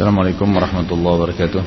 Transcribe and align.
Assalamualaikum 0.00 0.48
warahmatullahi 0.56 1.12
wabarakatuh. 1.12 1.62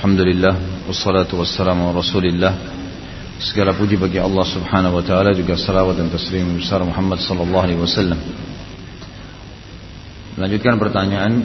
Alhamdulillah 0.00 0.56
Wassalatu 0.88 1.44
wassalamu 1.44 1.92
rasulillah. 1.92 2.56
Segala 3.36 3.76
puji 3.76 4.00
bagi 4.00 4.16
Allah 4.16 4.48
subhanahu 4.48 4.96
wa 4.96 5.04
ta'ala 5.04 5.36
Juga 5.36 5.60
salawat 5.60 6.00
dan 6.00 6.08
taslim 6.08 6.56
besar 6.56 6.80
Muhammad 6.88 7.20
sallallahu 7.20 7.64
alaihi 7.68 7.76
wasallam. 7.76 8.16
Melanjutkan 10.40 10.80
pertanyaan. 10.80 11.44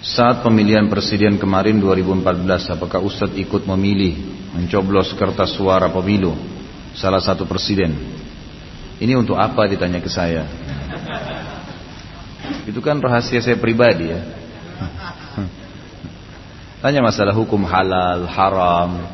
Saat 0.00 0.40
pemilihan 0.40 0.88
presiden 0.88 1.36
kemarin 1.36 1.76
2014 1.76 2.72
Apakah 2.72 3.04
Ustadz 3.04 3.36
ikut 3.36 3.68
memilih 3.68 4.16
Mencoblos 4.56 5.12
kertas 5.12 5.60
suara 5.60 5.92
pemilu 5.92 6.32
Salah 6.96 7.20
satu 7.20 7.44
presiden? 7.44 7.92
Ini 8.96 9.12
untuk 9.12 9.36
apa 9.36 9.68
ditanya 9.68 10.00
ke 10.00 10.08
saya 10.08 10.48
itu 12.68 12.80
kan 12.82 12.98
rahasia 13.00 13.40
saya 13.42 13.56
pribadi 13.56 14.10
ya. 14.10 14.20
Tanya 16.80 17.04
masalah 17.04 17.36
hukum 17.36 17.60
halal, 17.68 18.24
haram, 18.24 19.04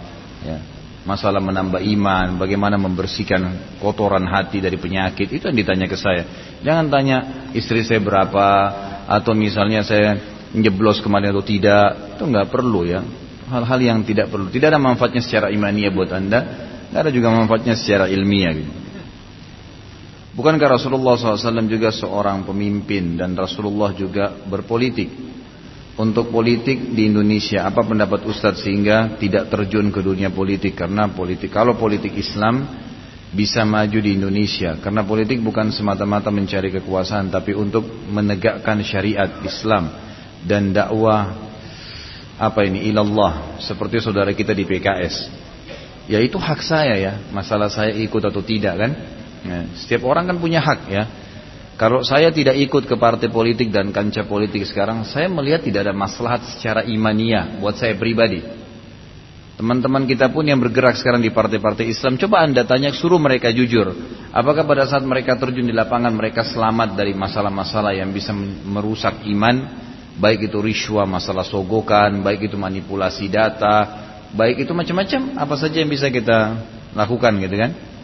ya. 0.47 0.63
masalah 1.03 1.43
menambah 1.43 1.83
iman, 1.83 2.39
bagaimana 2.39 2.79
membersihkan 2.79 3.43
kotoran 3.83 4.23
hati 4.23 4.63
dari 4.63 4.79
penyakit, 4.79 5.27
itu 5.35 5.51
yang 5.51 5.59
ditanya 5.59 5.91
ke 5.91 5.99
saya. 5.99 6.23
Jangan 6.63 6.87
tanya 6.87 7.19
istri 7.59 7.83
saya 7.83 7.99
berapa, 7.99 8.47
atau 9.11 9.35
misalnya 9.35 9.83
saya 9.83 10.15
njeblos 10.55 11.03
kemarin 11.03 11.35
atau 11.35 11.43
tidak, 11.43 12.15
itu 12.15 12.23
nggak 12.23 12.55
perlu 12.55 12.87
ya. 12.87 13.03
Hal-hal 13.51 13.79
yang 13.83 13.99
tidak 14.07 14.31
perlu, 14.31 14.47
tidak 14.47 14.71
ada 14.71 14.79
manfaatnya 14.79 15.23
secara 15.23 15.51
imaniah 15.51 15.91
buat 15.91 16.15
anda, 16.15 16.47
nggak 16.95 17.03
ada 17.03 17.11
juga 17.11 17.35
manfaatnya 17.35 17.75
secara 17.75 18.07
ilmiah. 18.07 18.55
Gitu. 18.55 18.86
Bukankah 20.37 20.77
Rasulullah 20.77 21.17
SAW 21.17 21.65
juga 21.65 21.89
seorang 21.89 22.45
pemimpin 22.45 23.17
dan 23.17 23.33
Rasulullah 23.33 23.97
juga 23.97 24.37
berpolitik? 24.45 25.09
Untuk 25.97 26.29
politik 26.29 26.93
di 26.93 27.09
Indonesia, 27.09 27.65
apa 27.65 27.81
pendapat 27.81 28.29
Ustadz 28.29 28.69
sehingga 28.69 29.17
tidak 29.17 29.49
terjun 29.49 29.89
ke 29.89 30.05
dunia 30.05 30.29
politik? 30.29 30.77
Karena 30.77 31.09
politik, 31.09 31.49
kalau 31.49 31.81
politik 31.81 32.13
Islam 32.21 32.69
bisa 33.33 33.65
maju 33.65 33.97
di 33.97 34.13
Indonesia. 34.13 34.77
Karena 34.77 35.09
politik 35.09 35.41
bukan 35.41 35.73
semata-mata 35.73 36.29
mencari 36.29 36.69
kekuasaan, 36.69 37.33
tapi 37.33 37.57
untuk 37.57 37.89
menegakkan 38.13 38.85
syariat 38.85 39.41
Islam 39.41 39.89
dan 40.45 40.77
dakwah 40.77 41.33
apa 42.37 42.61
ini 42.69 42.93
ilallah 42.93 43.57
seperti 43.65 44.05
saudara 44.05 44.37
kita 44.37 44.53
di 44.53 44.69
PKS. 44.69 45.33
Ya 46.13 46.21
itu 46.21 46.37
hak 46.37 46.61
saya 46.61 46.95
ya, 47.01 47.13
masalah 47.33 47.73
saya 47.73 47.97
ikut 47.97 48.21
atau 48.21 48.45
tidak 48.45 48.77
kan? 48.77 48.93
Ya, 49.47 49.61
setiap 49.79 50.03
orang 50.11 50.27
kan 50.27 50.37
punya 50.43 50.59
hak 50.59 50.81
ya. 50.91 51.05
Kalau 51.77 52.01
saya 52.01 52.33
tidak 52.33 52.57
ikut 52.57 52.89
ke 52.89 52.97
partai 52.97 53.29
politik 53.29 53.69
dan 53.69 53.93
kancah 53.93 54.25
politik 54.25 54.65
sekarang, 54.65 55.05
saya 55.05 55.29
melihat 55.29 55.61
tidak 55.61 55.85
ada 55.85 55.95
maslahat 55.95 56.41
secara 56.57 56.83
imania 56.89 57.61
buat 57.61 57.77
saya 57.77 57.93
pribadi. 57.95 58.41
Teman-teman 59.61 60.05
kita 60.09 60.29
pun 60.33 60.45
yang 60.45 60.61
bergerak 60.61 60.97
sekarang 61.01 61.21
di 61.21 61.33
partai-partai 61.33 61.89
Islam, 61.89 62.17
coba 62.21 62.45
anda 62.45 62.65
tanya, 62.65 62.93
suruh 62.93 63.21
mereka 63.21 63.53
jujur. 63.53 63.93
Apakah 64.33 64.69
pada 64.69 64.85
saat 64.85 65.05
mereka 65.05 65.37
terjun 65.37 65.65
di 65.65 65.73
lapangan 65.73 66.13
mereka 66.13 66.45
selamat 66.45 66.93
dari 66.93 67.17
masalah-masalah 67.17 67.97
yang 67.97 68.13
bisa 68.13 68.37
merusak 68.65 69.25
iman, 69.29 69.57
baik 70.17 70.53
itu 70.53 70.61
riswa, 70.61 71.05
masalah 71.05 71.45
sogokan, 71.45 72.21
baik 72.21 72.53
itu 72.53 72.57
manipulasi 72.57 73.33
data, 73.33 73.77
baik 74.33 74.65
itu 74.65 74.73
macam-macam, 74.73 75.41
apa 75.41 75.55
saja 75.57 75.81
yang 75.81 75.89
bisa 75.93 76.13
kita 76.13 76.57
lakukan 76.93 77.33
gitu 77.41 77.57
kan? 77.57 77.96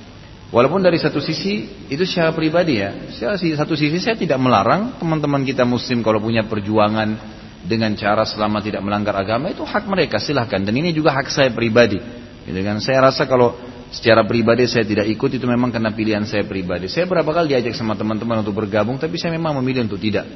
Walaupun 0.53 0.85
dari 0.85 1.01
satu 1.01 1.17
sisi 1.17 1.65
itu 1.89 2.05
secara 2.05 2.37
pribadi 2.37 2.77
ya, 2.77 3.09
secara 3.09 3.41
satu 3.41 3.73
sisi 3.73 3.97
saya 3.97 4.21
tidak 4.21 4.37
melarang 4.37 5.01
teman-teman 5.01 5.49
kita 5.49 5.65
muslim 5.65 6.05
kalau 6.05 6.21
punya 6.21 6.45
perjuangan 6.45 7.17
dengan 7.65 7.97
cara 7.97 8.29
selama 8.29 8.61
tidak 8.61 8.85
melanggar 8.85 9.17
agama 9.17 9.49
itu 9.49 9.65
hak 9.65 9.89
mereka 9.89 10.21
silahkan 10.21 10.61
dan 10.61 10.77
ini 10.77 10.93
juga 10.93 11.17
hak 11.17 11.33
saya 11.33 11.49
pribadi. 11.57 11.97
Gitu 12.45 12.61
kan? 12.61 12.85
Saya 12.85 13.01
rasa 13.01 13.25
kalau 13.25 13.57
secara 13.89 14.29
pribadi 14.29 14.69
saya 14.69 14.85
tidak 14.85 15.09
ikut 15.09 15.41
itu 15.41 15.47
memang 15.49 15.73
karena 15.73 15.89
pilihan 15.89 16.29
saya 16.29 16.45
pribadi. 16.45 16.85
Saya 16.85 17.09
berapa 17.09 17.33
kali 17.33 17.57
diajak 17.57 17.73
sama 17.73 17.97
teman-teman 17.97 18.45
untuk 18.45 18.53
bergabung 18.53 19.01
tapi 19.01 19.17
saya 19.17 19.33
memang 19.33 19.57
memilih 19.57 19.89
untuk 19.89 20.05
tidak. 20.05 20.29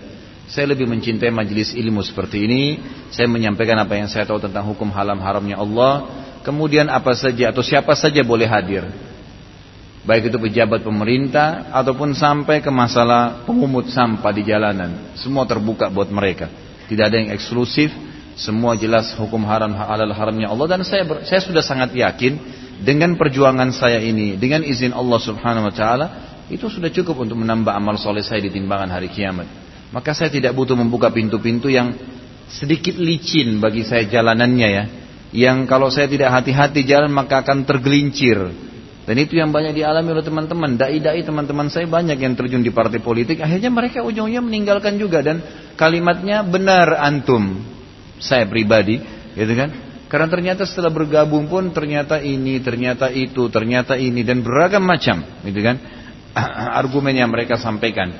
Saya 0.49 0.73
lebih 0.73 0.89
mencintai 0.89 1.29
majelis 1.29 1.77
ilmu 1.77 2.01
seperti 2.01 2.49
ini. 2.49 2.81
Saya 3.13 3.29
menyampaikan 3.29 3.77
apa 3.85 4.01
yang 4.01 4.09
saya 4.09 4.25
tahu 4.25 4.41
tentang 4.41 4.65
hukum 4.65 4.89
haram 4.97 5.21
haramnya 5.21 5.61
Allah. 5.61 6.25
Kemudian 6.41 6.89
apa 6.89 7.13
saja 7.13 7.53
atau 7.53 7.61
siapa 7.61 7.93
saja 7.93 8.25
boleh 8.25 8.49
hadir 8.49 8.87
baik 10.07 10.31
itu 10.31 10.39
pejabat 10.39 10.87
pemerintah 10.87 11.69
ataupun 11.75 12.15
sampai 12.15 12.63
ke 12.63 12.71
masalah 12.71 13.43
pemungut 13.43 13.91
sampah 13.91 14.31
di 14.31 14.47
jalanan. 14.47 15.13
Semua 15.19 15.45
terbuka 15.45 15.91
buat 15.91 16.09
mereka. 16.09 16.47
Tidak 16.87 17.05
ada 17.05 17.17
yang 17.19 17.35
eksklusif. 17.35 17.91
Semua 18.39 18.77
jelas 18.79 19.17
hukum 19.19 19.43
haram 19.49 19.75
halal 19.75 20.15
haramnya 20.15 20.47
Allah. 20.47 20.79
Dan 20.79 20.87
saya 20.87 21.03
saya 21.27 21.41
sudah 21.43 21.65
sangat 21.65 21.91
yakin 21.93 22.39
dengan 22.81 23.19
perjuangan 23.19 23.75
saya 23.75 23.99
ini 23.99 24.39
dengan 24.39 24.63
izin 24.63 24.95
Allah 24.95 25.19
Subhanahu 25.19 25.67
wa 25.67 25.75
taala 25.75 26.07
itu 26.47 26.71
sudah 26.71 26.93
cukup 26.93 27.27
untuk 27.27 27.43
menambah 27.43 27.73
amal 27.75 27.99
soleh 27.99 28.23
saya 28.23 28.39
di 28.39 28.55
timbangan 28.55 28.93
hari 28.93 29.11
kiamat. 29.11 29.49
Maka 29.91 30.15
saya 30.15 30.31
tidak 30.31 30.55
butuh 30.55 30.79
membuka 30.79 31.11
pintu-pintu 31.11 31.67
yang 31.73 31.97
sedikit 32.47 32.95
licin 32.95 33.59
bagi 33.59 33.83
saya 33.83 34.07
jalanannya 34.07 34.69
ya. 34.71 34.85
Yang 35.35 35.67
kalau 35.67 35.91
saya 35.91 36.07
tidak 36.07 36.31
hati-hati 36.31 36.87
jalan 36.87 37.11
maka 37.11 37.43
akan 37.43 37.67
tergelincir 37.67 38.66
dan 39.07 39.23
itu 39.23 39.39
yang 39.39 39.55
banyak 39.55 39.79
dialami 39.79 40.19
oleh 40.19 40.27
teman-teman. 40.27 40.75
Dai-dai 40.75 41.23
teman-teman 41.23 41.71
saya 41.71 41.87
banyak 41.87 42.19
yang 42.19 42.35
terjun 42.35 42.59
di 42.59 42.75
partai 42.75 42.99
politik. 42.99 43.39
Akhirnya 43.39 43.71
mereka 43.71 44.03
ujungnya 44.03 44.43
meninggalkan 44.43 44.99
juga. 44.99 45.23
Dan 45.23 45.47
kalimatnya 45.79 46.43
benar 46.43 46.99
antum. 46.99 47.63
Saya 48.19 48.51
pribadi. 48.51 48.99
Gitu 49.39 49.55
kan. 49.55 49.71
Karena 50.11 50.27
ternyata 50.27 50.67
setelah 50.67 50.91
bergabung 50.91 51.47
pun 51.47 51.71
ternyata 51.71 52.19
ini, 52.19 52.59
ternyata 52.59 53.07
itu, 53.15 53.47
ternyata 53.47 53.95
ini. 53.95 54.27
Dan 54.27 54.43
beragam 54.43 54.83
macam. 54.83 55.23
Gitu 55.47 55.61
kan. 55.63 55.79
Argumen 56.83 57.15
yang 57.15 57.31
mereka 57.31 57.55
sampaikan. 57.63 58.11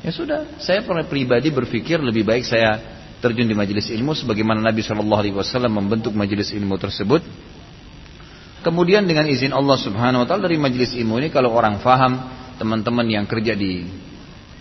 Ya 0.00 0.08
sudah. 0.08 0.56
Saya 0.56 0.80
pribadi 1.04 1.52
berpikir 1.52 2.00
lebih 2.00 2.24
baik 2.24 2.48
saya 2.48 2.80
terjun 3.20 3.44
di 3.44 3.52
majelis 3.52 3.92
ilmu. 3.92 4.16
Sebagaimana 4.16 4.64
Nabi 4.64 4.80
SAW 4.80 5.68
membentuk 5.68 6.16
majelis 6.16 6.48
ilmu 6.56 6.80
tersebut 6.80 7.20
Kemudian 8.60 9.08
dengan 9.08 9.24
izin 9.24 9.56
Allah 9.56 9.80
Subhanahu 9.80 10.24
wa 10.24 10.26
taala 10.28 10.44
dari 10.44 10.60
majelis 10.60 10.92
ilmu 10.92 11.16
ini 11.16 11.32
kalau 11.32 11.56
orang 11.56 11.80
faham, 11.80 12.20
teman-teman 12.60 13.08
yang 13.08 13.24
kerja 13.24 13.56
di 13.56 13.88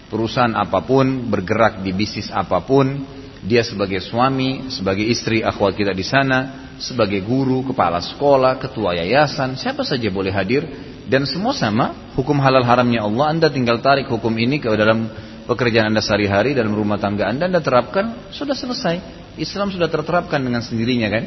perusahaan 0.07 0.55
apa 0.55 0.79
pun, 0.87 1.27
bergerak 1.27 1.83
di 1.83 1.91
bisnis 1.91 2.31
apa 2.31 2.63
pun, 2.63 3.03
dia 3.43 3.59
sebagai 3.59 3.99
suami, 3.99 4.71
sebagai 4.71 5.03
istri 5.03 5.43
akhwat 5.43 5.75
kita 5.75 5.91
di 5.91 6.07
sana, 6.07 6.71
sebagai 6.79 7.19
guru, 7.27 7.67
kepala 7.67 7.99
sekolah, 7.99 8.55
ketua 8.55 8.95
yayasan, 9.03 9.59
siapa 9.59 9.83
saja 9.83 10.07
boleh 10.07 10.31
hadir 10.31 10.63
dan 11.11 11.27
semua 11.27 11.51
sama 11.51 12.15
hukum 12.15 12.39
halal 12.39 12.63
haramnya 12.63 13.03
Allah. 13.03 13.35
Anda 13.35 13.47
tinggal 13.51 13.83
tarik 13.83 14.07
hukum 14.07 14.31
ini 14.39 14.63
ke 14.63 14.71
dalam 14.79 15.11
pekerjaan 15.43 15.91
Anda 15.91 15.99
sehari-hari 15.99 16.55
dalam 16.55 16.71
rumah 16.71 16.95
tangga 16.95 17.27
Anda 17.27 17.51
Anda 17.51 17.59
terapkan, 17.59 18.31
sudah 18.31 18.55
selesai. 18.55 19.19
Islam 19.35 19.71
sudah 19.71 19.91
terterapkan 19.91 20.39
dengan 20.39 20.63
sendirinya 20.63 21.07
kan? 21.11 21.23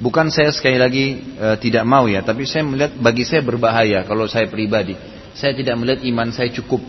Bukan 0.00 0.32
saya 0.32 0.48
sekali 0.48 0.80
lagi 0.80 1.20
e, 1.36 1.46
tidak 1.60 1.84
mau 1.84 2.08
ya, 2.08 2.24
tapi 2.24 2.48
saya 2.48 2.64
melihat 2.64 2.96
bagi 2.96 3.28
saya 3.28 3.44
berbahaya 3.44 4.08
kalau 4.08 4.24
saya 4.24 4.48
pribadi. 4.48 4.96
Saya 5.36 5.52
tidak 5.52 5.76
melihat 5.76 6.00
iman 6.08 6.32
saya 6.32 6.48
cukup 6.56 6.80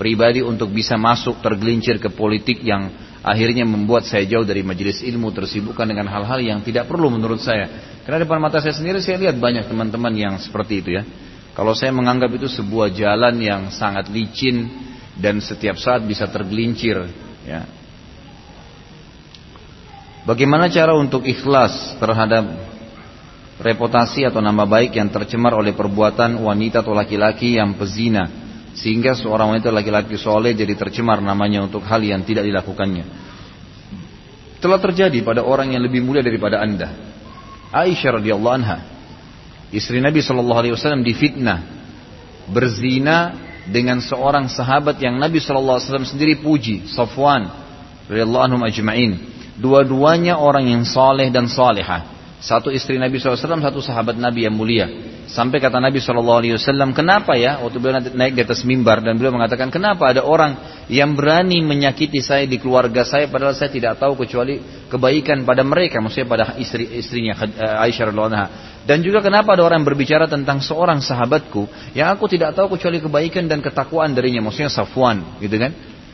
pribadi 0.00 0.40
untuk 0.40 0.72
bisa 0.72 0.96
masuk 0.96 1.44
tergelincir 1.44 2.00
ke 2.00 2.08
politik 2.08 2.64
yang 2.64 2.88
akhirnya 3.20 3.68
membuat 3.68 4.08
saya 4.08 4.24
jauh 4.24 4.48
dari 4.48 4.64
majelis 4.64 5.04
ilmu 5.04 5.28
tersibukkan 5.36 5.84
dengan 5.84 6.08
hal-hal 6.08 6.40
yang 6.40 6.64
tidak 6.64 6.88
perlu 6.88 7.12
menurut 7.12 7.44
saya. 7.44 8.00
Karena 8.08 8.24
depan 8.24 8.40
mata 8.40 8.64
saya 8.64 8.72
sendiri 8.72 9.04
saya 9.04 9.20
lihat 9.20 9.36
banyak 9.36 9.68
teman-teman 9.68 10.16
yang 10.16 10.34
seperti 10.40 10.80
itu 10.80 10.96
ya. 10.96 11.04
Kalau 11.52 11.76
saya 11.76 11.92
menganggap 11.92 12.32
itu 12.32 12.48
sebuah 12.48 12.88
jalan 12.96 13.36
yang 13.36 13.68
sangat 13.68 14.08
licin 14.08 14.64
dan 15.20 15.44
setiap 15.44 15.76
saat 15.76 16.00
bisa 16.08 16.24
tergelincir 16.32 17.04
ya 17.44 17.79
Bagaimana 20.28 20.68
cara 20.68 20.92
untuk 20.92 21.24
ikhlas 21.24 21.96
terhadap 21.96 22.44
reputasi 23.60 24.24
atau 24.24 24.40
nama 24.40 24.64
baik 24.64 24.96
yang 24.96 25.08
tercemar 25.08 25.56
oleh 25.56 25.72
perbuatan 25.76 26.40
wanita 26.40 26.80
atau 26.80 26.96
laki-laki 26.96 27.60
yang 27.60 27.76
pezina 27.76 28.28
sehingga 28.72 29.12
seorang 29.16 29.56
wanita 29.56 29.68
laki-laki 29.68 30.16
soleh 30.16 30.56
jadi 30.56 30.72
tercemar 30.76 31.20
namanya 31.20 31.64
untuk 31.64 31.84
hal 31.84 32.00
yang 32.00 32.24
tidak 32.24 32.48
dilakukannya. 32.48 33.04
Telah 34.60 34.80
terjadi 34.80 35.24
pada 35.24 35.40
orang 35.40 35.72
yang 35.72 35.80
lebih 35.80 36.04
mulia 36.04 36.20
daripada 36.20 36.60
anda. 36.60 36.92
Aisyah 37.72 38.20
radhiyallahu 38.20 38.56
anha, 38.60 38.78
istri 39.72 40.04
Nabi 40.04 40.20
Shallallahu 40.20 40.60
alaihi 40.60 40.74
wasallam 40.76 41.00
difitnah 41.00 41.64
berzina 42.50 43.36
dengan 43.70 44.02
seorang 44.02 44.50
sahabat 44.50 45.00
yang 45.00 45.16
Nabi 45.16 45.40
Shallallahu 45.40 45.80
alaihi 45.80 45.88
wasallam 45.88 46.08
sendiri 46.08 46.34
puji, 46.44 46.90
Safwan 46.92 47.48
radhiyallahu 48.10 48.44
anhum 48.50 48.62
ajma'in. 48.66 49.12
Dua-duanya 49.60 50.40
orang 50.40 50.72
yang 50.72 50.82
soleh 50.88 51.28
dan 51.28 51.44
soleha. 51.44 52.18
Satu 52.40 52.72
istri 52.72 52.96
Nabi 52.96 53.20
SAW, 53.20 53.36
satu 53.36 53.84
sahabat 53.84 54.16
Nabi 54.16 54.48
yang 54.48 54.56
mulia. 54.56 54.88
Sampai 55.28 55.60
kata 55.60 55.76
Nabi 55.76 56.00
SAW, 56.00 56.56
kenapa 56.96 57.36
ya 57.36 57.60
waktu 57.60 57.76
beliau 57.78 58.00
naik 58.00 58.32
di 58.34 58.42
atas 58.42 58.64
mimbar 58.64 59.04
dan 59.04 59.20
beliau 59.20 59.36
mengatakan 59.36 59.68
kenapa 59.68 60.10
ada 60.10 60.24
orang 60.24 60.82
yang 60.90 61.12
berani 61.14 61.60
menyakiti 61.62 62.18
saya 62.18 62.48
di 62.48 62.58
keluarga 62.58 63.06
saya 63.06 63.30
padahal 63.30 63.54
saya 63.54 63.70
tidak 63.70 64.00
tahu 64.00 64.18
kecuali 64.18 64.58
kebaikan 64.90 65.44
pada 65.46 65.62
mereka, 65.62 66.00
maksudnya 66.02 66.26
pada 66.26 66.44
istri 66.58 66.88
istrinya 66.98 67.36
eh, 67.46 67.84
Aisyah 67.86 68.10
radhiallahu 68.10 68.50
Dan 68.88 69.04
juga 69.04 69.20
kenapa 69.20 69.54
ada 69.54 69.62
orang 69.62 69.84
yang 69.84 69.88
berbicara 69.92 70.26
tentang 70.26 70.64
seorang 70.64 70.98
sahabatku 71.04 71.68
yang 71.92 72.10
aku 72.10 72.26
tidak 72.26 72.56
tahu 72.56 72.74
kecuali 72.74 72.98
kebaikan 72.98 73.46
dan 73.46 73.60
ketakwaan 73.60 74.16
darinya, 74.16 74.40
maksudnya 74.42 74.72
Safwan, 74.72 75.38
gitu 75.38 75.60
kan? 75.60 75.70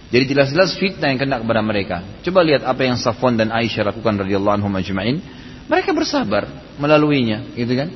Jadi 0.07 0.25
jelas-jelas 0.31 0.79
fitnah 0.79 1.11
yang 1.11 1.19
kena 1.19 1.43
kepada 1.43 1.63
mereka. 1.67 1.97
Coba 2.23 2.47
lihat 2.47 2.63
apa 2.63 2.87
yang 2.87 2.95
Safwan 2.95 3.35
dan 3.35 3.51
Aisyah 3.51 3.91
lakukan 3.91 4.23
radhiyallahu 4.23 4.55
anhum 4.63 4.71
ajma'in. 4.79 5.19
Mereka 5.67 5.91
bersabar 5.91 6.47
melaluinya, 6.79 7.43
gitu 7.59 7.75
kan? 7.75 7.91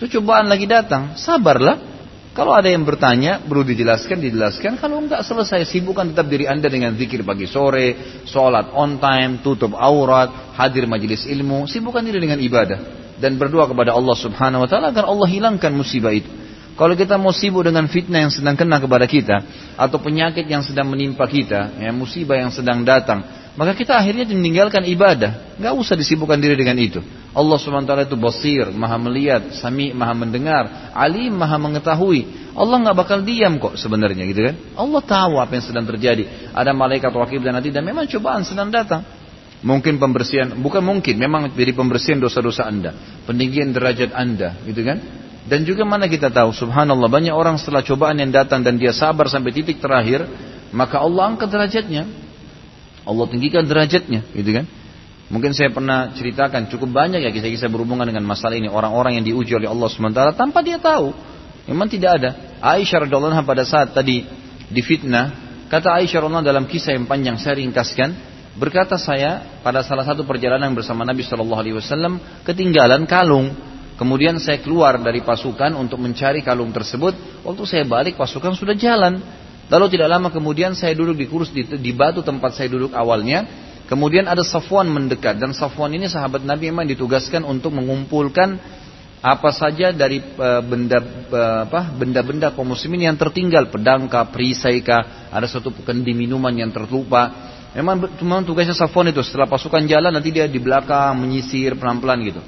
Itu 0.00 0.20
cobaan 0.20 0.48
lagi 0.48 0.64
datang, 0.64 1.20
sabarlah. 1.20 1.92
Kalau 2.32 2.56
ada 2.56 2.70
yang 2.72 2.88
bertanya, 2.88 3.44
perlu 3.44 3.66
dijelaskan, 3.66 4.24
dijelaskan. 4.24 4.80
Kalau 4.80 5.04
enggak 5.04 5.20
selesai, 5.20 5.68
sibukkan 5.68 6.16
tetap 6.16 6.32
diri 6.32 6.48
anda 6.48 6.72
dengan 6.72 6.96
zikir 6.96 7.20
pagi 7.26 7.44
sore, 7.44 8.22
sholat 8.24 8.72
on 8.72 8.96
time, 8.96 9.44
tutup 9.44 9.76
aurat, 9.76 10.56
hadir 10.56 10.88
majelis 10.88 11.28
ilmu, 11.28 11.68
sibukkan 11.68 12.00
diri 12.00 12.24
dengan 12.24 12.40
ibadah. 12.40 13.12
Dan 13.20 13.36
berdoa 13.36 13.68
kepada 13.68 13.92
Allah 13.92 14.16
subhanahu 14.16 14.64
wa 14.64 14.68
ta'ala 14.70 14.96
agar 14.96 15.04
Allah 15.04 15.28
hilangkan 15.28 15.76
musibah 15.76 16.16
itu. 16.16 16.30
Kalau 16.78 16.94
kita 16.96 17.20
mau 17.20 17.34
sibuk 17.34 17.66
dengan 17.66 17.86
fitnah 17.86 18.26
yang 18.26 18.32
sedang 18.32 18.56
kena 18.56 18.80
kepada 18.80 19.04
kita, 19.04 19.36
atau 19.76 19.98
penyakit 20.00 20.48
yang 20.48 20.64
sedang 20.64 20.88
menimpa 20.88 21.24
kita, 21.28 21.76
ya, 21.76 21.90
musibah 21.92 22.40
yang 22.40 22.50
sedang 22.50 22.82
datang, 22.82 23.22
maka 23.58 23.74
kita 23.76 23.98
akhirnya 23.98 24.24
meninggalkan 24.30 24.86
ibadah. 24.86 25.58
Gak 25.58 25.74
usah 25.74 25.98
disibukkan 25.98 26.38
diri 26.40 26.54
dengan 26.54 26.78
itu. 26.80 27.02
Allah 27.30 27.58
SWT 27.58 28.10
itu 28.10 28.16
basir, 28.18 28.66
maha 28.74 28.98
melihat, 28.98 29.54
sami, 29.54 29.94
maha 29.94 30.14
mendengar, 30.14 30.90
alim, 30.96 31.30
maha 31.30 31.58
mengetahui. 31.58 32.50
Allah 32.58 32.76
nggak 32.82 32.96
bakal 32.98 33.18
diam 33.22 33.62
kok 33.62 33.78
sebenarnya 33.78 34.26
gitu 34.26 34.50
kan. 34.50 34.54
Allah 34.74 35.02
tahu 35.02 35.38
apa 35.38 35.54
yang 35.54 35.64
sedang 35.66 35.86
terjadi. 35.86 36.50
Ada 36.50 36.74
malaikat 36.74 37.14
wakil 37.14 37.38
dan 37.38 37.54
nanti 37.54 37.70
dan 37.70 37.86
memang 37.86 38.10
cobaan 38.10 38.42
sedang 38.42 38.74
datang. 38.74 39.06
Mungkin 39.60 40.00
pembersihan, 40.00 40.56
bukan 40.56 40.80
mungkin, 40.80 41.20
memang 41.20 41.52
jadi 41.52 41.76
pembersihan 41.76 42.16
dosa-dosa 42.16 42.64
anda. 42.64 42.96
Peninggian 43.28 43.76
derajat 43.76 44.10
anda 44.16 44.56
gitu 44.66 44.82
kan. 44.82 44.98
Dan 45.50 45.66
juga 45.66 45.82
mana 45.82 46.06
kita 46.06 46.30
tahu, 46.30 46.54
subhanallah 46.54 47.10
banyak 47.10 47.34
orang 47.34 47.58
setelah 47.58 47.82
cobaan 47.82 48.22
yang 48.22 48.30
datang 48.30 48.62
dan 48.62 48.78
dia 48.78 48.94
sabar 48.94 49.26
sampai 49.26 49.50
titik 49.50 49.82
terakhir, 49.82 50.22
maka 50.70 51.02
Allah 51.02 51.34
angkat 51.34 51.50
derajatnya. 51.50 52.06
Allah 53.02 53.26
tinggikan 53.26 53.66
derajatnya, 53.66 54.30
gitu 54.30 54.50
kan? 54.54 54.70
Mungkin 55.30 55.50
saya 55.50 55.74
pernah 55.74 56.14
ceritakan 56.14 56.70
cukup 56.70 56.90
banyak 56.90 57.22
ya 57.22 57.30
kisah-kisah 57.34 57.66
berhubungan 57.70 58.02
dengan 58.02 58.26
masalah 58.26 58.58
ini 58.58 58.66
orang-orang 58.66 59.18
yang 59.18 59.24
diuji 59.26 59.54
oleh 59.58 59.70
Allah 59.70 59.90
sementara 59.90 60.30
tanpa 60.34 60.62
dia 60.62 60.78
tahu. 60.78 61.10
Memang 61.70 61.86
tidak 61.86 62.18
ada. 62.18 62.30
Aisyah 62.58 63.06
radhiallahu 63.06 63.46
pada 63.46 63.62
saat 63.62 63.94
tadi 63.94 64.26
difitnah, 64.70 65.30
kata 65.70 65.98
Aisyah 65.98 66.26
radhiallahu 66.26 66.46
dalam 66.46 66.66
kisah 66.66 66.98
yang 66.98 67.06
panjang 67.06 67.38
saya 67.38 67.62
ringkaskan, 67.62 68.10
berkata 68.58 68.98
saya 68.98 69.62
pada 69.62 69.86
salah 69.86 70.02
satu 70.02 70.26
perjalanan 70.26 70.74
bersama 70.74 71.06
Nabi 71.06 71.22
Shallallahu 71.22 71.60
alaihi 71.62 71.78
wasallam 71.78 72.18
ketinggalan 72.42 73.06
kalung. 73.06 73.69
Kemudian 74.00 74.40
saya 74.40 74.56
keluar 74.64 74.96
dari 74.96 75.20
pasukan 75.20 75.76
untuk 75.76 76.00
mencari 76.00 76.40
kalung 76.40 76.72
tersebut. 76.72 77.44
Waktu 77.44 77.62
saya 77.68 77.84
balik 77.84 78.16
pasukan 78.16 78.56
sudah 78.56 78.72
jalan. 78.72 79.20
Lalu 79.68 79.86
tidak 79.92 80.08
lama 80.08 80.32
kemudian 80.32 80.72
saya 80.72 80.96
duduk 80.96 81.20
di 81.20 81.28
kursi 81.28 81.52
di, 81.52 81.62
di 81.76 81.92
batu 81.92 82.24
tempat 82.24 82.56
saya 82.56 82.72
duduk 82.72 82.96
awalnya. 82.96 83.44
Kemudian 83.92 84.24
ada 84.24 84.40
Safwan 84.40 84.88
mendekat 84.88 85.36
dan 85.36 85.52
Safwan 85.52 85.92
ini 85.92 86.08
sahabat 86.08 86.40
Nabi 86.48 86.72
memang 86.72 86.88
ditugaskan 86.88 87.44
untuk 87.44 87.76
mengumpulkan 87.76 88.56
apa 89.20 89.50
saja 89.52 89.92
dari 89.92 90.24
e, 90.24 90.48
benda 90.64 90.96
e, 91.28 91.42
benda-benda 92.00 92.56
kaum 92.56 92.72
muslimin 92.72 93.12
yang 93.12 93.20
tertinggal 93.20 93.68
pedangka, 93.68 94.24
perisaika, 94.32 95.28
ada 95.28 95.44
satu 95.44 95.76
kendi 95.84 96.16
minuman 96.16 96.56
yang 96.56 96.72
terlupa. 96.72 97.52
Memang 97.76 98.16
cuma 98.16 98.40
tugasnya 98.40 98.72
Safwan 98.72 99.12
itu 99.12 99.20
setelah 99.20 99.44
pasukan 99.44 99.84
jalan 99.84 100.08
nanti 100.08 100.32
dia 100.32 100.48
di 100.48 100.56
belakang 100.56 101.20
menyisir 101.20 101.76
pelan-pelan 101.76 102.18
gitu. 102.24 102.40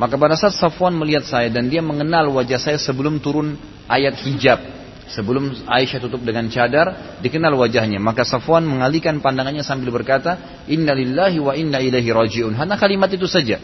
Maka 0.00 0.16
pada 0.16 0.32
saat 0.32 0.56
Safwan 0.56 0.96
melihat 0.96 1.28
saya 1.28 1.52
dan 1.52 1.68
dia 1.68 1.84
mengenal 1.84 2.32
wajah 2.32 2.56
saya 2.56 2.80
sebelum 2.80 3.20
turun 3.20 3.60
ayat 3.84 4.16
hijab 4.24 4.80
Sebelum 5.10 5.66
Aisyah 5.66 5.98
tutup 5.98 6.22
dengan 6.22 6.46
cadar, 6.46 7.18
dikenal 7.18 7.50
wajahnya. 7.58 7.98
Maka 7.98 8.22
Safwan 8.22 8.62
mengalihkan 8.62 9.18
pandangannya 9.18 9.66
sambil 9.66 9.90
berkata, 9.90 10.62
Inna 10.70 10.94
lillahi 10.94 11.42
wa 11.42 11.50
inna 11.50 11.82
ilaihi 11.82 12.14
raji'un. 12.14 12.54
Hanya 12.54 12.78
kalimat 12.78 13.10
itu 13.10 13.26
saja. 13.26 13.58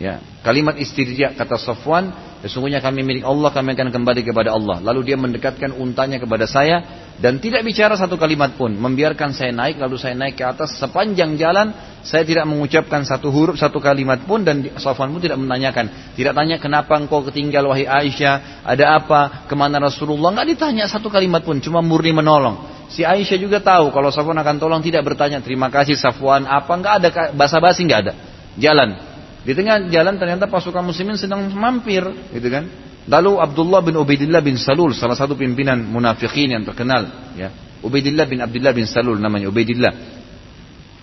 Ya, 0.00 0.24
kalimat 0.40 0.80
istirja 0.80 1.36
kata 1.36 1.60
Safwan, 1.60 2.27
sesungguhnya 2.44 2.78
kami 2.78 3.02
milik 3.02 3.24
Allah, 3.26 3.50
kami 3.50 3.74
akan 3.74 3.90
kembali 3.90 4.22
kepada 4.22 4.54
Allah. 4.54 4.78
Lalu 4.78 5.10
dia 5.10 5.16
mendekatkan 5.18 5.74
untanya 5.74 6.22
kepada 6.22 6.46
saya 6.46 6.82
dan 7.18 7.42
tidak 7.42 7.66
bicara 7.66 7.98
satu 7.98 8.14
kalimat 8.14 8.54
pun, 8.54 8.70
membiarkan 8.78 9.34
saya 9.34 9.50
naik 9.50 9.82
lalu 9.82 9.98
saya 9.98 10.14
naik 10.14 10.38
ke 10.38 10.44
atas 10.46 10.78
sepanjang 10.78 11.34
jalan. 11.34 11.74
Saya 11.98 12.22
tidak 12.22 12.46
mengucapkan 12.46 13.02
satu 13.02 13.28
huruf 13.28 13.58
satu 13.58 13.82
kalimat 13.82 14.22
pun 14.22 14.46
dan 14.46 14.62
Safwan 14.78 15.10
pun 15.10 15.18
tidak 15.18 15.36
menanyakan, 15.36 16.14
tidak 16.14 16.32
tanya 16.32 16.56
kenapa 16.62 16.94
engkau 16.94 17.26
ketinggal 17.26 17.66
wahai 17.68 17.90
Aisyah, 17.90 18.62
ada 18.62 18.96
apa, 18.96 19.50
ke 19.50 19.54
mana 19.58 19.82
Rasulullah, 19.82 20.30
nggak 20.30 20.48
ditanya 20.56 20.86
satu 20.86 21.10
kalimat 21.10 21.42
pun, 21.42 21.58
cuma 21.58 21.82
murni 21.82 22.14
menolong. 22.14 22.86
Si 22.88 23.02
Aisyah 23.02 23.36
juga 23.36 23.58
tahu 23.60 23.90
kalau 23.90 24.08
Safwan 24.14 24.38
akan 24.40 24.56
tolong 24.56 24.80
tidak 24.80 25.04
bertanya 25.04 25.42
terima 25.42 25.68
kasih 25.68 25.98
Safwan. 25.98 26.46
Apa? 26.46 26.70
Nggak 26.70 26.94
ada 27.02 27.08
basa-basi 27.34 27.84
nggak 27.84 28.00
ada. 28.00 28.12
Jalan 28.56 29.07
di 29.48 29.56
tengah 29.56 29.88
jalan 29.88 30.20
ternyata 30.20 30.44
pasukan 30.44 30.84
muslimin 30.84 31.16
sedang 31.16 31.48
mampir, 31.56 32.04
gitu 32.36 32.48
kan? 32.52 32.68
Lalu 33.08 33.40
Abdullah 33.40 33.80
bin 33.80 33.96
Ubaidillah 33.96 34.44
bin 34.44 34.60
Salul, 34.60 34.92
salah 34.92 35.16
satu 35.16 35.32
pimpinan 35.32 35.80
munafikin 35.88 36.52
yang 36.52 36.68
terkenal, 36.68 37.32
ya. 37.32 37.48
Ubaidillah 37.80 38.28
bin 38.28 38.44
Abdullah 38.44 38.76
bin 38.76 38.84
Salul 38.84 39.16
namanya 39.16 39.48
Ubaidillah. 39.48 40.20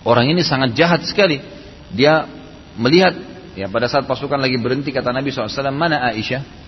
Orang 0.06 0.30
ini 0.30 0.46
sangat 0.46 0.78
jahat 0.78 1.02
sekali. 1.02 1.42
Dia 1.90 2.22
melihat 2.78 3.18
ya 3.58 3.66
pada 3.66 3.90
saat 3.90 4.06
pasukan 4.06 4.38
lagi 4.38 4.54
berhenti 4.62 4.94
kata 4.94 5.10
Nabi 5.10 5.34
SAW 5.34 5.74
mana 5.74 6.06
Aisyah 6.14 6.66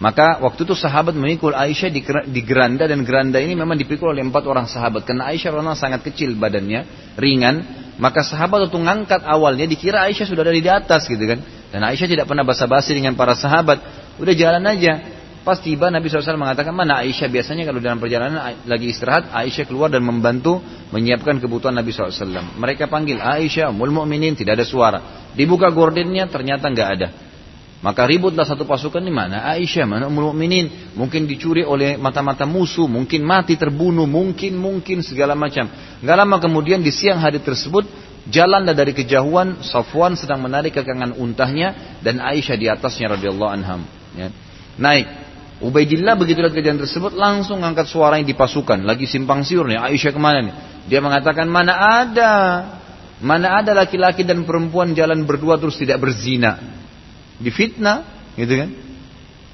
maka 0.00 0.40
waktu 0.40 0.64
itu 0.64 0.72
sahabat 0.72 1.12
memikul 1.12 1.52
Aisyah 1.52 1.92
di, 1.92 2.40
geranda 2.40 2.88
dan 2.88 3.04
geranda 3.04 3.36
ini 3.36 3.52
memang 3.52 3.76
dipikul 3.76 4.16
oleh 4.16 4.24
empat 4.24 4.48
orang 4.48 4.64
sahabat. 4.64 5.04
Karena 5.04 5.28
Aisyah 5.28 5.52
memang 5.52 5.76
sangat 5.76 6.00
kecil 6.00 6.40
badannya, 6.40 7.12
ringan. 7.20 7.56
Maka 8.00 8.24
sahabat 8.24 8.66
waktu 8.66 8.80
ngangkat 8.80 9.20
awalnya 9.28 9.68
dikira 9.68 10.08
Aisyah 10.08 10.24
sudah 10.24 10.40
dari 10.40 10.64
di 10.64 10.72
atas 10.72 11.04
gitu 11.04 11.20
kan. 11.20 11.44
Dan 11.68 11.84
Aisyah 11.84 12.08
tidak 12.08 12.26
pernah 12.26 12.42
basa-basi 12.48 12.96
dengan 12.96 13.12
para 13.12 13.36
sahabat. 13.36 13.76
Udah 14.16 14.32
jalan 14.32 14.64
aja. 14.64 15.20
Pas 15.40 15.56
tiba 15.56 15.88
Nabi 15.88 16.08
SAW 16.08 16.36
mengatakan 16.36 16.72
mana 16.72 17.00
Aisyah 17.00 17.28
biasanya 17.28 17.64
kalau 17.68 17.80
dalam 17.80 18.00
perjalanan 18.00 18.60
lagi 18.64 18.92
istirahat 18.92 19.32
Aisyah 19.32 19.68
keluar 19.68 19.92
dan 19.92 20.04
membantu 20.04 20.60
menyiapkan 20.92 21.40
kebutuhan 21.40 21.76
Nabi 21.76 21.92
SAW. 21.92 22.56
Mereka 22.56 22.88
panggil 22.88 23.20
Aisyah, 23.20 23.72
Mul 23.72 23.92
Mu'minin 23.92 24.32
tidak 24.36 24.60
ada 24.60 24.66
suara. 24.68 24.98
Dibuka 25.36 25.68
gordennya 25.72 26.28
ternyata 26.28 26.68
nggak 26.68 26.88
ada. 26.88 27.08
Maka 27.80 28.04
ributlah 28.04 28.44
satu 28.44 28.68
pasukan 28.68 29.00
di 29.00 29.08
mana 29.08 29.40
Aisyah, 29.56 29.88
mana 29.88 30.04
Ummul 30.04 30.36
Mukminin, 30.36 30.92
mungkin 30.92 31.24
dicuri 31.24 31.64
oleh 31.64 31.96
mata-mata 31.96 32.44
musuh, 32.44 32.84
mungkin 32.84 33.24
mati 33.24 33.56
terbunuh, 33.56 34.04
mungkin 34.04 34.52
mungkin 34.60 35.00
segala 35.00 35.32
macam. 35.32 35.64
Gak 36.04 36.16
lama 36.16 36.36
kemudian 36.36 36.84
di 36.84 36.92
siang 36.92 37.16
hari 37.16 37.40
tersebut 37.40 37.88
jalanlah 38.28 38.76
dari 38.76 38.92
kejauhan 38.92 39.64
Safwan 39.64 40.12
sedang 40.12 40.44
menarik 40.44 40.76
kekangan 40.76 41.16
untahnya 41.16 41.96
dan 42.04 42.20
Aisyah 42.20 42.56
di 42.60 42.68
atasnya 42.68 43.16
radhiyallahu 43.16 43.48
anham. 43.48 43.80
Ya. 44.12 44.28
Naik. 44.76 45.32
Ubaidillah 45.64 46.20
begitu 46.20 46.44
lihat 46.44 46.52
kejadian 46.52 46.84
tersebut 46.84 47.16
langsung 47.16 47.64
angkat 47.64 47.88
suaranya 47.88 48.28
di 48.28 48.36
pasukan. 48.36 48.84
Lagi 48.84 49.08
simpang 49.08 49.40
siur 49.40 49.64
nih. 49.64 49.80
Aisyah 49.80 50.12
ke 50.12 50.20
mana 50.20 50.44
nih? 50.44 50.54
Dia 50.84 51.00
mengatakan 51.00 51.48
mana 51.48 52.04
ada. 52.04 52.32
Mana 53.24 53.56
ada 53.56 53.72
laki-laki 53.72 54.20
dan 54.20 54.44
perempuan 54.44 54.92
jalan 54.92 55.24
berdua 55.24 55.56
terus 55.56 55.80
tidak 55.80 56.00
berzina 56.00 56.79
difitnah, 57.40 58.04
gitu 58.36 58.54
kan? 58.54 58.70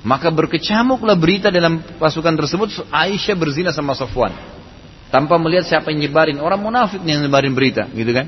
Maka 0.07 0.31
berkecamuklah 0.31 1.19
berita 1.19 1.51
dalam 1.51 1.83
pasukan 1.99 2.35
tersebut 2.39 2.87
Aisyah 2.95 3.35
berzina 3.35 3.71
sama 3.75 3.91
Safwan. 3.97 4.31
Tanpa 5.11 5.35
melihat 5.39 5.67
siapa 5.67 5.91
yang 5.91 6.07
nyebarin. 6.07 6.39
Orang 6.39 6.63
munafik 6.63 7.03
yang 7.03 7.23
nyebarin 7.23 7.55
berita, 7.55 7.91
gitu 7.91 8.15
kan? 8.15 8.27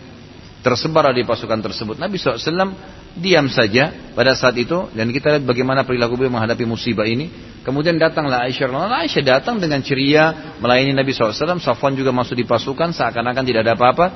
Tersebar 0.59 1.15
di 1.15 1.23
pasukan 1.23 1.63
tersebut. 1.63 2.03
Nabi 2.03 2.19
SAW 2.19 2.75
diam 3.15 3.47
saja 3.47 4.11
pada 4.15 4.35
saat 4.35 4.59
itu. 4.59 4.91
Dan 4.91 5.15
kita 5.15 5.39
lihat 5.39 5.45
bagaimana 5.47 5.87
perilaku 5.87 6.19
beliau 6.19 6.35
menghadapi 6.35 6.67
musibah 6.67 7.07
ini. 7.07 7.31
Kemudian 7.63 7.95
datanglah 7.95 8.43
Aisyah. 8.47 8.67
Aisyah 9.07 9.39
datang 9.39 9.63
dengan 9.63 9.79
ceria 9.87 10.55
melayani 10.59 10.99
Nabi 10.99 11.15
SAW. 11.15 11.63
Safwan 11.63 11.95
juga 11.95 12.11
masuk 12.11 12.35
di 12.35 12.43
pasukan 12.43 12.91
seakan-akan 12.91 13.43
tidak 13.47 13.71
ada 13.71 13.79
apa-apa. 13.79 14.07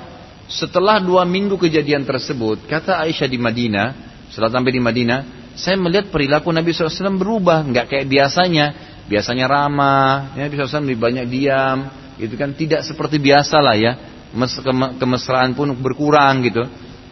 Setelah 0.50 0.98
dua 0.98 1.22
minggu 1.22 1.54
kejadian 1.54 2.02
tersebut, 2.02 2.66
kata 2.66 2.98
Aisyah 3.06 3.30
di 3.30 3.38
Madinah, 3.38 4.11
setelah 4.32 4.48
sampai 4.48 4.72
di 4.72 4.80
Madinah, 4.80 5.52
saya 5.52 5.76
melihat 5.76 6.08
perilaku 6.08 6.48
Nabi 6.48 6.72
SAW 6.72 7.20
berubah, 7.20 7.68
nggak 7.68 7.86
kayak 7.92 8.06
biasanya. 8.08 8.66
Biasanya 9.02 9.44
ramah, 9.44 10.32
ya, 10.32 10.48
Nabi 10.48 10.56
SAW 10.56 10.88
lebih 10.88 11.04
banyak 11.04 11.26
diam, 11.28 11.78
gitu 12.16 12.34
kan. 12.40 12.56
Tidak 12.56 12.80
seperti 12.80 13.20
biasa 13.20 13.60
lah 13.60 13.76
ya, 13.76 13.92
kemesraan 14.96 15.52
pun 15.52 15.76
berkurang 15.76 16.40
gitu. 16.48 16.64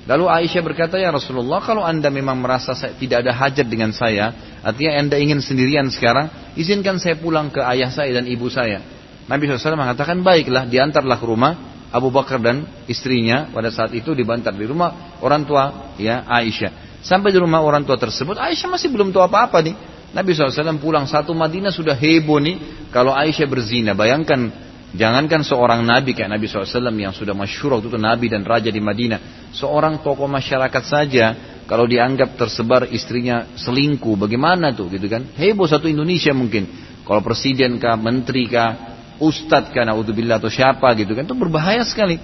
Lalu 0.09 0.25
Aisyah 0.33 0.65
berkata, 0.65 0.97
ya 0.97 1.13
Rasulullah, 1.13 1.61
kalau 1.61 1.85
anda 1.85 2.09
memang 2.09 2.41
merasa 2.41 2.73
saya, 2.73 2.97
tidak 2.97 3.21
ada 3.29 3.37
hajat 3.37 3.69
dengan 3.69 3.93
saya, 3.93 4.33
artinya 4.65 4.97
anda 4.97 5.21
ingin 5.21 5.45
sendirian 5.45 5.93
sekarang, 5.93 6.57
izinkan 6.57 6.97
saya 6.97 7.21
pulang 7.21 7.53
ke 7.53 7.61
ayah 7.61 7.93
saya 7.93 8.17
dan 8.17 8.25
ibu 8.25 8.49
saya. 8.49 8.81
Nabi 9.29 9.45
SAW 9.45 9.77
mengatakan, 9.77 10.25
baiklah, 10.25 10.65
diantarlah 10.65 11.21
ke 11.21 11.27
rumah 11.29 11.53
Abu 11.93 12.09
Bakar 12.09 12.41
dan 12.41 12.65
istrinya 12.89 13.51
pada 13.53 13.69
saat 13.69 13.93
itu 13.93 14.17
dibantar 14.17 14.57
di 14.57 14.65
rumah 14.65 15.21
orang 15.21 15.43
tua 15.45 15.95
ya 16.01 16.23
Aisyah. 16.27 16.90
Sampai 17.01 17.33
di 17.33 17.39
rumah 17.41 17.65
orang 17.65 17.83
tua 17.83 17.97
tersebut, 17.97 18.37
Aisyah 18.37 18.69
masih 18.69 18.93
belum 18.93 19.11
tahu 19.11 19.25
apa-apa 19.25 19.65
nih. 19.65 19.77
Nabi 20.11 20.35
SAW 20.35 20.77
pulang 20.83 21.07
satu 21.07 21.33
Madinah 21.33 21.71
sudah 21.71 21.95
heboh 21.95 22.43
nih 22.43 22.89
kalau 22.91 23.15
Aisyah 23.15 23.47
berzina. 23.47 23.95
Bayangkan 23.95 24.71
Jangankan 24.91 25.47
seorang 25.47 25.87
nabi 25.87 26.19
kayak 26.19 26.35
Nabi 26.35 26.51
SAW 26.51 26.91
yang 26.99 27.15
sudah 27.15 27.31
masyhur 27.31 27.79
waktu 27.79 27.95
itu 27.95 27.99
nabi 28.01 28.27
dan 28.27 28.43
raja 28.43 28.75
di 28.75 28.83
Madinah. 28.83 29.55
Seorang 29.55 30.03
tokoh 30.03 30.27
masyarakat 30.27 30.83
saja 30.83 31.27
kalau 31.71 31.87
dianggap 31.87 32.35
tersebar 32.35 32.91
istrinya 32.91 33.55
selingkuh, 33.55 34.19
bagaimana 34.19 34.75
tuh 34.75 34.91
gitu 34.91 35.07
kan? 35.07 35.31
Heboh 35.39 35.71
satu 35.71 35.87
Indonesia 35.87 36.35
mungkin. 36.35 36.67
Kalau 37.07 37.23
presiden 37.23 37.79
kah, 37.79 37.95
menteri 37.95 38.51
kah, 38.51 38.99
ustadz 39.23 39.71
kah, 39.71 39.87
naudzubillah 39.87 40.43
atau 40.43 40.51
siapa 40.51 40.91
gitu 40.99 41.15
kan, 41.15 41.23
itu 41.23 41.39
berbahaya 41.39 41.87
sekali. 41.87 42.19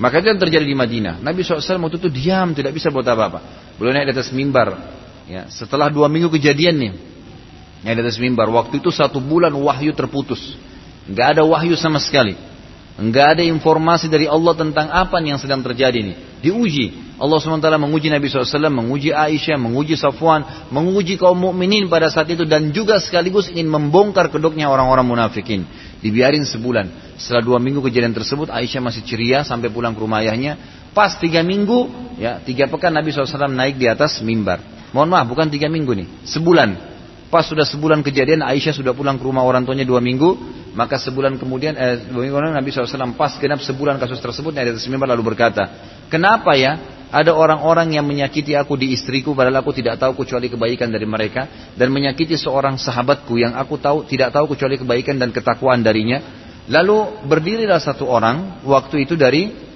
Maka 0.00 0.24
itu 0.24 0.32
yang 0.32 0.40
terjadi 0.40 0.64
di 0.64 0.76
Madinah. 0.76 1.20
Nabi 1.20 1.44
SAW 1.44 1.60
waktu 1.60 2.00
itu 2.00 2.08
diam, 2.08 2.56
tidak 2.56 2.72
bisa 2.72 2.88
buat 2.88 3.04
apa-apa. 3.04 3.67
Belum 3.78 3.94
naik 3.94 4.10
di 4.10 4.14
atas 4.18 4.34
mimbar. 4.34 4.74
Ya, 5.30 5.46
setelah 5.48 5.88
dua 5.88 6.10
minggu 6.10 6.28
kejadian 6.34 6.74
nih, 6.76 6.92
naik 7.86 7.94
di 7.94 8.02
atas 8.02 8.18
mimbar. 8.18 8.50
Waktu 8.50 8.82
itu 8.82 8.90
satu 8.90 9.22
bulan 9.22 9.54
wahyu 9.54 9.94
terputus. 9.94 10.58
Nggak 11.08 11.38
ada 11.38 11.42
wahyu 11.46 11.78
sama 11.78 12.02
sekali. 12.02 12.36
Nggak 12.98 13.38
ada 13.38 13.42
informasi 13.46 14.10
dari 14.10 14.26
Allah 14.26 14.58
tentang 14.58 14.90
apa 14.90 15.22
yang 15.22 15.38
sedang 15.38 15.62
terjadi 15.62 16.02
ini. 16.02 16.14
Diuji. 16.42 17.06
Allah 17.18 17.38
SWT 17.38 17.66
menguji 17.82 18.14
Nabi 18.14 18.30
SAW, 18.30 18.70
menguji 18.70 19.10
Aisyah, 19.10 19.58
menguji 19.58 19.98
Safwan, 19.98 20.70
menguji 20.70 21.18
kaum 21.18 21.34
mukminin 21.34 21.90
pada 21.90 22.10
saat 22.14 22.30
itu 22.30 22.46
dan 22.46 22.70
juga 22.70 23.02
sekaligus 23.02 23.50
ingin 23.50 23.66
membongkar 23.66 24.30
kedoknya 24.30 24.70
orang-orang 24.70 25.02
munafikin. 25.02 25.66
Dibiarin 25.98 26.46
sebulan. 26.46 27.18
Setelah 27.18 27.42
dua 27.42 27.58
minggu 27.58 27.82
kejadian 27.82 28.14
tersebut, 28.14 28.50
Aisyah 28.50 28.82
masih 28.82 29.02
ceria 29.02 29.42
sampai 29.42 29.66
pulang 29.70 29.94
ke 29.94 30.02
rumah 30.02 30.22
ayahnya. 30.22 30.77
Pas 30.96 31.14
tiga 31.20 31.44
minggu, 31.44 31.88
ya 32.16 32.40
tiga 32.42 32.66
pekan 32.66 32.92
Nabi 32.92 33.12
SAW 33.12 33.50
naik 33.52 33.76
di 33.76 33.86
atas 33.86 34.20
mimbar. 34.24 34.60
Mohon 34.90 35.08
maaf, 35.12 35.26
bukan 35.28 35.46
tiga 35.52 35.68
minggu 35.68 35.92
nih, 35.92 36.08
sebulan. 36.24 36.96
Pas 37.28 37.44
sudah 37.44 37.68
sebulan 37.68 38.00
kejadian, 38.00 38.40
Aisyah 38.40 38.72
sudah 38.72 38.96
pulang 38.96 39.20
ke 39.20 39.24
rumah 39.28 39.44
orang 39.44 39.68
tuanya 39.68 39.84
dua 39.84 40.00
minggu. 40.00 40.56
Maka 40.72 40.96
sebulan 41.00 41.36
kemudian, 41.36 41.76
eh, 41.76 42.08
dua 42.08 42.24
minggu 42.24 42.34
kemudian 42.38 42.56
Nabi 42.56 42.70
SAW 42.72 43.12
pas 43.18 43.36
genap 43.36 43.60
sebulan 43.60 44.00
kasus 44.00 44.20
tersebut, 44.22 44.56
Nabi 44.56 44.78
SAW 44.78 45.04
lalu 45.04 45.22
berkata, 45.34 45.68
Kenapa 46.08 46.56
ya 46.56 46.80
ada 47.08 47.32
orang-orang 47.32 47.96
yang 47.96 48.04
menyakiti 48.04 48.52
aku 48.52 48.76
di 48.76 48.92
istriku 48.92 49.32
padahal 49.32 49.64
aku 49.64 49.72
tidak 49.72 49.96
tahu 49.96 50.24
kecuali 50.24 50.52
kebaikan 50.52 50.92
dari 50.92 51.08
mereka 51.08 51.72
dan 51.72 51.88
menyakiti 51.88 52.36
seorang 52.36 52.76
sahabatku 52.76 53.40
yang 53.40 53.56
aku 53.56 53.80
tahu 53.80 54.04
tidak 54.04 54.28
tahu 54.32 54.52
kecuali 54.52 54.76
kebaikan 54.76 55.16
dan 55.16 55.32
ketakwaan 55.32 55.80
darinya 55.80 56.20
lalu 56.68 57.24
berdirilah 57.24 57.80
satu 57.80 58.04
orang 58.04 58.60
waktu 58.60 59.08
itu 59.08 59.16
dari 59.16 59.67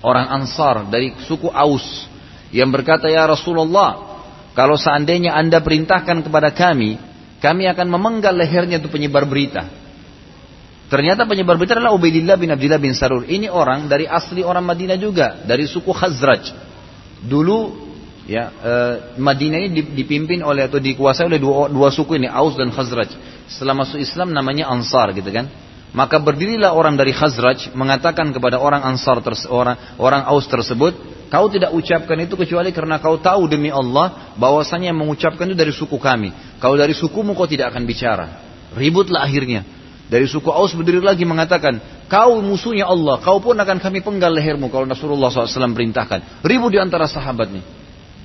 orang 0.00 0.26
Ansar 0.40 0.88
dari 0.88 1.12
suku 1.28 1.48
Aus 1.52 2.08
yang 2.50 2.72
berkata 2.72 3.06
ya 3.06 3.24
Rasulullah 3.28 4.10
kalau 4.50 4.74
seandainya 4.74 5.32
Anda 5.32 5.62
perintahkan 5.62 6.26
kepada 6.26 6.50
kami, 6.50 6.98
kami 7.38 7.64
akan 7.70 7.86
memenggal 7.86 8.34
lehernya 8.34 8.82
itu 8.82 8.90
penyebar 8.90 9.24
berita. 9.24 9.64
Ternyata 10.90 11.22
penyebar 11.22 11.54
berita 11.54 11.78
adalah 11.78 11.94
Ubaidillah 11.94 12.34
bin 12.34 12.50
Abdullah 12.50 12.82
bin 12.82 12.90
Sarur. 12.90 13.22
Ini 13.22 13.46
orang 13.46 13.86
dari 13.86 14.10
asli 14.10 14.42
orang 14.42 14.66
Madinah 14.66 14.98
juga, 14.98 15.38
dari 15.46 15.70
suku 15.70 15.94
Khazraj. 15.94 16.50
Dulu 17.22 17.58
ya 18.26 18.50
eh, 18.50 18.94
Madinah 19.14 19.70
ini 19.70 19.94
dipimpin 19.94 20.42
oleh 20.42 20.66
atau 20.66 20.82
dikuasai 20.82 21.30
oleh 21.30 21.38
dua, 21.38 21.70
dua 21.70 21.94
suku 21.94 22.18
ini, 22.18 22.26
Aus 22.26 22.58
dan 22.58 22.74
Khazraj. 22.74 23.14
Setelah 23.46 23.86
masuk 23.86 24.02
Islam 24.02 24.34
namanya 24.34 24.66
Ansar 24.66 25.14
gitu 25.14 25.30
kan. 25.30 25.46
Maka 25.90 26.22
berdirilah 26.22 26.70
orang 26.70 26.94
dari 26.94 27.10
Khazraj 27.10 27.74
mengatakan 27.74 28.30
kepada 28.30 28.62
orang 28.62 28.86
Ansar 28.86 29.18
orang 29.50 29.76
orang 29.98 30.22
Aus 30.30 30.46
tersebut, 30.46 30.94
Kau 31.30 31.46
tidak 31.46 31.70
ucapkan 31.70 32.18
itu 32.18 32.34
kecuali 32.34 32.74
karena 32.74 32.98
kau 32.98 33.14
tahu 33.14 33.46
demi 33.46 33.70
Allah 33.70 34.34
bahwasanya 34.34 34.90
yang 34.90 34.98
mengucapkan 34.98 35.46
itu 35.46 35.54
dari 35.54 35.70
suku 35.70 35.94
kami. 35.94 36.34
Kalau 36.58 36.74
dari 36.74 36.90
sukumu 36.90 37.38
kau 37.38 37.46
tidak 37.46 37.70
akan 37.70 37.86
bicara. 37.86 38.26
Ributlah 38.74 39.22
akhirnya. 39.22 39.62
Dari 40.10 40.26
suku 40.26 40.50
Aus 40.50 40.74
berdiri 40.74 40.98
lagi 40.98 41.22
mengatakan, 41.22 41.78
kau 42.10 42.42
musuhnya 42.42 42.90
Allah, 42.90 43.22
kau 43.22 43.38
pun 43.38 43.54
akan 43.54 43.78
kami 43.78 44.02
penggal 44.02 44.34
lehermu 44.34 44.66
kalau 44.74 44.90
Rasulullah 44.90 45.30
SAW 45.30 45.70
perintahkan. 45.70 46.42
Ribut 46.42 46.74
di 46.74 46.82
antara 46.82 47.06
sahabat 47.06 47.46
nih. 47.54 47.62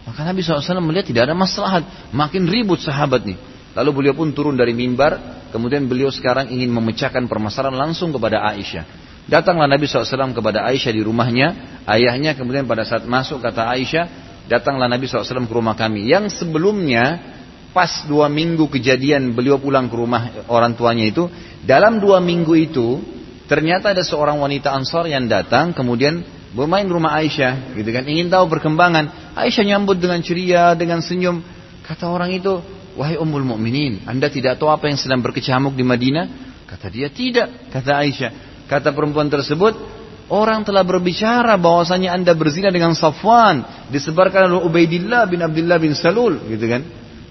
Maka 0.09 0.25
Nabi 0.25 0.41
SAW 0.41 0.81
melihat 0.81 1.05
tidak 1.05 1.29
ada 1.29 1.37
masalah, 1.37 1.85
makin 2.09 2.49
ribut 2.49 2.81
sahabat 2.81 3.21
nih. 3.21 3.37
Lalu 3.75 3.89
beliau 3.91 4.15
pun 4.15 4.31
turun 4.31 4.55
dari 4.55 4.71
mimbar, 4.71 5.45
kemudian 5.51 5.83
beliau 5.85 6.07
sekarang 6.07 6.47
ingin 6.47 6.71
memecahkan 6.71 7.27
permasalahan 7.27 7.75
langsung 7.75 8.15
kepada 8.15 8.39
Aisyah. 8.55 8.87
Datanglah 9.27 9.67
Nabi 9.67 9.83
SAW 9.83 10.31
kepada 10.31 10.63
Aisyah 10.63 10.93
di 10.95 11.03
rumahnya. 11.03 11.47
Ayahnya 11.83 12.39
kemudian 12.39 12.63
pada 12.63 12.87
saat 12.87 13.03
masuk 13.03 13.43
kata 13.43 13.67
Aisyah, 13.67 14.05
datanglah 14.47 14.87
Nabi 14.87 15.11
SAW 15.11 15.43
ke 15.43 15.53
rumah 15.53 15.75
kami. 15.75 16.07
Yang 16.07 16.39
sebelumnya 16.39 17.35
pas 17.75 18.07
dua 18.07 18.31
minggu 18.31 18.71
kejadian 18.71 19.35
beliau 19.35 19.59
pulang 19.59 19.91
ke 19.91 19.95
rumah 19.99 20.47
orang 20.47 20.71
tuanya 20.79 21.11
itu. 21.11 21.27
Dalam 21.67 21.99
dua 21.99 22.23
minggu 22.23 22.55
itu 22.55 23.03
ternyata 23.51 23.91
ada 23.91 24.07
seorang 24.07 24.39
wanita 24.39 24.71
Ansor 24.71 25.11
yang 25.11 25.27
datang 25.27 25.75
kemudian 25.75 26.23
bermain 26.55 26.87
rumah 26.87 27.19
Aisyah 27.19 27.75
gitu 27.75 27.89
kan 27.91 28.07
ingin 28.07 28.31
tahu 28.31 28.47
perkembangan 28.47 29.35
Aisyah 29.35 29.75
nyambut 29.75 29.99
dengan 29.99 30.23
ceria 30.23 30.71
dengan 30.73 31.03
senyum 31.03 31.43
kata 31.83 32.07
orang 32.09 32.31
itu 32.33 32.63
wahai 32.95 33.19
ummul 33.19 33.43
mukminin 33.43 34.03
anda 34.07 34.31
tidak 34.31 34.57
tahu 34.57 34.71
apa 34.71 34.87
yang 34.87 34.99
sedang 34.99 35.19
berkecamuk 35.19 35.75
di 35.75 35.83
Madinah 35.83 36.25
kata 36.65 36.87
dia 36.89 37.11
tidak 37.11 37.69
kata 37.69 37.91
Aisyah 38.01 38.55
Kata 38.65 38.97
perempuan 38.97 39.29
tersebut, 39.29 39.77
orang 40.25 40.65
telah 40.65 40.81
berbicara 40.81 41.53
bahwasanya 41.53 42.17
anda 42.17 42.33
berzina 42.33 42.73
dengan 42.73 42.97
Safwan, 42.97 43.87
disebarkan 43.93 44.49
oleh 44.49 44.65
Ubaidillah 44.65 45.29
bin 45.29 45.45
Abdullah 45.45 45.77
bin 45.77 45.93
Salul, 45.93 46.41
gitu 46.49 46.65
kan? 46.65 46.81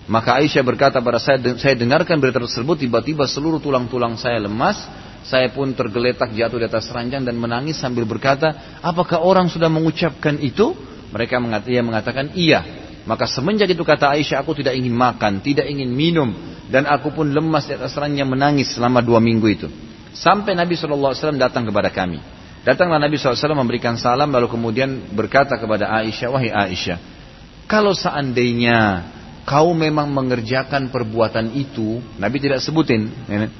Maka 0.06 0.38
Aisyah 0.38 0.62
berkata 0.62 1.02
pada 1.02 1.18
saya, 1.18 1.42
saya 1.58 1.74
dengarkan 1.74 2.22
berita 2.22 2.38
tersebut, 2.38 2.86
tiba-tiba 2.86 3.26
seluruh 3.26 3.58
tulang-tulang 3.58 4.14
saya 4.14 4.38
lemas, 4.38 4.78
saya 5.26 5.50
pun 5.50 5.74
tergeletak 5.74 6.30
jatuh 6.30 6.60
di 6.60 6.66
atas 6.70 6.86
ranjang 6.94 7.26
dan 7.26 7.34
menangis 7.34 7.82
sambil 7.82 8.06
berkata, 8.06 8.78
apakah 8.78 9.18
orang 9.18 9.50
sudah 9.50 9.66
mengucapkan 9.66 10.38
itu? 10.38 10.76
Mereka 11.10 11.42
mengatakan, 11.42 11.82
mengatakan 11.82 12.26
iya. 12.38 12.83
Maka 13.04 13.28
semenjak 13.28 13.68
itu 13.68 13.84
kata 13.84 14.16
Aisyah, 14.16 14.40
aku 14.40 14.56
tidak 14.56 14.72
ingin 14.80 14.96
makan, 14.96 15.44
tidak 15.44 15.68
ingin 15.68 15.92
minum, 15.92 16.32
dan 16.72 16.88
aku 16.88 17.12
pun 17.12 17.28
lemas 17.28 17.68
di 17.68 17.76
atas 17.76 17.92
menangis 18.00 18.72
selama 18.72 19.04
dua 19.04 19.20
minggu 19.20 19.46
itu. 19.48 19.68
Sampai 20.16 20.56
Nabi 20.56 20.72
SAW 20.72 21.12
datang 21.36 21.68
kepada 21.68 21.92
kami. 21.92 22.22
Datanglah 22.64 22.96
Nabi 22.96 23.20
SAW 23.20 23.52
memberikan 23.52 24.00
salam 24.00 24.32
lalu 24.32 24.48
kemudian 24.48 25.12
berkata 25.12 25.60
kepada 25.60 25.92
Aisyah, 26.00 26.28
wahai 26.32 26.48
Aisyah, 26.48 26.96
kalau 27.68 27.92
seandainya 27.92 29.04
kau 29.44 29.76
memang 29.76 30.08
mengerjakan 30.08 30.88
perbuatan 30.88 31.52
itu, 31.52 32.00
Nabi 32.16 32.40
tidak 32.40 32.64
sebutin, 32.64 33.12
ya, 33.28 33.52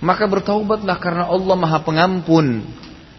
maka 0.00 0.24
bertaubatlah 0.24 0.96
karena 0.96 1.28
Allah 1.28 1.56
Maha 1.60 1.84
Pengampun. 1.84 2.64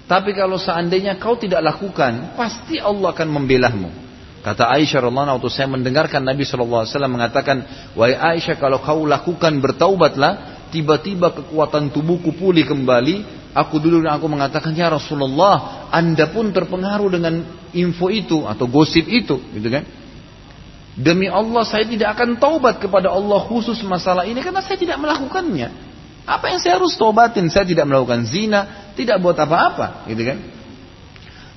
Tapi 0.09 0.33
kalau 0.33 0.57
seandainya 0.57 1.21
kau 1.21 1.37
tidak 1.37 1.61
lakukan, 1.61 2.33
pasti 2.33 2.81
Allah 2.81 3.13
akan 3.13 3.29
membelahmu. 3.29 3.89
Kata 4.41 4.73
Aisyah 4.73 5.05
radhiallahu 5.05 5.37
waktu 5.37 5.49
saya 5.53 5.69
mendengarkan 5.69 6.25
Nabi 6.25 6.41
SAW 6.41 6.89
mengatakan, 7.05 7.61
wahai 7.93 8.17
Aisyah 8.17 8.57
kalau 8.57 8.81
kau 8.81 9.05
lakukan 9.05 9.61
bertaubatlah, 9.61 10.65
tiba-tiba 10.73 11.29
kekuatan 11.29 11.93
tubuhku 11.93 12.33
pulih 12.33 12.65
kembali. 12.65 13.41
Aku 13.51 13.77
dulu 13.77 14.01
dan 14.01 14.15
aku 14.15 14.31
mengatakan 14.31 14.71
ya 14.73 14.89
Rasulullah, 14.89 15.85
anda 15.91 16.31
pun 16.31 16.49
terpengaruh 16.55 17.11
dengan 17.11 17.43
info 17.75 18.07
itu 18.07 18.47
atau 18.47 18.65
gosip 18.65 19.05
itu, 19.05 19.37
gitu 19.53 19.67
kan? 19.67 19.83
Demi 20.95 21.27
Allah 21.27 21.61
saya 21.67 21.83
tidak 21.83 22.15
akan 22.15 22.39
taubat 22.39 22.79
kepada 22.79 23.11
Allah 23.11 23.43
khusus 23.47 23.79
masalah 23.83 24.23
ini 24.23 24.39
karena 24.39 24.63
saya 24.63 24.79
tidak 24.79 24.97
melakukannya. 25.03 25.69
Apa 26.25 26.53
yang 26.53 26.59
saya 26.63 26.79
harus 26.79 26.95
taubatin? 26.95 27.51
Saya 27.51 27.67
tidak 27.67 27.85
melakukan 27.85 28.23
zina, 28.23 28.91
tidak 28.95 29.19
buat 29.19 29.35
apa-apa, 29.35 30.07
gitu 30.07 30.23
kan? 30.23 30.37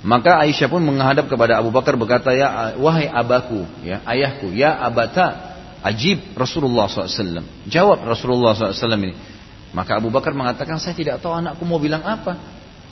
Maka 0.04 0.36
Aisyah 0.44 0.68
pun 0.68 0.84
menghadap 0.84 1.32
kepada 1.32 1.56
Abu 1.56 1.72
Bakar 1.72 1.96
berkata, 1.96 2.28
ya 2.36 2.76
wahai 2.76 3.08
abaku, 3.08 3.64
ya 3.80 4.04
ayahku, 4.04 4.52
ya 4.52 4.76
abata, 4.76 5.56
Ajib 5.80 6.36
Rasulullah 6.36 6.88
SAW. 6.88 7.44
Jawab 7.68 8.04
Rasulullah 8.04 8.56
SAW 8.56 9.00
ini. 9.00 9.16
Maka 9.72 9.96
Abu 10.00 10.12
Bakar 10.12 10.36
mengatakan, 10.36 10.76
saya 10.76 10.92
tidak 10.92 11.24
tahu 11.24 11.32
anakku 11.32 11.64
mau 11.64 11.80
bilang 11.80 12.04
apa. 12.04 12.36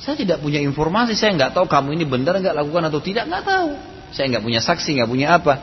Saya 0.00 0.16
tidak 0.16 0.40
punya 0.40 0.60
informasi, 0.60 1.16
saya 1.16 1.36
nggak 1.36 1.52
tahu 1.56 1.68
kamu 1.68 2.00
ini 2.00 2.04
benar 2.08 2.36
nggak 2.40 2.52
lakukan 2.52 2.88
atau 2.88 3.00
tidak, 3.04 3.28
nggak 3.28 3.44
tahu. 3.44 3.70
Saya 4.12 4.24
nggak 4.32 4.44
punya 4.44 4.60
saksi, 4.60 5.00
nggak 5.00 5.08
punya 5.08 5.26
apa. 5.36 5.54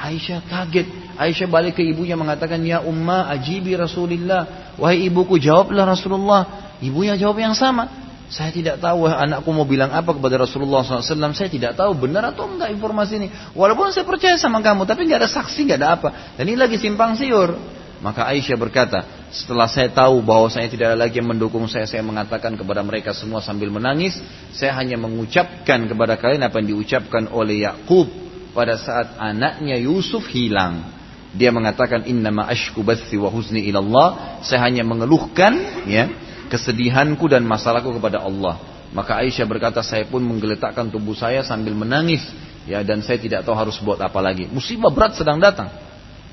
Aisyah 0.00 0.40
kaget. 0.48 0.88
Aisyah 1.20 1.48
balik 1.52 1.76
ke 1.76 1.84
ibunya 1.84 2.16
mengatakan, 2.16 2.60
Ya 2.64 2.80
Umma 2.80 3.28
ajibi 3.28 3.76
Rasulullah. 3.76 4.72
Wahai 4.80 5.04
ibuku, 5.04 5.36
jawablah 5.36 5.84
Rasulullah. 5.84 6.72
Ibunya 6.80 7.20
jawab 7.20 7.36
yang 7.44 7.52
sama. 7.52 7.99
Saya 8.30 8.54
tidak 8.54 8.78
tahu 8.78 9.10
anakku 9.10 9.50
mau 9.50 9.66
bilang 9.66 9.90
apa 9.90 10.14
kepada 10.14 10.38
Rasulullah 10.38 10.86
SAW. 10.86 11.34
Saya 11.34 11.50
tidak 11.50 11.74
tahu 11.74 11.98
benar 11.98 12.30
atau 12.30 12.46
enggak 12.46 12.70
informasi 12.70 13.18
ini. 13.18 13.28
Walaupun 13.58 13.90
saya 13.90 14.06
percaya 14.06 14.38
sama 14.38 14.62
kamu, 14.62 14.86
tapi 14.86 15.10
nggak 15.10 15.26
ada 15.26 15.30
saksi, 15.30 15.66
nggak 15.66 15.78
ada 15.82 15.90
apa. 15.98 16.08
Dan 16.38 16.46
ini 16.46 16.54
lagi 16.54 16.78
simpang 16.78 17.18
siur. 17.18 17.58
Maka 18.00 18.30
Aisyah 18.30 18.56
berkata, 18.56 19.28
setelah 19.28 19.68
saya 19.68 19.90
tahu 19.92 20.24
bahwa 20.24 20.48
saya 20.48 20.70
tidak 20.70 20.94
ada 20.94 20.98
lagi 21.04 21.20
yang 21.20 21.28
mendukung 21.28 21.68
saya, 21.68 21.84
saya 21.84 22.00
mengatakan 22.00 22.56
kepada 22.56 22.80
mereka 22.80 23.12
semua 23.12 23.44
sambil 23.44 23.68
menangis, 23.68 24.16
saya 24.56 24.72
hanya 24.78 24.96
mengucapkan 24.96 25.84
kepada 25.84 26.16
kalian 26.16 26.40
apa 26.40 26.64
yang 26.64 26.78
diucapkan 26.78 27.28
oleh 27.28 27.66
Yakub 27.66 28.08
pada 28.56 28.78
saat 28.80 29.20
anaknya 29.20 29.76
Yusuf 29.76 30.24
hilang. 30.32 30.86
Dia 31.34 31.50
mengatakan 31.52 32.06
innama 32.06 32.46
ashku 32.46 32.80
bathi 32.80 33.20
wa 33.20 33.28
huzni 33.28 33.68
ilallah. 33.68 34.38
Saya 34.46 34.64
hanya 34.66 34.82
mengeluhkan 34.82 35.84
ya 35.84 36.29
kesedihanku 36.50 37.30
dan 37.30 37.46
masalahku 37.46 37.94
kepada 37.96 38.20
Allah. 38.26 38.58
Maka 38.90 39.22
Aisyah 39.22 39.46
berkata, 39.46 39.86
saya 39.86 40.02
pun 40.02 40.18
menggeletakkan 40.18 40.90
tubuh 40.90 41.14
saya 41.14 41.46
sambil 41.46 41.78
menangis. 41.78 42.26
Ya, 42.66 42.82
dan 42.82 43.00
saya 43.00 43.16
tidak 43.16 43.46
tahu 43.46 43.54
harus 43.54 43.78
buat 43.78 44.02
apa 44.02 44.18
lagi. 44.18 44.50
Musibah 44.50 44.90
berat 44.90 45.14
sedang 45.14 45.38
datang. 45.38 45.70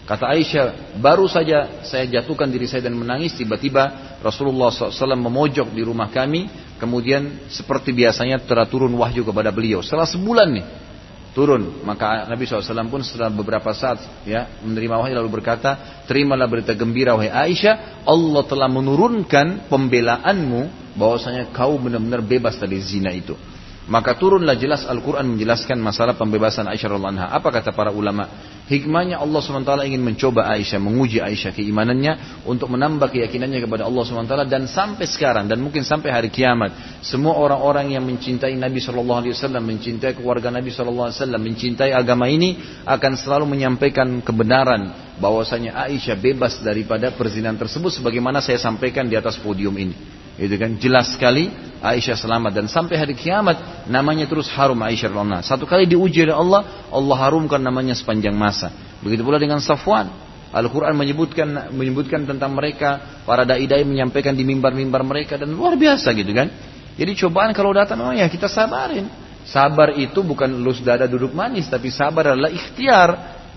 Kata 0.08 0.32
Aisyah, 0.32 0.98
baru 1.04 1.28
saja 1.28 1.84
saya 1.84 2.08
jatuhkan 2.08 2.48
diri 2.48 2.64
saya 2.64 2.88
dan 2.88 2.96
menangis, 2.96 3.36
tiba-tiba 3.36 4.16
Rasulullah 4.24 4.72
SAW 4.72 5.20
memojok 5.20 5.76
di 5.76 5.84
rumah 5.84 6.08
kami, 6.08 6.48
kemudian 6.80 7.52
seperti 7.52 7.92
biasanya 7.92 8.40
turun 8.72 8.96
wahyu 8.96 9.28
kepada 9.28 9.52
beliau. 9.52 9.84
Setelah 9.84 10.08
sebulan 10.08 10.48
nih, 10.48 10.66
turun. 11.38 11.86
Maka 11.86 12.25
Nabi 12.25 12.50
SAW 12.50 12.89
pun 12.89 13.06
setelah 13.06 13.29
beberapa 13.29 13.70
saat 13.77 14.01
ya 14.25 14.50
menerima 14.65 14.98
wahyu 14.98 15.13
lalu 15.22 15.38
berkata, 15.38 16.01
terimalah 16.10 16.50
berita 16.50 16.74
gembira 16.74 17.13
wahai 17.13 17.29
Aisyah, 17.29 18.01
Allah 18.01 18.44
telah 18.50 18.65
menurunkan 18.65 19.70
pembelaanmu 19.70 20.94
bahwasanya 20.98 21.53
kau 21.53 21.77
benar-benar 21.77 22.25
bebas 22.25 22.58
dari 22.58 22.82
zina 22.82 23.13
itu. 23.13 23.38
Maka 23.88 24.20
turunlah 24.20 24.60
jelas 24.60 24.84
Al-Quran 24.84 25.32
menjelaskan 25.32 25.79
masalah 25.79 26.20
pembebasan 26.20 26.67
Aisyah 26.67 26.91
radhiallahu 26.91 27.13
anha. 27.15 27.27
Apa 27.32 27.56
kata 27.56 27.72
para 27.72 27.88
ulama? 27.96 28.27
Hikmahnya 28.67 29.15
Allah 29.15 29.39
SWT 29.39 29.88
ingin 29.88 30.03
mencoba 30.03 30.44
Aisyah, 30.51 30.75
menguji 30.75 31.24
Aisyah 31.24 31.56
keimanannya 31.56 32.44
untuk 32.44 32.67
menambah 32.67 33.08
keyakinannya 33.08 33.63
kepada 33.63 33.88
Allah 33.88 34.03
SWT 34.03 34.36
dan 34.51 34.67
sampai 34.67 35.08
sekarang 35.08 35.48
dan 35.48 35.63
mungkin 35.63 35.88
sampai 35.88 36.12
hari 36.12 36.27
kiamat 36.27 37.00
semua 37.00 37.39
orang-orang 37.39 37.96
yang 37.96 38.03
mencintai 38.03 38.60
Nabi 38.60 38.84
SAW, 38.84 39.24
mencintai 39.63 40.20
keluarga 40.20 40.51
Nabi 40.51 40.67
SAW, 40.67 41.15
mencintai 41.39 41.96
agama 41.96 42.27
ini 42.27 42.60
akan 42.84 43.15
selalu 43.15 43.56
menyampaikan 43.56 44.20
kebenaran 44.20 45.07
bahwasanya 45.18 45.74
Aisyah 45.90 46.18
bebas 46.18 46.62
daripada 46.62 47.10
perzinahan 47.14 47.58
tersebut 47.58 47.98
sebagaimana 47.98 48.42
saya 48.42 48.62
sampaikan 48.62 49.10
di 49.10 49.18
atas 49.18 49.38
podium 49.42 49.74
ini. 49.78 49.94
Itu 50.38 50.54
kan 50.62 50.78
jelas 50.78 51.18
sekali 51.18 51.50
Aisyah 51.82 52.14
selamat 52.14 52.52
dan 52.54 52.66
sampai 52.70 52.94
hari 52.94 53.18
kiamat 53.18 53.90
namanya 53.90 54.30
terus 54.30 54.46
harum 54.54 54.78
Aisyah 54.86 55.10
radhiyallahu 55.10 55.46
Satu 55.46 55.66
kali 55.66 55.90
diuji 55.90 56.30
oleh 56.30 56.38
Allah, 56.38 56.62
Allah 56.94 57.18
harumkan 57.18 57.58
namanya 57.58 57.98
sepanjang 57.98 58.38
masa. 58.38 58.70
Begitu 59.02 59.26
pula 59.26 59.42
dengan 59.42 59.58
Safwan. 59.58 60.30
Al-Quran 60.48 60.96
menyebutkan 60.96 61.74
menyebutkan 61.76 62.24
tentang 62.24 62.56
mereka 62.56 63.22
para 63.28 63.44
dai-dai 63.44 63.84
menyampaikan 63.84 64.32
di 64.32 64.48
mimbar-mimbar 64.48 65.04
mereka 65.04 65.36
dan 65.36 65.52
luar 65.52 65.76
biasa 65.76 66.14
gitu 66.16 66.32
kan. 66.32 66.48
Jadi 66.98 67.12
cobaan 67.20 67.52
kalau 67.52 67.76
datang 67.76 68.00
oh 68.00 68.14
ya 68.16 68.30
kita 68.32 68.48
sabarin. 68.48 69.10
Sabar 69.48 69.96
itu 69.96 70.24
bukan 70.24 70.50
lus 70.60 70.84
dada 70.84 71.08
duduk 71.08 71.32
manis 71.32 71.68
tapi 71.68 71.92
sabar 71.92 72.38
adalah 72.38 72.54
ikhtiar. 72.54 73.10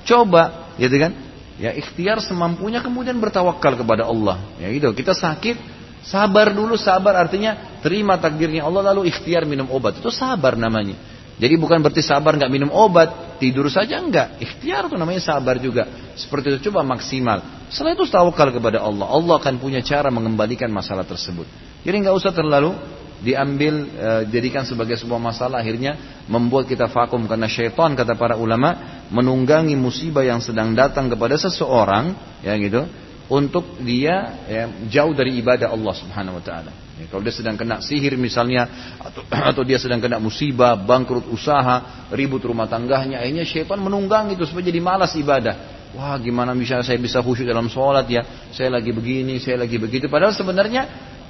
Coba 0.03 0.73
gitu 0.81 0.97
kan. 0.97 1.30
Ya 1.61 1.77
ikhtiar 1.77 2.25
semampunya 2.25 2.81
kemudian 2.81 3.21
bertawakal 3.21 3.77
kepada 3.77 4.09
Allah. 4.09 4.41
Ya 4.57 4.73
gitu. 4.73 4.97
Kita 4.97 5.13
sakit 5.13 5.81
Sabar 6.01 6.57
dulu, 6.57 6.81
sabar 6.81 7.13
artinya 7.21 7.77
terima 7.85 8.17
takdirnya 8.17 8.65
Allah 8.65 8.93
lalu 8.93 9.13
ikhtiar 9.13 9.45
minum 9.45 9.69
obat. 9.69 10.01
Itu 10.01 10.09
sabar 10.09 10.57
namanya. 10.57 10.97
Jadi 11.41 11.57
bukan 11.57 11.81
berarti 11.81 12.05
sabar 12.05 12.37
nggak 12.37 12.53
minum 12.53 12.73
obat, 12.73 13.37
tidur 13.41 13.69
saja 13.69 14.01
enggak. 14.01 14.41
Ikhtiar 14.41 14.89
itu 14.89 14.97
namanya 14.97 15.21
sabar 15.21 15.61
juga. 15.61 16.13
Seperti 16.17 16.57
itu 16.57 16.69
coba 16.69 16.85
maksimal. 16.85 17.69
Setelah 17.69 17.97
itu 17.97 18.05
tawakal 18.09 18.49
kepada 18.53 18.81
Allah. 18.81 19.09
Allah 19.09 19.41
akan 19.41 19.61
punya 19.61 19.81
cara 19.85 20.09
mengembalikan 20.09 20.69
masalah 20.73 21.05
tersebut. 21.05 21.45
Jadi 21.85 21.97
nggak 22.01 22.17
usah 22.17 22.33
terlalu 22.33 22.77
diambil 23.21 23.85
e, 23.85 24.09
jadikan 24.33 24.65
sebagai 24.65 24.97
sebuah 24.97 25.21
masalah 25.21 25.61
akhirnya 25.61 26.25
membuat 26.25 26.65
kita 26.65 26.89
vakum 26.89 27.29
karena 27.29 27.45
syaitan 27.45 27.93
kata 27.93 28.17
para 28.17 28.41
ulama 28.41 29.00
menunggangi 29.11 29.75
musibah 29.75 30.23
yang 30.23 30.39
sedang 30.39 30.73
datang 30.73 31.11
kepada 31.11 31.35
seseorang 31.35 32.15
ya 32.47 32.55
gitu 32.57 32.87
untuk 33.31 33.79
dia 33.79 34.43
ya, 34.51 34.65
jauh 34.91 35.15
dari 35.15 35.39
ibadah 35.39 35.71
Allah 35.71 35.95
Subhanahu 35.95 36.43
wa 36.43 36.45
taala. 36.45 36.75
Ya, 36.99 37.07
kalau 37.07 37.23
dia 37.23 37.33
sedang 37.33 37.55
kena 37.55 37.79
sihir 37.79 38.19
misalnya 38.19 38.67
atau, 38.99 39.23
atau 39.55 39.63
dia 39.63 39.79
sedang 39.79 40.03
kena 40.03 40.19
musibah, 40.19 40.75
bangkrut 40.75 41.31
usaha, 41.31 42.11
ribut 42.11 42.43
rumah 42.43 42.67
tangganya, 42.67 43.23
akhirnya 43.23 43.47
syaitan 43.47 43.79
menunggang 43.79 44.35
itu 44.35 44.43
supaya 44.45 44.67
jadi 44.67 44.83
malas 44.83 45.15
ibadah. 45.15 45.79
Wah, 45.95 46.15
gimana 46.23 46.55
bisa 46.55 46.83
saya 46.87 46.99
bisa 46.99 47.19
khusyuk 47.23 47.47
dalam 47.47 47.67
sholat 47.67 48.07
ya? 48.07 48.23
Saya 48.55 48.79
lagi 48.79 48.95
begini, 48.95 49.43
saya 49.43 49.59
lagi 49.59 49.79
begitu. 49.79 50.07
Padahal 50.07 50.35
sebenarnya 50.35 50.87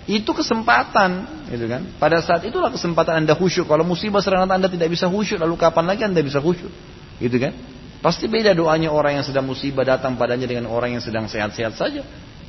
itu 0.09 0.29
kesempatan, 0.33 1.45
gitu 1.53 1.65
kan? 1.69 1.85
Pada 1.97 2.21
saat 2.21 2.45
itulah 2.45 2.73
kesempatan 2.73 3.25
anda 3.25 3.37
khusyuk. 3.37 3.69
Kalau 3.69 3.85
musibah 3.85 4.21
serang 4.25 4.49
anda 4.49 4.69
tidak 4.69 4.89
bisa 4.89 5.09
khusyuk, 5.09 5.41
lalu 5.41 5.57
kapan 5.57 5.85
lagi 5.85 6.03
anda 6.05 6.21
bisa 6.21 6.41
khusyuk, 6.41 6.73
gitu 7.21 7.37
kan? 7.37 7.53
Pasti 8.01 8.27
beda 8.27 8.57
doanya 8.57 8.89
orang 8.89 9.21
yang 9.21 9.27
sedang 9.29 9.45
musibah 9.45 9.85
datang 9.85 10.17
padanya 10.17 10.49
dengan 10.49 10.73
orang 10.73 10.97
yang 10.97 11.05
sedang 11.05 11.29
sehat-sehat 11.29 11.77
saja. 11.77 12.01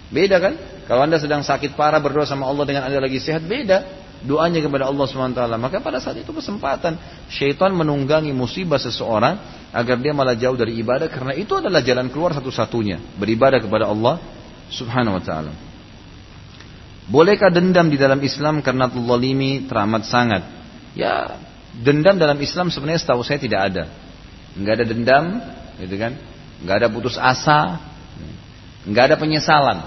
Beda 0.07 0.39
kan? 0.39 0.55
Kalau 0.87 1.03
anda 1.03 1.19
sedang 1.19 1.43
sakit 1.43 1.75
parah 1.75 1.99
berdoa 1.99 2.23
sama 2.23 2.47
Allah 2.47 2.63
dengan 2.63 2.87
anda 2.87 3.03
lagi 3.03 3.19
sehat, 3.19 3.43
beda 3.43 3.83
doanya 4.23 4.63
kepada 4.63 4.87
Allah 4.87 5.03
SWT. 5.07 5.43
Maka 5.59 5.83
pada 5.83 5.99
saat 5.99 6.23
itu 6.23 6.31
kesempatan 6.31 6.95
syaitan 7.27 7.75
menunggangi 7.75 8.31
musibah 8.31 8.79
seseorang 8.79 9.39
agar 9.75 9.95
dia 9.99 10.15
malah 10.15 10.35
jauh 10.39 10.55
dari 10.55 10.79
ibadah 10.79 11.11
karena 11.11 11.35
itu 11.35 11.59
adalah 11.59 11.83
jalan 11.83 12.07
keluar 12.07 12.31
satu-satunya 12.31 13.19
beribadah 13.19 13.59
kepada 13.59 13.91
Allah 13.91 14.23
Subhanahu 14.71 15.19
wa 15.19 15.23
taala. 15.23 15.51
Bolehkah 17.11 17.51
dendam 17.51 17.91
di 17.91 17.99
dalam 17.99 18.23
Islam 18.23 18.63
karena 18.63 18.87
tuzalimi 18.87 19.67
teramat 19.67 20.07
sangat? 20.07 20.47
Ya, 20.95 21.39
dendam 21.75 22.15
dalam 22.15 22.39
Islam 22.39 22.71
sebenarnya 22.71 23.03
setahu 23.03 23.19
saya 23.23 23.35
tidak 23.35 23.61
ada 23.67 23.83
nggak 24.57 24.73
ada 24.81 24.85
dendam, 24.87 25.25
gitu 25.79 25.95
kan? 25.95 26.13
Nggak 26.61 26.75
ada 26.83 26.87
putus 26.91 27.15
asa, 27.17 27.79
nggak 28.85 29.03
ada 29.11 29.15
penyesalan. 29.17 29.77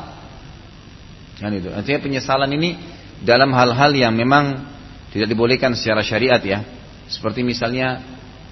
Kan 1.38 1.50
itu. 1.54 1.70
Artinya 1.70 2.00
penyesalan 2.00 2.50
ini 2.54 2.78
dalam 3.22 3.50
hal-hal 3.52 3.90
yang 3.94 4.14
memang 4.14 4.62
tidak 5.10 5.30
dibolehkan 5.30 5.74
secara 5.74 6.02
syariat 6.02 6.42
ya. 6.42 6.62
Seperti 7.10 7.44
misalnya 7.44 8.02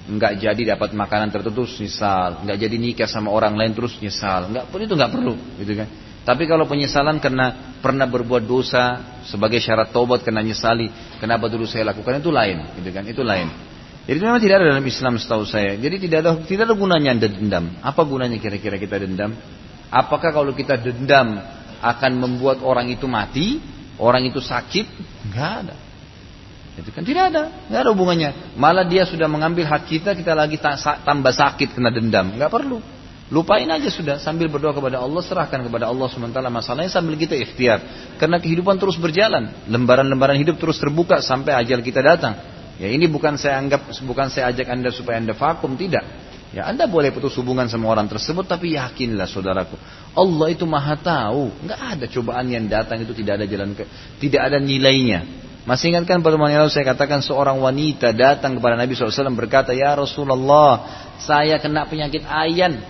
nggak 0.02 0.32
jadi 0.42 0.62
dapat 0.74 0.94
makanan 0.98 1.30
tertentu 1.30 1.62
nyesal, 1.78 2.42
nggak 2.42 2.58
jadi 2.58 2.76
nikah 2.76 3.06
sama 3.06 3.30
orang 3.30 3.54
lain 3.54 3.70
terus 3.70 3.94
nyesal, 4.02 4.50
nggak 4.50 4.66
pun 4.70 4.82
itu 4.82 4.94
nggak 4.98 5.12
perlu, 5.14 5.34
gitu 5.62 5.78
kan? 5.78 5.88
Tapi 6.22 6.46
kalau 6.46 6.66
penyesalan 6.66 7.18
karena 7.18 7.74
pernah 7.82 8.06
berbuat 8.06 8.46
dosa 8.46 8.98
sebagai 9.26 9.58
syarat 9.58 9.90
taubat 9.94 10.22
karena 10.26 10.42
nyesali, 10.42 10.90
kenapa 11.18 11.46
dulu 11.50 11.66
saya 11.66 11.90
lakukan 11.90 12.18
itu 12.18 12.30
lain, 12.34 12.78
gitu 12.82 12.90
kan? 12.90 13.04
Itu 13.06 13.22
lain. 13.22 13.46
Jadi 14.02 14.18
memang 14.18 14.42
tidak 14.42 14.56
ada 14.58 14.66
dalam 14.74 14.86
Islam 14.86 15.14
setahu 15.14 15.46
saya. 15.46 15.78
Jadi 15.78 16.10
tidak 16.10 16.18
ada 16.26 16.30
tidak 16.42 16.66
ada 16.66 16.74
gunanya 16.74 17.10
anda 17.14 17.28
dendam. 17.30 17.64
Apa 17.78 18.02
gunanya 18.02 18.38
kira-kira 18.42 18.74
kita 18.74 18.98
dendam? 18.98 19.38
Apakah 19.92 20.34
kalau 20.34 20.50
kita 20.50 20.74
dendam 20.74 21.38
akan 21.78 22.12
membuat 22.18 22.64
orang 22.66 22.90
itu 22.90 23.06
mati, 23.06 23.62
orang 24.02 24.26
itu 24.26 24.42
sakit? 24.42 24.86
Enggak 25.30 25.52
ada. 25.66 25.76
Itu 26.72 26.88
kan 26.88 27.04
tidak 27.04 27.30
ada, 27.30 27.42
enggak 27.68 27.80
ada 27.84 27.90
hubungannya. 27.92 28.30
Malah 28.56 28.88
dia 28.88 29.04
sudah 29.04 29.28
mengambil 29.28 29.68
hak 29.68 29.86
kita, 29.86 30.16
kita 30.16 30.32
lagi 30.32 30.56
tambah 31.04 31.32
sakit 31.36 31.76
kena 31.76 31.92
dendam. 31.92 32.34
Enggak 32.34 32.50
perlu. 32.50 32.80
Lupain 33.32 33.64
aja 33.64 33.88
sudah 33.88 34.20
sambil 34.20 34.52
berdoa 34.52 34.76
kepada 34.76 35.00
Allah, 35.00 35.24
serahkan 35.24 35.64
kepada 35.64 35.88
Allah 35.88 36.04
sementara 36.12 36.52
masalahnya 36.52 36.92
sambil 36.92 37.16
kita 37.16 37.32
ikhtiar. 37.32 37.80
Karena 38.20 38.36
kehidupan 38.36 38.76
terus 38.76 39.00
berjalan, 39.00 39.48
lembaran-lembaran 39.72 40.36
hidup 40.36 40.60
terus 40.60 40.76
terbuka 40.76 41.22
sampai 41.24 41.56
ajal 41.56 41.80
kita 41.80 42.04
datang. 42.04 42.51
Ya 42.82 42.90
ini 42.90 43.06
bukan 43.06 43.38
saya 43.38 43.62
anggap, 43.62 43.94
bukan 44.02 44.26
saya 44.26 44.50
ajak 44.50 44.66
anda 44.66 44.90
supaya 44.90 45.22
anda 45.22 45.38
vakum, 45.38 45.78
tidak. 45.78 46.02
Ya 46.50 46.66
anda 46.66 46.90
boleh 46.90 47.14
putus 47.14 47.30
hubungan 47.38 47.70
sama 47.70 47.86
orang 47.86 48.10
tersebut, 48.10 48.42
tapi 48.42 48.74
yakinlah 48.74 49.30
saudaraku, 49.30 49.78
Allah 50.18 50.50
itu 50.50 50.66
maha 50.66 50.98
tahu. 50.98 51.62
Nggak 51.62 51.78
ada 51.78 52.04
cobaan 52.10 52.50
yang 52.50 52.66
datang 52.66 53.06
itu 53.06 53.14
tidak 53.14 53.38
ada 53.38 53.46
jalan 53.46 53.78
ke, 53.78 53.86
tidak 54.18 54.50
ada 54.50 54.58
nilainya. 54.58 55.22
Masih 55.62 55.94
ingatkan 55.94 56.26
pertemuan 56.26 56.50
yang 56.50 56.66
lalu 56.66 56.74
saya 56.74 56.90
katakan 56.90 57.22
seorang 57.22 57.62
wanita 57.62 58.10
datang 58.10 58.58
kepada 58.58 58.74
Nabi 58.74 58.98
SAW 58.98 59.30
berkata, 59.38 59.70
Ya 59.70 59.94
Rasulullah, 59.94 60.82
saya 61.22 61.62
kena 61.62 61.86
penyakit 61.86 62.26
ayan. 62.26 62.82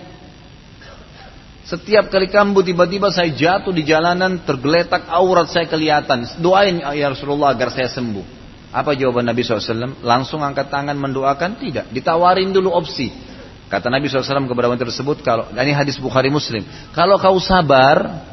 Setiap 1.69 2.09
kali 2.09 2.33
kambuh 2.33 2.65
tiba-tiba 2.65 3.13
saya 3.13 3.29
jatuh 3.29 3.69
di 3.69 3.85
jalanan, 3.85 4.41
tergeletak 4.41 5.05
aurat 5.05 5.53
saya 5.53 5.69
kelihatan. 5.69 6.25
Doain 6.41 6.81
ya 6.81 7.13
Rasulullah 7.13 7.53
agar 7.53 7.69
saya 7.69 7.93
sembuh. 7.93 8.42
Apa 8.73 8.97
jawaban 8.97 9.29
Nabi 9.29 9.45
SAW? 9.45 10.01
Langsung 10.01 10.41
angkat 10.41 10.73
tangan 10.73 10.97
mendoakan? 10.97 11.61
Tidak. 11.61 11.93
Ditawarin 11.93 12.49
dulu 12.49 12.73
opsi. 12.73 13.13
Kata 13.69 13.89
Nabi 13.93 14.09
SAW 14.09 14.49
kepada 14.49 14.69
wanita 14.69 14.89
tersebut, 14.89 15.21
kalau 15.21 15.49
ini 15.53 15.73
hadis 15.73 15.97
Bukhari 16.01 16.33
Muslim, 16.33 16.65
kalau 16.93 17.17
kau 17.21 17.37
sabar, 17.37 18.25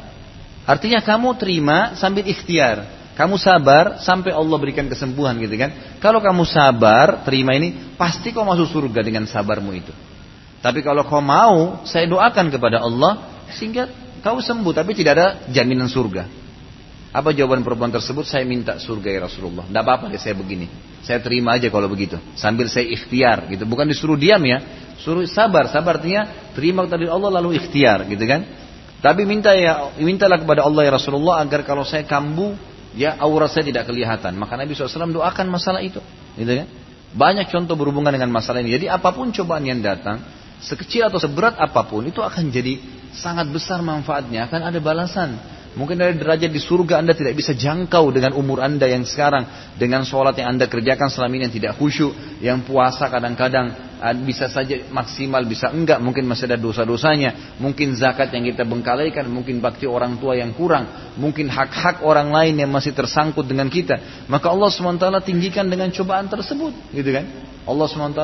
artinya 0.65 1.01
kamu 1.01 1.37
terima 1.37 1.93
sambil 1.97 2.25
ikhtiar. 2.25 3.01
Kamu 3.13 3.37
sabar 3.37 4.01
sampai 4.01 4.33
Allah 4.33 4.57
berikan 4.57 4.89
kesembuhan 4.89 5.37
gitu 5.37 5.53
kan. 5.57 5.97
Kalau 6.01 6.21
kamu 6.21 6.41
sabar, 6.45 7.21
terima 7.21 7.53
ini, 7.53 7.93
pasti 7.97 8.33
kau 8.33 8.41
masuk 8.41 8.69
surga 8.69 9.01
dengan 9.05 9.29
sabarmu 9.29 9.71
itu. 9.77 9.93
Tapi 10.61 10.81
kalau 10.81 11.05
kau 11.05 11.21
mau, 11.21 11.85
saya 11.85 12.05
doakan 12.05 12.49
kepada 12.53 12.81
Allah 12.81 13.45
sehingga 13.53 13.89
kau 14.21 14.37
sembuh 14.41 14.73
tapi 14.73 14.93
tidak 14.93 15.11
ada 15.17 15.27
jaminan 15.49 15.89
surga. 15.89 16.40
Apa 17.11 17.35
jawaban 17.35 17.59
perempuan 17.59 17.91
tersebut? 17.91 18.23
Saya 18.23 18.47
minta 18.47 18.79
surga 18.79 19.11
ya 19.11 19.19
Rasulullah. 19.27 19.67
Tidak 19.67 19.83
apa-apa 19.83 20.07
deh 20.07 20.19
saya 20.19 20.31
begini. 20.31 20.71
Saya 21.03 21.19
terima 21.19 21.59
aja 21.59 21.67
kalau 21.67 21.91
begitu. 21.91 22.15
Sambil 22.39 22.71
saya 22.71 22.87
ikhtiar 22.87 23.51
gitu. 23.51 23.67
Bukan 23.67 23.83
disuruh 23.83 24.15
diam 24.15 24.39
ya. 24.47 24.63
Suruh 25.03 25.27
sabar. 25.27 25.67
Sabar 25.67 25.99
artinya 25.99 26.51
terima 26.55 26.87
dari 26.87 27.11
Allah 27.11 27.27
lalu 27.27 27.59
ikhtiar 27.59 28.07
gitu 28.07 28.23
kan. 28.23 28.47
Tapi 29.03 29.27
minta 29.27 29.51
ya, 29.51 29.91
mintalah 29.99 30.39
kepada 30.39 30.63
Allah 30.63 30.87
ya 30.87 30.91
Rasulullah 30.95 31.43
agar 31.43 31.67
kalau 31.67 31.83
saya 31.83 32.07
kambuh 32.07 32.55
ya 32.95 33.19
aura 33.19 33.51
saya 33.51 33.67
tidak 33.67 33.91
kelihatan. 33.91 34.37
Maka 34.39 34.55
Nabi 34.55 34.71
SAW 34.71 35.11
doakan 35.11 35.51
masalah 35.51 35.83
itu. 35.83 35.99
Gitu 36.39 36.53
kan? 36.63 36.67
Banyak 37.11 37.51
contoh 37.51 37.75
berhubungan 37.75 38.15
dengan 38.15 38.31
masalah 38.31 38.63
ini. 38.63 38.71
Jadi 38.79 38.87
apa 38.87 39.11
pun 39.11 39.35
cobaan 39.35 39.67
yang 39.67 39.83
datang, 39.83 40.23
sekecil 40.63 41.11
atau 41.11 41.19
seberat 41.19 41.59
apa 41.59 41.83
pun, 41.83 42.07
itu 42.07 42.23
akan 42.23 42.47
jadi 42.47 42.79
sangat 43.11 43.51
besar 43.51 43.83
manfaatnya. 43.83 44.47
Akan 44.47 44.63
ada 44.63 44.79
balasan. 44.79 45.35
Mungkin 45.71 45.95
dari 45.95 46.19
derajat 46.19 46.51
di 46.51 46.59
surga 46.59 46.99
Anda 46.99 47.15
tidak 47.15 47.31
bisa 47.31 47.55
jangkau 47.55 48.11
dengan 48.11 48.35
umur 48.35 48.59
Anda 48.59 48.91
yang 48.91 49.07
sekarang. 49.07 49.71
Dengan 49.79 50.03
sholat 50.03 50.35
yang 50.35 50.59
Anda 50.59 50.67
kerjakan 50.67 51.07
selama 51.07 51.31
ini 51.39 51.43
yang 51.47 51.55
tidak 51.55 51.71
khusyuk. 51.79 52.43
Yang 52.43 52.67
puasa 52.67 53.07
kadang-kadang 53.07 53.95
ah, 54.03 54.11
bisa 54.11 54.51
saja 54.51 54.83
maksimal, 54.91 55.39
bisa 55.47 55.71
enggak. 55.71 56.03
Mungkin 56.03 56.27
masih 56.27 56.51
ada 56.51 56.59
dosa-dosanya. 56.59 57.55
Mungkin 57.55 57.95
zakat 57.95 58.35
yang 58.35 58.51
kita 58.51 58.67
bengkalaikan. 58.67 59.23
Mungkin 59.31 59.63
bakti 59.63 59.87
orang 59.87 60.19
tua 60.19 60.35
yang 60.35 60.51
kurang. 60.51 61.15
Mungkin 61.15 61.47
hak-hak 61.47 62.03
orang 62.03 62.35
lain 62.35 62.59
yang 62.59 62.67
masih 62.67 62.91
tersangkut 62.91 63.47
dengan 63.47 63.71
kita. 63.71 64.27
Maka 64.27 64.51
Allah 64.51 64.67
SWT 64.67 65.07
tinggikan 65.23 65.71
dengan 65.71 65.87
cobaan 65.95 66.27
tersebut. 66.27 66.91
Gitu 66.91 67.15
kan? 67.15 67.25
Allah 67.63 67.87
SWT 67.87 68.21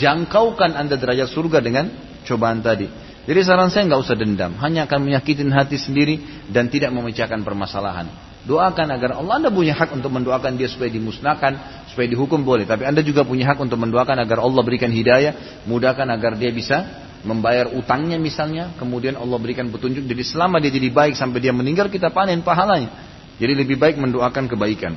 jangkaukan 0.00 0.72
Anda 0.72 0.96
derajat 0.96 1.28
surga 1.28 1.60
dengan 1.60 1.92
cobaan 2.24 2.64
tadi. 2.64 3.05
Jadi 3.26 3.40
saran 3.42 3.74
saya 3.74 3.90
nggak 3.90 4.02
usah 4.06 4.14
dendam, 4.14 4.54
hanya 4.62 4.86
akan 4.86 5.02
menyakitin 5.02 5.50
hati 5.50 5.82
sendiri 5.82 6.46
dan 6.46 6.70
tidak 6.70 6.94
memecahkan 6.94 7.42
permasalahan. 7.42 8.06
Doakan 8.46 8.94
agar 8.94 9.18
Allah 9.18 9.42
Anda 9.42 9.50
punya 9.50 9.74
hak 9.74 9.90
untuk 9.90 10.14
mendoakan 10.14 10.54
dia 10.54 10.70
supaya 10.70 10.86
dimusnahkan, 10.86 11.82
supaya 11.90 12.06
dihukum 12.06 12.46
boleh. 12.46 12.62
Tapi 12.62 12.86
Anda 12.86 13.02
juga 13.02 13.26
punya 13.26 13.50
hak 13.50 13.58
untuk 13.58 13.82
mendoakan 13.82 14.22
agar 14.22 14.38
Allah 14.38 14.62
berikan 14.62 14.94
hidayah, 14.94 15.66
mudahkan 15.66 16.06
agar 16.06 16.38
dia 16.38 16.54
bisa 16.54 16.86
membayar 17.26 17.66
utangnya 17.74 18.14
misalnya, 18.22 18.70
kemudian 18.78 19.18
Allah 19.18 19.34
berikan 19.42 19.66
petunjuk. 19.74 20.06
Jadi 20.06 20.22
selama 20.22 20.62
dia 20.62 20.70
jadi 20.70 20.94
baik 20.94 21.18
sampai 21.18 21.42
dia 21.42 21.50
meninggal 21.50 21.90
kita 21.90 22.14
panen 22.14 22.46
pahalanya. 22.46 22.94
Jadi 23.42 23.52
lebih 23.58 23.74
baik 23.74 23.98
mendoakan 23.98 24.46
kebaikan. 24.46 24.94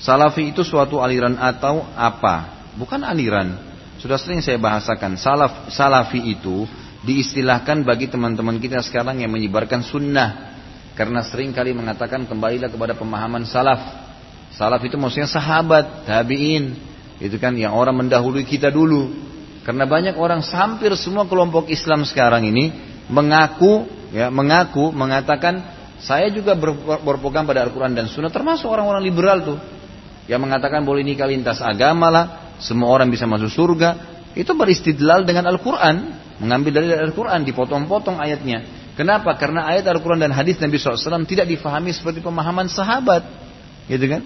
Salafi 0.00 0.56
itu 0.56 0.64
suatu 0.64 1.04
aliran 1.04 1.36
atau 1.36 1.84
apa? 1.92 2.64
Bukan 2.80 3.04
aliran, 3.04 3.71
sudah 4.02 4.18
sering 4.18 4.42
saya 4.42 4.58
bahasakan, 4.58 5.14
salaf, 5.14 5.70
salafi 5.70 6.18
itu 6.34 6.66
diistilahkan 7.06 7.86
bagi 7.86 8.10
teman-teman 8.10 8.58
kita 8.58 8.82
sekarang 8.82 9.22
yang 9.22 9.30
menyebarkan 9.30 9.86
sunnah. 9.86 10.58
Karena 10.98 11.22
sering 11.22 11.54
kali 11.54 11.70
mengatakan 11.70 12.26
kembalilah 12.26 12.66
kepada 12.66 12.98
pemahaman 12.98 13.46
salaf. 13.46 13.78
Salaf 14.58 14.82
itu 14.82 14.98
maksudnya 14.98 15.30
sahabat, 15.30 16.02
tabi'in. 16.02 16.74
Itu 17.22 17.38
kan 17.38 17.54
yang 17.54 17.78
orang 17.78 17.94
mendahului 18.02 18.42
kita 18.42 18.74
dulu. 18.74 19.14
Karena 19.62 19.86
banyak 19.86 20.18
orang, 20.18 20.42
hampir 20.42 20.90
semua 20.98 21.30
kelompok 21.30 21.70
Islam 21.70 22.02
sekarang 22.02 22.42
ini 22.42 22.74
mengaku, 23.06 23.86
ya 24.10 24.34
mengaku 24.34 24.90
mengatakan 24.90 25.62
saya 26.02 26.26
juga 26.34 26.58
berpegang 26.98 27.46
pada 27.46 27.62
Al-Quran 27.62 27.94
dan 27.94 28.10
Sunnah, 28.10 28.34
termasuk 28.34 28.66
orang-orang 28.66 29.06
liberal 29.06 29.38
tuh, 29.46 29.58
yang 30.26 30.42
mengatakan 30.42 30.82
boleh 30.82 31.06
nikah 31.06 31.30
lintas 31.30 31.62
agama 31.62 32.10
lah, 32.10 32.26
semua 32.62 32.88
orang 32.94 33.10
bisa 33.10 33.26
masuk 33.26 33.50
surga, 33.50 33.90
itu 34.38 34.48
beristidlal 34.54 35.26
dengan 35.26 35.50
Al-Quran, 35.50 35.96
mengambil 36.40 36.80
dari 36.80 36.94
Al-Quran, 36.94 37.42
dipotong-potong 37.44 38.16
ayatnya. 38.22 38.64
Kenapa? 38.96 39.34
Karena 39.36 39.68
ayat 39.68 39.88
Al-Quran 39.88 40.20
dan 40.20 40.32
hadis 40.32 40.60
Nabi 40.62 40.78
SAW 40.78 41.26
tidak 41.26 41.50
difahami 41.50 41.90
seperti 41.90 42.22
pemahaman 42.22 42.70
sahabat, 42.70 43.24
gitu 43.90 44.06
kan? 44.06 44.22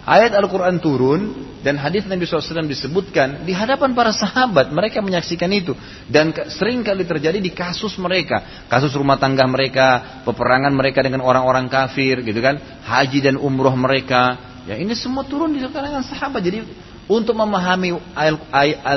Ayat 0.00 0.32
Al-Quran 0.32 0.80
turun 0.80 1.20
dan 1.60 1.76
hadis 1.76 2.08
Nabi 2.08 2.24
SAW 2.24 2.64
disebutkan 2.64 3.44
di 3.44 3.52
hadapan 3.52 3.92
para 3.92 4.16
sahabat. 4.16 4.72
Mereka 4.72 5.04
menyaksikan 5.04 5.52
itu. 5.52 5.76
Dan 6.08 6.32
sering 6.56 6.80
kali 6.80 7.04
terjadi 7.04 7.36
di 7.36 7.52
kasus 7.52 8.00
mereka. 8.00 8.64
Kasus 8.72 8.96
rumah 8.96 9.20
tangga 9.20 9.44
mereka, 9.44 10.24
peperangan 10.24 10.72
mereka 10.72 11.04
dengan 11.04 11.20
orang-orang 11.20 11.68
kafir 11.68 12.24
gitu 12.24 12.40
kan. 12.40 12.56
Haji 12.80 13.28
dan 13.28 13.36
umroh 13.36 13.76
mereka. 13.76 14.40
Ya 14.64 14.80
ini 14.80 14.96
semua 14.96 15.28
turun 15.28 15.52
di 15.52 15.60
kalangan 15.68 16.00
sahabat. 16.00 16.40
Jadi 16.40 16.64
untuk 17.10 17.34
memahami 17.34 17.98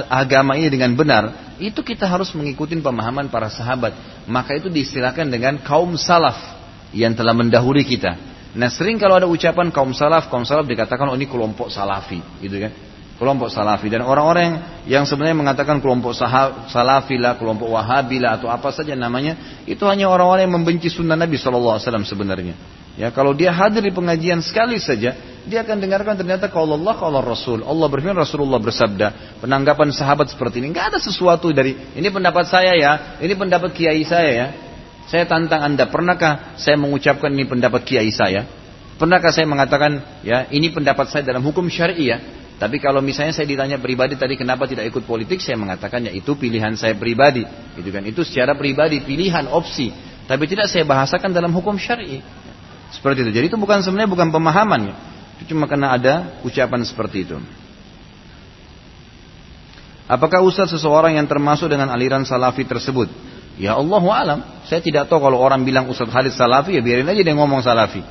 agama 0.06 0.54
ini 0.54 0.70
dengan 0.70 0.94
benar, 0.94 1.58
itu 1.58 1.82
kita 1.82 2.06
harus 2.06 2.30
mengikuti 2.38 2.78
pemahaman 2.78 3.26
para 3.34 3.50
sahabat. 3.50 3.98
Maka 4.30 4.54
itu 4.54 4.70
diistilahkan 4.70 5.26
dengan 5.26 5.58
kaum 5.66 5.98
salaf 5.98 6.38
yang 6.94 7.18
telah 7.18 7.34
mendahului 7.34 7.82
kita. 7.82 8.14
Nah 8.54 8.70
sering 8.70 9.02
kalau 9.02 9.18
ada 9.18 9.26
ucapan 9.26 9.74
kaum 9.74 9.98
salaf, 9.98 10.30
kaum 10.30 10.46
salaf 10.46 10.70
dikatakan 10.70 11.10
oh 11.10 11.18
ini 11.18 11.26
kelompok 11.26 11.74
salafi, 11.74 12.22
gitu 12.38 12.62
kan? 12.62 12.93
Kelompok 13.14 13.54
salafi 13.54 13.94
dan 13.94 14.02
orang-orang 14.02 14.82
yang 14.90 15.06
sebenarnya 15.06 15.38
mengatakan 15.38 15.78
kelompok 15.78 16.18
salafi 16.18 17.16
lah, 17.22 17.38
kelompok 17.38 17.70
wahabi 17.70 18.18
lah 18.18 18.42
atau 18.42 18.50
apa 18.50 18.74
saja 18.74 18.98
namanya, 18.98 19.64
itu 19.70 19.86
hanya 19.86 20.10
orang-orang 20.10 20.50
yang 20.50 20.56
membenci 20.58 20.90
sunnah 20.90 21.14
Nabi 21.14 21.38
SAW 21.38 21.78
sebenarnya. 21.80 22.58
Ya 22.94 23.10
kalau 23.10 23.34
dia 23.34 23.50
hadir 23.50 23.82
di 23.82 23.94
pengajian 23.94 24.42
sekali 24.42 24.78
saja, 24.78 25.18
dia 25.50 25.60
akan 25.66 25.82
dengarkan 25.82 26.14
ternyata 26.14 26.46
kalau 26.50 26.78
Allah 26.78 26.94
kalau 26.94 27.22
Rasul. 27.26 27.66
Allah 27.66 27.88
berfirman 27.90 28.18
Rasulullah 28.18 28.62
bersabda, 28.62 29.38
penanggapan 29.42 29.90
sahabat 29.90 30.30
seperti 30.30 30.62
ini 30.62 30.74
nggak 30.74 30.94
ada 30.94 31.00
sesuatu 31.02 31.50
dari 31.50 31.74
ini 31.74 32.10
pendapat 32.14 32.46
saya 32.50 32.78
ya, 32.78 32.92
ini 33.18 33.34
pendapat 33.34 33.74
kiai 33.74 34.02
saya 34.06 34.32
ya. 34.34 34.48
Saya 35.10 35.28
tantang 35.28 35.62
Anda, 35.62 35.90
pernahkah 35.90 36.56
saya 36.56 36.80
mengucapkan 36.80 37.30
ini 37.34 37.46
pendapat 37.46 37.82
kiai 37.84 38.10
saya? 38.14 38.46
Pernahkah 38.98 39.34
saya 39.34 39.50
mengatakan 39.50 40.22
ya 40.22 40.48
ini 40.54 40.70
pendapat 40.70 41.10
saya 41.10 41.26
dalam 41.26 41.42
hukum 41.42 41.66
syariah? 41.68 42.43
Tapi 42.62 42.78
kalau 42.78 43.02
misalnya 43.02 43.34
saya 43.34 43.50
ditanya 43.50 43.82
pribadi 43.82 44.14
tadi 44.16 44.38
kenapa 44.38 44.70
tidak 44.70 44.88
ikut 44.88 45.04
politik, 45.04 45.42
saya 45.42 45.58
mengatakan 45.58 46.06
ya 46.06 46.14
itu 46.14 46.38
pilihan 46.38 46.78
saya 46.78 46.94
pribadi, 46.94 47.44
gitu 47.76 47.90
kan? 47.90 48.06
Itu 48.06 48.22
secara 48.22 48.54
pribadi 48.54 49.02
pilihan 49.02 49.50
opsi, 49.50 49.90
tapi 50.30 50.46
tidak 50.48 50.70
saya 50.70 50.86
bahasakan 50.86 51.34
dalam 51.34 51.52
hukum 51.52 51.76
syar'i. 51.76 52.22
Seperti 52.94 53.26
itu. 53.26 53.32
Jadi 53.34 53.46
itu 53.50 53.58
bukan 53.58 53.82
sebenarnya 53.82 54.10
bukan 54.10 54.30
pemahamannya. 54.30 54.96
Itu 55.42 55.58
cuma 55.58 55.66
karena 55.66 55.98
ada 55.98 56.38
ucapan 56.46 56.86
seperti 56.86 57.26
itu. 57.26 57.42
Apakah 60.06 60.46
Ustaz 60.46 60.70
seseorang 60.70 61.18
yang 61.18 61.26
termasuk 61.26 61.74
dengan 61.74 61.90
aliran 61.90 62.22
salafi 62.22 62.70
tersebut? 62.70 63.10
Ya 63.58 63.74
Allah 63.74 64.04
alam. 64.14 64.40
Saya 64.70 64.78
tidak 64.78 65.10
tahu 65.10 65.26
kalau 65.26 65.42
orang 65.42 65.66
bilang 65.66 65.90
Ustaz 65.90 66.06
Khalid 66.06 66.38
salafi 66.38 66.78
ya 66.78 66.82
biarin 66.86 67.10
aja 67.10 67.22
dia 67.22 67.34
ngomong 67.34 67.66
salafi. 67.66 68.06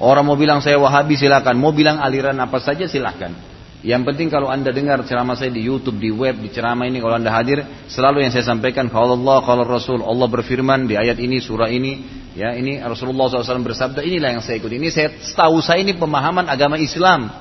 Orang 0.00 0.24
mau 0.24 0.36
bilang 0.40 0.64
saya 0.64 0.80
wahabi 0.80 1.20
silakan. 1.20 1.60
Mau 1.60 1.76
bilang 1.76 2.00
aliran 2.00 2.36
apa 2.40 2.56
saja 2.56 2.88
silakan. 2.88 3.36
Yang 3.80 4.12
penting 4.12 4.28
kalau 4.28 4.52
anda 4.52 4.68
dengar 4.76 5.00
ceramah 5.08 5.40
saya 5.40 5.48
di 5.48 5.64
YouTube, 5.64 5.96
di 5.96 6.12
web, 6.12 6.36
di 6.36 6.52
ceramah 6.52 6.84
ini 6.84 7.00
kalau 7.00 7.16
anda 7.16 7.32
hadir, 7.32 7.64
selalu 7.88 8.20
yang 8.20 8.32
saya 8.32 8.44
sampaikan 8.44 8.92
kalau 8.92 9.16
Allah, 9.16 9.40
kalau 9.40 9.64
Rasul, 9.64 10.04
Allah 10.04 10.28
berfirman 10.28 10.84
di 10.84 11.00
ayat 11.00 11.16
ini, 11.16 11.40
surah 11.40 11.72
ini, 11.72 12.04
ya 12.36 12.52
ini 12.52 12.76
Rasulullah 12.76 13.32
SAW 13.32 13.64
bersabda, 13.64 14.04
inilah 14.04 14.36
yang 14.36 14.42
saya 14.44 14.60
ikuti. 14.60 14.76
Ini 14.76 14.92
saya 14.92 15.08
tahu 15.32 15.64
saya 15.64 15.80
ini 15.80 15.96
pemahaman 15.96 16.44
agama 16.52 16.76
Islam. 16.76 17.32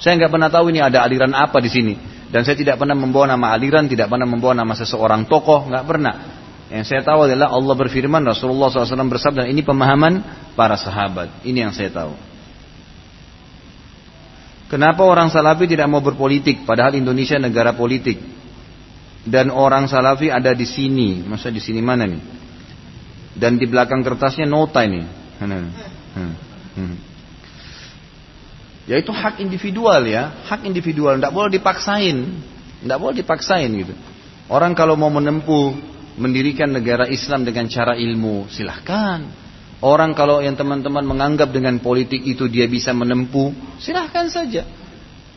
Saya 0.00 0.16
nggak 0.16 0.32
pernah 0.32 0.48
tahu 0.48 0.72
ini 0.72 0.80
ada 0.80 1.04
aliran 1.04 1.36
apa 1.36 1.60
di 1.60 1.68
sini. 1.68 1.94
Dan 2.32 2.48
saya 2.48 2.56
tidak 2.56 2.80
pernah 2.80 2.96
membawa 2.96 3.28
nama 3.28 3.52
aliran, 3.52 3.84
tidak 3.92 4.08
pernah 4.08 4.24
membawa 4.24 4.56
nama 4.56 4.72
seseorang 4.72 5.28
tokoh, 5.28 5.68
nggak 5.68 5.84
pernah. 5.84 6.14
Yang 6.72 6.84
saya 6.96 7.00
tahu 7.04 7.28
adalah 7.28 7.52
Allah 7.52 7.76
berfirman, 7.76 8.24
Rasulullah 8.24 8.72
SAW 8.72 9.08
bersabda, 9.08 9.44
ini 9.48 9.60
pemahaman 9.60 10.24
para 10.56 10.80
sahabat. 10.80 11.44
Ini 11.44 11.68
yang 11.68 11.72
saya 11.76 11.92
tahu. 11.92 12.27
Kenapa 14.68 15.00
orang 15.00 15.32
Salafi 15.32 15.64
tidak 15.64 15.88
mau 15.88 16.04
berpolitik 16.04 16.68
padahal 16.68 16.92
Indonesia 17.00 17.40
negara 17.40 17.72
politik? 17.72 18.20
Dan 19.24 19.48
orang 19.48 19.88
Salafi 19.88 20.28
ada 20.28 20.52
di 20.52 20.68
sini, 20.68 21.24
masa 21.24 21.48
di 21.48 21.60
sini 21.60 21.80
mana 21.80 22.04
nih? 22.04 22.22
Dan 23.32 23.56
di 23.56 23.64
belakang 23.64 24.04
kertasnya 24.04 24.44
nota 24.44 24.84
ini. 24.84 25.04
Hmm. 25.40 25.72
Hmm. 26.76 26.96
Ya 28.88 28.96
itu 29.00 29.12
hak 29.12 29.40
individual 29.40 30.00
ya, 30.08 30.32
hak 30.48 30.64
individual, 30.64 31.20
tidak 31.20 31.32
boleh 31.32 31.50
dipaksain, 31.52 32.16
tidak 32.84 32.98
boleh 33.00 33.14
dipaksain 33.20 33.68
gitu. 33.72 33.92
Orang 34.48 34.72
kalau 34.72 34.96
mau 34.96 35.12
menempuh 35.12 35.76
mendirikan 36.16 36.72
negara 36.72 37.04
Islam 37.04 37.44
dengan 37.44 37.68
cara 37.68 37.96
ilmu, 38.00 38.48
silahkan. 38.48 39.47
Orang 39.78 40.14
kalau 40.18 40.42
yang 40.42 40.58
teman-teman 40.58 41.06
menganggap 41.06 41.54
dengan 41.54 41.78
politik 41.78 42.26
itu 42.26 42.50
dia 42.50 42.66
bisa 42.66 42.90
menempuh, 42.90 43.78
silahkan 43.78 44.26
saja. 44.26 44.66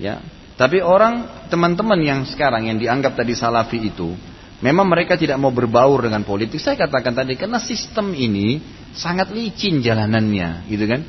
Ya. 0.01 0.17
Tapi 0.58 0.82
orang 0.82 1.45
teman-teman 1.49 1.97
yang 2.01 2.19
sekarang 2.25 2.69
yang 2.69 2.77
dianggap 2.82 3.13
tadi 3.17 3.38
salafi 3.38 3.86
itu, 3.86 4.17
Memang 4.62 4.86
mereka 4.86 5.17
tidak 5.17 5.41
mau 5.41 5.49
berbaur 5.49 6.06
dengan 6.06 6.21
politik. 6.21 6.62
Saya 6.62 6.77
katakan 6.77 7.17
tadi 7.17 7.34
karena 7.34 7.58
sistem 7.58 8.13
ini 8.13 8.62
sangat 8.93 9.34
licin 9.34 9.82
jalanannya, 9.82 10.69
gitu 10.69 10.86
kan? 10.86 11.01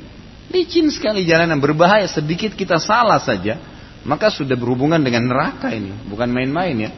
Licin 0.49 0.89
sekali 0.89 1.21
jalanan, 1.21 1.61
berbahaya. 1.61 2.09
Sedikit 2.09 2.57
kita 2.57 2.81
salah 2.81 3.21
saja, 3.21 3.61
maka 4.09 4.33
sudah 4.33 4.57
berhubungan 4.57 4.97
dengan 4.97 5.29
neraka 5.29 5.69
ini. 5.69 5.93
Bukan 6.09 6.33
main-main 6.33 6.75
ya. 6.81 6.91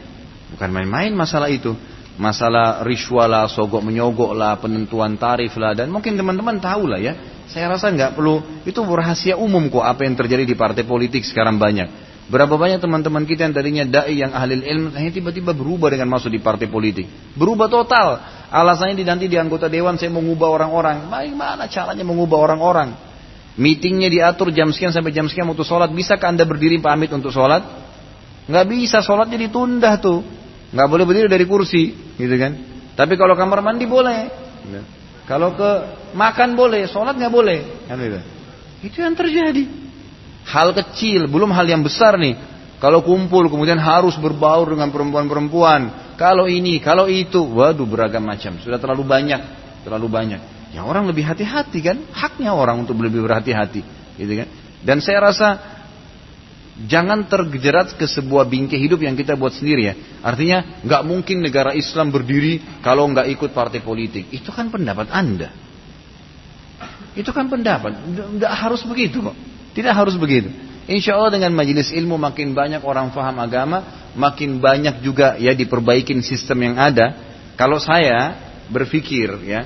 Bukan 0.55 0.71
main-main 0.71 1.11
masalah 1.11 1.51
itu. 1.51 1.75
Masalah 2.15 2.87
riswa 2.87 3.27
lah, 3.27 3.45
sogok 3.51 3.83
menyogok 3.83 4.31
lah, 4.31 4.55
penentuan 4.55 5.19
tarif 5.19 5.51
lah. 5.59 5.75
Dan 5.75 5.91
mungkin 5.91 6.15
teman-teman 6.15 6.63
tahu 6.63 6.87
lah 6.87 6.99
ya. 6.99 7.13
Saya 7.51 7.67
rasa 7.67 7.91
nggak 7.91 8.15
perlu, 8.15 8.63
itu 8.63 8.79
rahasia 8.81 9.35
umum 9.35 9.67
kok 9.67 9.83
apa 9.83 10.07
yang 10.07 10.15
terjadi 10.15 10.47
di 10.47 10.55
partai 10.55 10.87
politik 10.87 11.27
sekarang 11.27 11.59
banyak. 11.59 12.05
Berapa 12.25 12.57
banyak 12.57 12.81
teman-teman 12.81 13.21
kita 13.21 13.45
yang 13.45 13.53
tadinya 13.53 13.85
dai 13.85 14.17
yang 14.17 14.33
ahli 14.33 14.57
ilmu, 14.65 14.97
hanya 14.97 15.11
tiba-tiba 15.13 15.53
berubah 15.53 15.93
dengan 15.93 16.09
masuk 16.09 16.33
di 16.33 16.41
partai 16.41 16.65
politik. 16.65 17.05
Berubah 17.37 17.69
total. 17.69 18.17
Alasannya 18.49 19.05
nanti 19.05 19.29
di 19.29 19.37
anggota 19.37 19.69
dewan 19.69 19.99
saya 20.01 20.09
mengubah 20.09 20.49
orang-orang. 20.49 21.05
Bagaimana 21.05 21.69
caranya 21.69 22.01
mengubah 22.01 22.37
orang-orang? 22.49 22.89
Meetingnya 23.61 24.09
diatur 24.09 24.49
jam 24.49 24.73
sekian 24.73 24.89
sampai 24.89 25.13
jam 25.13 25.29
sekian 25.29 25.45
untuk 25.45 25.69
sholat. 25.69 25.93
Bisakah 25.93 26.33
anda 26.33 26.49
berdiri 26.49 26.81
pamit 26.81 27.13
untuk 27.13 27.29
sholat? 27.29 27.61
Nggak 28.49 28.65
bisa, 28.73 29.05
sholatnya 29.05 29.37
ditunda 29.45 29.93
tuh. 30.01 30.25
Nggak 30.75 30.87
boleh 30.91 31.05
berdiri 31.07 31.27
dari 31.31 31.47
kursi, 31.47 31.95
gitu 32.19 32.35
kan? 32.35 32.51
Tapi 32.99 33.15
kalau 33.15 33.31
kamar 33.39 33.63
mandi 33.63 33.87
boleh. 33.87 34.19
Ya. 34.67 34.83
Kalau 35.23 35.55
ke 35.55 35.71
makan 36.11 36.59
boleh, 36.59 36.85
sholat 36.91 37.15
nggak 37.15 37.31
boleh. 37.31 37.87
Kan 37.87 37.95
gitu. 38.03 38.19
Itu 38.83 38.97
yang 38.99 39.15
terjadi. 39.15 39.63
Hal 40.45 40.75
kecil, 40.75 41.31
belum 41.31 41.49
hal 41.55 41.65
yang 41.65 41.81
besar 41.81 42.19
nih. 42.19 42.35
Kalau 42.77 43.01
kumpul 43.01 43.47
kemudian 43.47 43.79
harus 43.79 44.19
berbaur 44.19 44.67
dengan 44.67 44.91
perempuan-perempuan. 44.91 46.13
Kalau 46.19 46.45
ini, 46.45 46.83
kalau 46.83 47.07
itu, 47.07 47.39
waduh 47.39 47.87
beragam 47.87 48.21
macam. 48.27 48.59
Sudah 48.59 48.77
terlalu 48.77 49.07
banyak, 49.07 49.41
terlalu 49.87 50.11
banyak. 50.11 50.41
Ya 50.75 50.83
orang 50.83 51.07
lebih 51.07 51.23
hati-hati 51.23 51.79
kan, 51.79 52.03
haknya 52.11 52.51
orang 52.51 52.83
untuk 52.83 52.99
lebih 52.99 53.23
berhati-hati, 53.23 53.81
gitu 54.19 54.33
kan. 54.43 54.47
Dan 54.83 54.99
saya 54.99 55.23
rasa 55.23 55.47
Jangan 56.75 57.31
terjerat 57.31 57.95
ke 57.95 58.03
sebuah 58.03 58.43
bingkai 58.51 58.75
hidup 58.75 58.99
yang 58.99 59.15
kita 59.15 59.39
buat 59.39 59.55
sendiri 59.55 59.87
ya. 59.87 59.95
Artinya 60.19 60.83
nggak 60.83 61.01
mungkin 61.07 61.39
negara 61.39 61.71
Islam 61.71 62.11
berdiri 62.11 62.59
kalau 62.83 63.07
nggak 63.07 63.31
ikut 63.31 63.55
partai 63.55 63.79
politik. 63.79 64.27
Itu 64.35 64.51
kan 64.51 64.67
pendapat 64.67 65.07
Anda. 65.07 65.55
Itu 67.15 67.31
kan 67.31 67.47
pendapat. 67.47 67.95
Nggak 68.35 68.51
harus 68.51 68.83
begitu 68.83 69.23
kok. 69.23 69.37
Tidak 69.71 69.93
harus 69.95 70.19
begitu. 70.19 70.51
Insya 70.85 71.15
Allah 71.15 71.39
dengan 71.39 71.55
majelis 71.55 71.95
ilmu 71.95 72.19
makin 72.19 72.51
banyak 72.51 72.83
orang 72.83 73.09
faham 73.15 73.39
agama, 73.39 74.11
makin 74.13 74.59
banyak 74.59 74.99
juga 74.99 75.39
ya 75.39 75.55
diperbaikin 75.55 76.19
sistem 76.19 76.59
yang 76.59 76.75
ada. 76.75 77.15
Kalau 77.55 77.79
saya 77.79 78.35
berpikir 78.67 79.31
ya, 79.47 79.65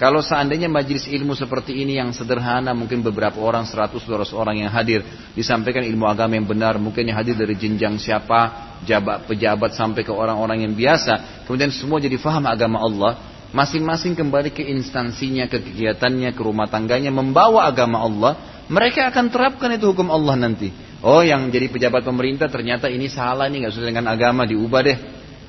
kalau 0.00 0.24
seandainya 0.24 0.64
majelis 0.72 1.04
ilmu 1.12 1.36
seperti 1.36 1.76
ini 1.76 2.00
yang 2.00 2.08
sederhana, 2.16 2.72
mungkin 2.72 3.04
beberapa 3.04 3.36
orang, 3.36 3.68
100-200 3.68 4.32
orang 4.32 4.56
yang 4.64 4.72
hadir, 4.72 5.04
disampaikan 5.36 5.84
ilmu 5.84 6.08
agama 6.08 6.40
yang 6.40 6.48
benar, 6.48 6.80
mungkin 6.80 7.04
yang 7.04 7.20
hadir 7.20 7.36
dari 7.36 7.52
jenjang 7.52 8.00
siapa, 8.00 8.80
jabat, 8.88 9.28
pejabat 9.28 9.76
sampai 9.76 10.00
ke 10.00 10.08
orang-orang 10.08 10.64
yang 10.64 10.72
biasa, 10.72 11.44
kemudian 11.44 11.68
semua 11.68 12.00
jadi 12.00 12.16
faham 12.16 12.48
agama 12.48 12.80
Allah, 12.80 13.44
masing-masing 13.52 14.16
kembali 14.16 14.56
ke 14.56 14.64
instansinya, 14.72 15.44
ke 15.52 15.60
kegiatannya, 15.60 16.32
ke 16.32 16.40
rumah 16.40 16.64
tangganya, 16.64 17.12
membawa 17.12 17.68
agama 17.68 18.00
Allah, 18.00 18.64
mereka 18.72 19.04
akan 19.04 19.28
terapkan 19.28 19.68
itu 19.76 19.84
hukum 19.84 20.08
Allah 20.08 20.32
nanti. 20.32 20.72
Oh 21.04 21.20
yang 21.20 21.52
jadi 21.52 21.68
pejabat 21.68 22.08
pemerintah 22.08 22.48
ternyata 22.48 22.88
ini 22.88 23.12
salah 23.12 23.52
nih, 23.52 23.68
nggak 23.68 23.72
sesuai 23.76 23.92
dengan 23.92 24.08
agama, 24.08 24.48
diubah 24.48 24.80
deh. 24.80 24.98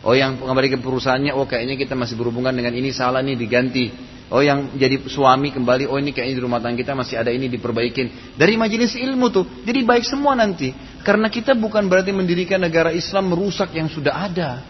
Oh 0.04 0.12
yang 0.12 0.44
kembali 0.44 0.76
ke 0.76 0.78
perusahaannya, 0.84 1.32
oh 1.40 1.48
kayaknya 1.48 1.80
kita 1.80 1.96
masih 1.96 2.20
berhubungan 2.20 2.52
dengan 2.52 2.76
ini 2.76 2.92
salah 2.92 3.24
nih, 3.24 3.40
diganti. 3.40 4.20
Oh 4.32 4.40
yang 4.40 4.80
jadi 4.80 4.96
suami 5.12 5.52
kembali, 5.52 5.92
oh 5.92 6.00
ini 6.00 6.16
kayaknya 6.16 6.40
di 6.40 6.44
rumah 6.48 6.64
tangga 6.64 6.80
kita 6.80 6.96
masih 6.96 7.20
ada 7.20 7.36
ini 7.36 7.52
diperbaikin. 7.52 8.40
Dari 8.40 8.56
majelis 8.56 8.96
ilmu 8.96 9.28
tuh, 9.28 9.44
jadi 9.68 9.84
baik 9.84 10.08
semua 10.08 10.40
nanti. 10.40 10.72
Karena 11.04 11.28
kita 11.28 11.52
bukan 11.52 11.92
berarti 11.92 12.16
mendirikan 12.16 12.64
negara 12.64 12.96
Islam 12.96 13.28
merusak 13.36 13.76
yang 13.76 13.92
sudah 13.92 14.16
ada. 14.16 14.64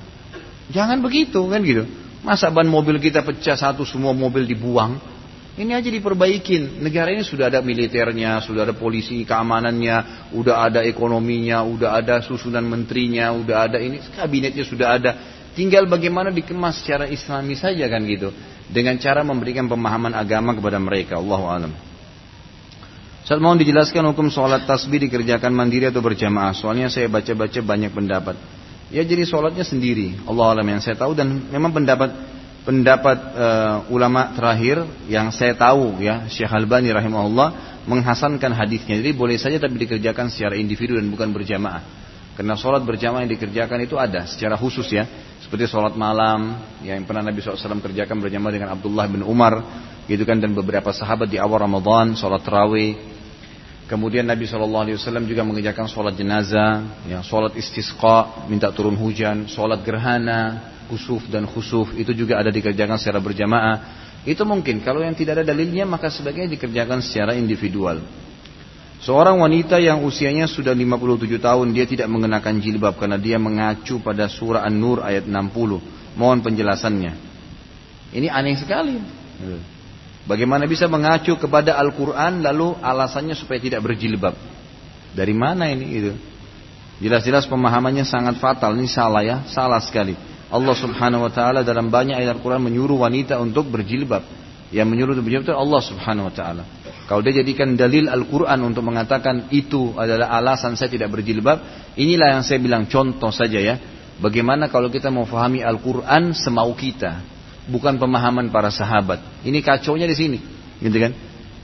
Jangan 0.73 0.97
begitu 1.05 1.45
kan 1.45 1.61
gitu. 1.61 1.85
Masa 2.25 2.49
ban 2.49 2.65
mobil 2.65 2.97
kita 2.97 3.21
pecah 3.21 3.53
satu 3.53 3.85
semua 3.85 4.17
mobil 4.17 4.49
dibuang. 4.49 4.97
Ini 5.53 5.77
aja 5.77 5.93
diperbaikin. 5.93 6.81
Negara 6.81 7.13
ini 7.13 7.21
sudah 7.21 7.53
ada 7.53 7.61
militernya, 7.61 8.41
sudah 8.41 8.65
ada 8.65 8.73
polisi 8.73 9.21
keamanannya, 9.29 10.31
udah 10.33 10.73
ada 10.73 10.81
ekonominya, 10.81 11.61
udah 11.61 12.01
ada 12.01 12.17
susunan 12.25 12.65
menterinya, 12.65 13.29
udah 13.37 13.69
ada 13.69 13.77
ini 13.77 14.01
kabinetnya 14.17 14.65
sudah 14.65 14.97
ada. 14.97 15.11
Tinggal 15.53 15.85
bagaimana 15.85 16.33
dikemas 16.33 16.81
secara 16.81 17.05
islami 17.05 17.53
saja 17.53 17.85
kan 17.85 18.01
gitu 18.09 18.33
dengan 18.71 18.95
cara 18.97 19.21
memberikan 19.21 19.67
pemahaman 19.67 20.15
agama 20.15 20.55
kepada 20.55 20.79
mereka. 20.79 21.19
Allahu 21.19 21.45
alam. 21.45 21.71
Saat 23.21 23.37
mau 23.37 23.53
dijelaskan 23.53 24.01
hukum 24.11 24.33
sholat 24.33 24.65
tasbih 24.65 25.07
dikerjakan 25.07 25.53
mandiri 25.53 25.91
atau 25.91 26.01
berjamaah. 26.01 26.57
Soalnya 26.57 26.89
saya 26.89 27.05
baca-baca 27.05 27.59
banyak 27.61 27.91
pendapat. 27.93 28.35
Ya 28.89 29.05
jadi 29.05 29.23
sholatnya 29.23 29.63
sendiri. 29.63 30.17
Allah 30.25 30.57
alam 30.57 30.67
yang 30.67 30.81
saya 30.81 30.97
tahu 30.97 31.15
dan 31.15 31.47
memang 31.47 31.71
pendapat 31.71 32.11
pendapat 32.61 33.17
uh, 33.33 33.77
ulama 33.89 34.35
terakhir 34.35 34.83
yang 35.09 35.33
saya 35.33 35.57
tahu 35.57 35.97
ya 36.01 36.29
Syekh 36.29 36.51
Albani 36.51 36.91
rahimahullah 36.91 37.81
menghasankan 37.85 38.51
hadisnya. 38.51 38.99
Jadi 38.99 39.11
boleh 39.15 39.37
saja 39.37 39.57
tapi 39.61 39.79
dikerjakan 39.79 40.27
secara 40.27 40.57
individu 40.57 40.97
dan 40.97 41.07
bukan 41.07 41.31
berjamaah. 41.31 41.81
Karena 42.35 42.57
sholat 42.57 42.81
berjamaah 42.81 43.23
yang 43.23 43.31
dikerjakan 43.37 43.85
itu 43.85 43.95
ada 44.01 44.25
secara 44.25 44.57
khusus 44.57 44.89
ya. 44.91 45.05
Seperti 45.51 45.67
sholat 45.67 45.99
malam 45.99 46.63
yang 46.79 47.03
pernah 47.03 47.27
Nabi 47.27 47.43
SAW 47.43 47.83
kerjakan 47.83 48.23
berjamaah 48.23 48.55
dengan 48.55 48.71
Abdullah 48.71 49.03
bin 49.11 49.19
Umar. 49.19 49.59
Gitu 50.07 50.23
kan 50.23 50.39
dan 50.39 50.55
beberapa 50.55 50.95
sahabat 50.95 51.27
di 51.27 51.35
awal 51.43 51.67
Ramadan 51.67 52.15
sholat 52.15 52.39
tarawih. 52.39 52.95
Kemudian 53.83 54.31
Nabi 54.31 54.47
SAW 54.47 54.87
juga 55.27 55.43
mengerjakan 55.43 55.91
sholat 55.91 56.15
jenazah, 56.15 57.03
ya, 57.03 57.19
sholat 57.19 57.51
istisqa, 57.59 58.47
minta 58.47 58.71
turun 58.71 58.95
hujan, 58.95 59.43
sholat 59.51 59.83
gerhana, 59.83 60.71
kusuf 60.87 61.27
dan 61.27 61.43
khusuf 61.43 61.91
itu 61.99 62.15
juga 62.15 62.39
ada 62.39 62.47
dikerjakan 62.47 62.95
secara 62.95 63.19
berjamaah. 63.19 63.75
Itu 64.23 64.47
mungkin 64.47 64.79
kalau 64.79 65.03
yang 65.03 65.19
tidak 65.19 65.43
ada 65.43 65.51
dalilnya 65.51 65.83
maka 65.83 66.07
sebaiknya 66.07 66.47
dikerjakan 66.47 67.03
secara 67.03 67.35
individual. 67.35 67.99
Seorang 69.01 69.41
wanita 69.41 69.81
yang 69.81 70.05
usianya 70.05 70.45
sudah 70.45 70.77
57 70.77 71.41
tahun 71.41 71.73
dia 71.73 71.89
tidak 71.89 72.05
mengenakan 72.05 72.61
jilbab 72.61 73.01
karena 73.01 73.17
dia 73.17 73.41
mengacu 73.41 73.97
pada 73.97 74.29
surah 74.29 74.61
An-Nur 74.61 75.01
ayat 75.01 75.25
60. 75.25 76.13
Mohon 76.13 76.39
penjelasannya. 76.45 77.13
Ini 78.13 78.29
aneh 78.29 78.61
sekali. 78.61 79.01
Bagaimana 80.29 80.69
bisa 80.69 80.85
mengacu 80.85 81.33
kepada 81.33 81.81
Al-Quran 81.81 82.45
lalu 82.45 82.77
alasannya 82.77 83.33
supaya 83.33 83.57
tidak 83.57 83.81
berjilbab? 83.81 84.37
Dari 85.17 85.33
mana 85.33 85.65
ini 85.73 85.85
itu? 85.97 86.13
Jelas-jelas 87.01 87.49
pemahamannya 87.49 88.05
sangat 88.05 88.37
fatal. 88.37 88.77
Ini 88.77 88.85
salah 88.85 89.25
ya, 89.25 89.41
salah 89.49 89.81
sekali. 89.81 90.13
Allah 90.53 90.75
Subhanahu 90.77 91.25
wa 91.25 91.31
taala 91.33 91.65
dalam 91.65 91.89
banyak 91.89 92.13
ayat 92.13 92.37
Al-Qur'an 92.37 92.61
menyuruh 92.61 93.01
wanita 93.01 93.41
untuk 93.41 93.65
berjilbab. 93.73 94.21
Yang 94.69 94.87
menyuruh 94.93 95.17
untuk 95.17 95.25
berjilbab 95.25 95.47
itu 95.49 95.55
Allah 95.57 95.81
Subhanahu 95.81 96.29
wa 96.29 96.33
taala. 96.37 96.63
Kalau 97.11 97.19
dia 97.27 97.43
jadikan 97.43 97.75
dalil 97.75 98.07
Al-Quran 98.07 98.55
untuk 98.63 98.87
mengatakan 98.87 99.51
itu 99.51 99.91
adalah 99.99 100.31
alasan 100.31 100.79
saya 100.79 100.87
tidak 100.87 101.11
berjilbab, 101.11 101.59
inilah 101.99 102.39
yang 102.39 102.43
saya 102.47 102.63
bilang 102.63 102.87
contoh 102.87 103.35
saja 103.35 103.59
ya. 103.59 103.75
Bagaimana 104.23 104.71
kalau 104.71 104.87
kita 104.87 105.11
mau 105.11 105.27
fahami 105.27 105.59
Al-Quran 105.59 106.31
semau 106.31 106.71
kita, 106.71 107.19
bukan 107.67 107.99
pemahaman 107.99 108.47
para 108.47 108.71
sahabat. 108.71 109.43
Ini 109.43 109.59
kacaunya 109.59 110.07
di 110.07 110.15
sini, 110.15 110.39
gitu 110.79 110.95
kan? 111.03 111.11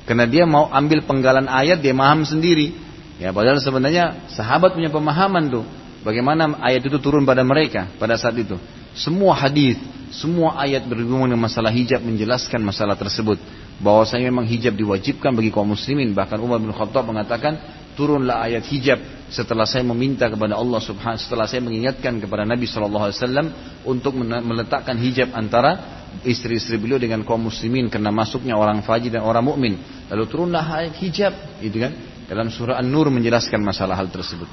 Karena 0.03 0.27
dia 0.27 0.43
mau 0.43 0.67
ambil 0.67 1.07
penggalan 1.07 1.47
ayat 1.47 1.79
dia 1.79 1.95
paham 1.95 2.27
sendiri. 2.27 2.75
Ya, 3.15 3.31
padahal 3.31 3.63
sebenarnya 3.63 4.27
sahabat 4.27 4.75
punya 4.75 4.91
pemahaman 4.91 5.47
tuh. 5.47 5.63
Bagaimana 6.03 6.59
ayat 6.59 6.83
itu 6.83 6.99
turun 6.99 7.23
pada 7.23 7.47
mereka 7.47 7.87
pada 7.95 8.19
saat 8.19 8.35
itu. 8.35 8.59
Semua 8.99 9.31
hadis, 9.31 9.79
semua 10.11 10.59
ayat 10.59 10.83
berhubungan 10.83 11.31
dengan 11.31 11.47
masalah 11.47 11.71
hijab 11.71 12.03
menjelaskan 12.03 12.59
masalah 12.67 12.99
tersebut 12.99 13.39
bahwasanya 13.77 14.33
memang 14.33 14.49
hijab 14.49 14.73
diwajibkan 14.73 15.33
bagi 15.37 15.53
kaum 15.53 15.73
muslimin. 15.73 16.13
Bahkan 16.17 16.37
Umar 16.41 16.57
bin 16.57 16.73
Khattab 16.73 17.05
mengatakan 17.05 17.57
turunlah 17.93 18.45
ayat 18.45 18.65
hijab 18.69 18.99
setelah 19.29 19.65
saya 19.65 19.83
meminta 19.85 20.29
kepada 20.29 20.55
Allah 20.55 20.79
Subhanahu 20.81 21.19
setelah 21.19 21.49
saya 21.49 21.65
mengingatkan 21.65 22.21
kepada 22.21 22.45
Nabi 22.45 22.69
sallallahu 22.69 23.09
alaihi 23.09 23.19
wasallam 23.19 23.47
untuk 23.83 24.13
meletakkan 24.21 24.95
hijab 25.01 25.33
antara 25.33 26.05
istri-istri 26.23 26.79
beliau 26.79 27.01
dengan 27.01 27.25
kaum 27.25 27.49
muslimin 27.49 27.91
karena 27.91 28.13
masuknya 28.13 28.55
orang 28.55 28.81
fajir 28.85 29.13
dan 29.13 29.25
orang 29.25 29.43
mukmin. 29.45 29.77
Lalu 30.07 30.23
turunlah 30.29 30.63
ayat 30.63 30.95
hijab 31.01 31.33
itu 31.61 31.77
kan? 31.81 31.93
Dalam 32.27 32.51
surah 32.51 32.75
An-Nur 32.83 33.07
menjelaskan 33.07 33.63
masalah 33.63 33.95
hal 33.95 34.11
tersebut. 34.11 34.51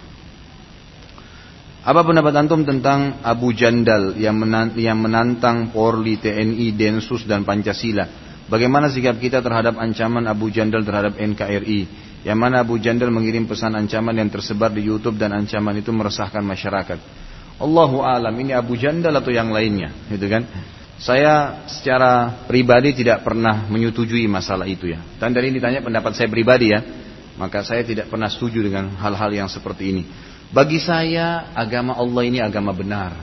Apa 1.85 2.01
pendapat 2.01 2.33
antum 2.39 2.65
tentang 2.65 3.21
Abu 3.21 3.53
Jandal 3.53 4.17
yang 4.17 4.97
menantang 4.97 5.69
Polri, 5.69 6.17
TNI, 6.17 6.73
Densus 6.73 7.29
dan 7.29 7.45
Pancasila? 7.45 8.24
Bagaimana 8.45 8.93
sikap 8.93 9.17
kita 9.17 9.41
terhadap 9.41 9.81
ancaman 9.81 10.25
Abu 10.29 10.53
Jandal 10.53 10.85
terhadap 10.85 11.17
NKRI? 11.17 12.13
Yang 12.25 12.39
mana 12.41 12.61
Abu 12.61 12.77
Jandal 12.81 13.09
mengirim 13.09 13.49
pesan 13.49 13.73
ancaman 13.77 14.17
yang 14.17 14.29
tersebar 14.29 14.73
di 14.73 14.85
YouTube 14.85 15.17
dan 15.17 15.33
ancaman 15.33 15.77
itu 15.81 15.93
meresahkan 15.93 16.41
masyarakat. 16.45 16.99
Allahu 17.61 18.05
alam 18.05 18.33
ini 18.41 18.53
Abu 18.53 18.77
Jandal 18.77 19.17
atau 19.17 19.33
yang 19.33 19.49
lainnya, 19.53 19.93
gitu 20.13 20.29
kan? 20.29 20.45
Saya 21.01 21.65
secara 21.69 22.45
pribadi 22.49 22.97
tidak 22.97 23.27
pernah 23.27 23.67
menyetujui 23.69 24.25
masalah 24.29 24.65
itu 24.69 24.93
ya. 24.93 25.01
Dan 25.21 25.33
dari 25.33 25.53
ini 25.53 25.61
ditanya 25.61 25.85
pendapat 25.85 26.17
saya 26.17 26.29
pribadi 26.29 26.73
ya, 26.73 26.81
maka 27.37 27.65
saya 27.67 27.85
tidak 27.85 28.09
pernah 28.09 28.31
setuju 28.31 28.61
dengan 28.63 28.93
hal-hal 29.01 29.31
yang 29.33 29.49
seperti 29.51 29.91
ini. 29.91 30.03
Bagi 30.55 30.79
saya 30.79 31.51
agama 31.53 31.99
Allah 31.99 32.23
ini 32.25 32.39
agama 32.39 32.71
benar. 32.71 33.17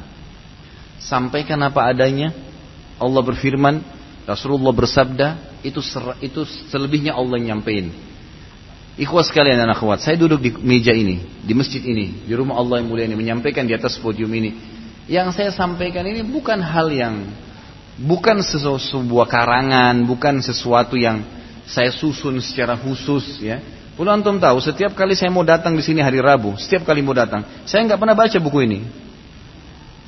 Sampaikan 0.99 1.57
apa 1.63 1.89
adanya. 1.89 2.33
Allah 3.01 3.21
berfirman, 3.25 3.81
Rasulullah 4.25 4.73
bersabda, 4.73 5.27
itu 5.65 5.81
itu 6.21 6.41
selebihnya 6.69 7.17
Allah 7.17 7.41
nyampein. 7.41 7.89
Ikhwas 8.99 9.31
sekalian 9.31 9.55
dan 9.57 9.71
akhwat, 9.71 10.03
saya 10.03 10.19
duduk 10.19 10.43
di 10.43 10.51
meja 10.61 10.91
ini, 10.91 11.23
di 11.41 11.55
masjid 11.55 11.79
ini, 11.79 12.27
di 12.27 12.33
rumah 12.35 12.59
Allah 12.59 12.83
yang 12.83 12.91
mulia 12.91 13.07
ini, 13.07 13.15
menyampaikan 13.17 13.63
di 13.63 13.73
atas 13.73 13.97
podium 13.97 14.29
ini. 14.35 14.53
Yang 15.07 15.41
saya 15.41 15.49
sampaikan 15.55 16.05
ini 16.05 16.21
bukan 16.21 16.59
hal 16.59 16.91
yang, 16.91 17.25
bukan 17.97 18.43
sebuah 18.43 19.25
karangan, 19.31 20.05
bukan 20.05 20.43
sesuatu 20.43 20.99
yang 20.99 21.23
saya 21.65 21.89
susun 21.89 22.37
secara 22.43 22.75
khusus 22.77 23.39
ya. 23.39 23.63
Perlu 23.95 24.11
antum 24.11 24.37
tahu, 24.37 24.59
setiap 24.59 24.91
kali 24.93 25.15
saya 25.15 25.31
mau 25.31 25.43
datang 25.47 25.73
di 25.73 25.83
sini 25.83 26.03
hari 26.03 26.19
Rabu, 26.19 26.59
setiap 26.59 26.83
kali 26.83 26.99
mau 26.99 27.15
datang, 27.15 27.47
saya 27.63 27.87
nggak 27.87 27.99
pernah 27.99 28.15
baca 28.15 28.37
buku 28.43 28.59
ini. 28.67 28.79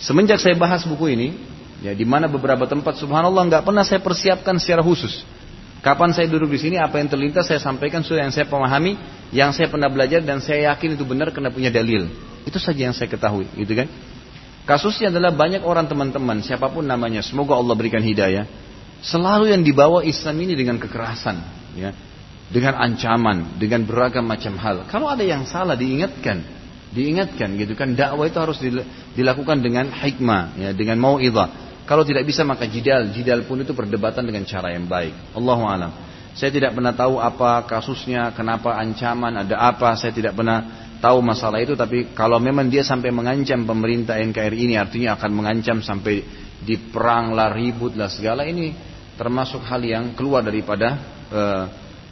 Semenjak 0.03 0.43
saya 0.43 0.59
bahas 0.59 0.83
buku 0.83 1.13
ini, 1.13 1.27
ya 1.83 1.91
di 1.91 2.07
mana 2.07 2.31
beberapa 2.31 2.63
tempat 2.63 2.95
subhanallah 2.95 3.43
nggak 3.51 3.63
pernah 3.67 3.83
saya 3.83 3.99
persiapkan 3.99 4.55
secara 4.55 4.79
khusus. 4.79 5.27
Kapan 5.83 6.15
saya 6.15 6.31
duduk 6.31 6.55
di 6.55 6.59
sini, 6.63 6.79
apa 6.79 6.95
yang 6.95 7.11
terlintas 7.11 7.43
saya 7.43 7.59
sampaikan 7.59 7.99
sudah 8.07 8.23
yang 8.23 8.31
saya 8.31 8.47
pahami, 8.47 8.95
yang 9.35 9.51
saya 9.51 9.67
pernah 9.67 9.91
belajar 9.91 10.23
dan 10.23 10.39
saya 10.39 10.71
yakin 10.71 10.95
itu 10.95 11.03
benar 11.03 11.35
karena 11.35 11.51
punya 11.51 11.67
dalil. 11.67 12.07
Itu 12.47 12.55
saja 12.55 12.87
yang 12.87 12.95
saya 12.95 13.11
ketahui, 13.11 13.51
gitu 13.59 13.75
kan? 13.75 13.91
Kasusnya 14.63 15.11
adalah 15.11 15.35
banyak 15.35 15.59
orang 15.59 15.91
teman-teman, 15.91 16.39
siapa 16.39 16.71
pun 16.71 16.87
namanya, 16.87 17.19
semoga 17.19 17.59
Allah 17.59 17.75
berikan 17.75 17.99
hidayah. 17.99 18.47
Selalu 19.03 19.51
yang 19.51 19.59
dibawa 19.59 20.07
Islam 20.07 20.39
ini 20.39 20.55
dengan 20.55 20.79
kekerasan, 20.79 21.35
ya, 21.75 21.91
dengan 22.47 22.79
ancaman, 22.79 23.59
dengan 23.59 23.83
beragam 23.83 24.23
macam 24.23 24.55
hal. 24.55 24.87
Kalau 24.87 25.11
ada 25.11 25.27
yang 25.27 25.43
salah 25.43 25.75
diingatkan, 25.75 26.47
diingatkan 26.95 27.59
gitu 27.59 27.75
kan. 27.75 27.91
Dakwah 27.91 28.23
itu 28.23 28.39
harus 28.39 28.63
dilakukan 29.19 29.59
dengan 29.59 29.91
hikmah, 29.91 30.55
ya, 30.55 30.69
dengan 30.71 30.95
mauidhah. 30.95 31.72
Kalau 31.83 32.07
tidak 32.07 32.23
bisa 32.23 32.47
maka 32.47 32.63
jidal, 32.63 33.11
jidal 33.11 33.43
pun 33.43 33.59
itu 33.59 33.75
perdebatan 33.75 34.23
dengan 34.23 34.47
cara 34.47 34.71
yang 34.71 34.87
baik. 34.87 35.35
Allahu 35.35 35.63
alam. 35.67 35.91
Saya 36.33 36.49
tidak 36.49 36.73
pernah 36.73 36.95
tahu 36.95 37.21
apa 37.21 37.67
kasusnya, 37.69 38.33
kenapa 38.33 38.73
ancaman, 38.73 39.45
ada 39.45 39.59
apa, 39.59 39.93
saya 39.99 40.15
tidak 40.15 40.33
pernah 40.33 40.89
tahu 41.03 41.19
masalah 41.19 41.59
itu 41.59 41.75
tapi 41.75 42.15
kalau 42.15 42.39
memang 42.39 42.71
dia 42.71 42.79
sampai 42.79 43.11
mengancam 43.11 43.67
pemerintah 43.67 44.15
NKRI 44.23 44.71
ini 44.71 44.79
artinya 44.79 45.19
akan 45.19 45.31
mengancam 45.35 45.83
sampai 45.83 46.23
diperang 46.63 47.35
lah 47.35 47.51
ribut 47.51 47.99
lah 47.99 48.07
segala 48.07 48.47
ini 48.47 48.71
termasuk 49.19 49.67
hal 49.67 49.83
yang 49.83 50.15
keluar 50.15 50.41
daripada 50.47 50.95
uh, 51.27 51.63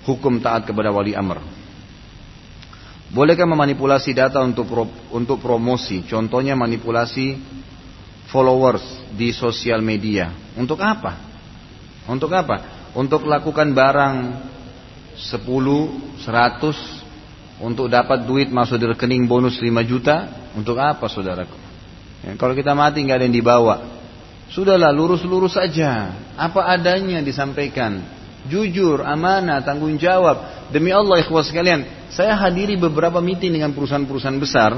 hukum 0.04 0.44
taat 0.44 0.68
kepada 0.68 0.92
wali 0.92 1.16
amr. 1.16 1.40
Bolehkah 3.12 3.44
memanipulasi 3.44 4.16
data 4.16 4.40
untuk 4.40 4.68
pro, 4.68 4.88
untuk 5.12 5.40
promosi? 5.44 6.04
Contohnya 6.08 6.56
manipulasi 6.56 7.36
followers 8.32 8.82
di 9.14 9.36
sosial 9.36 9.84
media. 9.84 10.32
Untuk 10.56 10.80
apa? 10.80 11.20
Untuk 12.08 12.32
apa? 12.32 12.88
Untuk 12.96 13.28
lakukan 13.28 13.76
barang 13.76 14.16
10, 15.20 15.46
100 16.24 17.62
untuk 17.62 17.92
dapat 17.92 18.26
duit 18.26 18.50
masuk 18.50 18.82
di 18.82 18.90
rekening 18.90 19.30
bonus 19.30 19.60
5 19.62 19.70
juta. 19.86 20.50
Untuk 20.58 20.80
apa 20.82 21.06
saudaraku? 21.06 21.56
Ya, 22.26 22.34
kalau 22.40 22.58
kita 22.58 22.74
mati 22.74 23.04
nggak 23.06 23.22
ada 23.22 23.26
yang 23.28 23.38
dibawa. 23.38 23.76
Sudahlah 24.52 24.92
lurus-lurus 24.92 25.56
saja. 25.56 26.12
Apa 26.36 26.68
adanya 26.72 27.22
disampaikan. 27.24 28.04
Jujur, 28.50 29.06
amanah, 29.06 29.62
tanggung 29.62 29.96
jawab. 30.02 30.68
Demi 30.74 30.90
Allah 30.90 31.22
ikhwas 31.22 31.54
sekalian. 31.54 32.10
Saya 32.12 32.36
hadiri 32.36 32.76
beberapa 32.76 33.22
meeting 33.22 33.56
dengan 33.56 33.72
perusahaan-perusahaan 33.72 34.40
besar. 34.42 34.72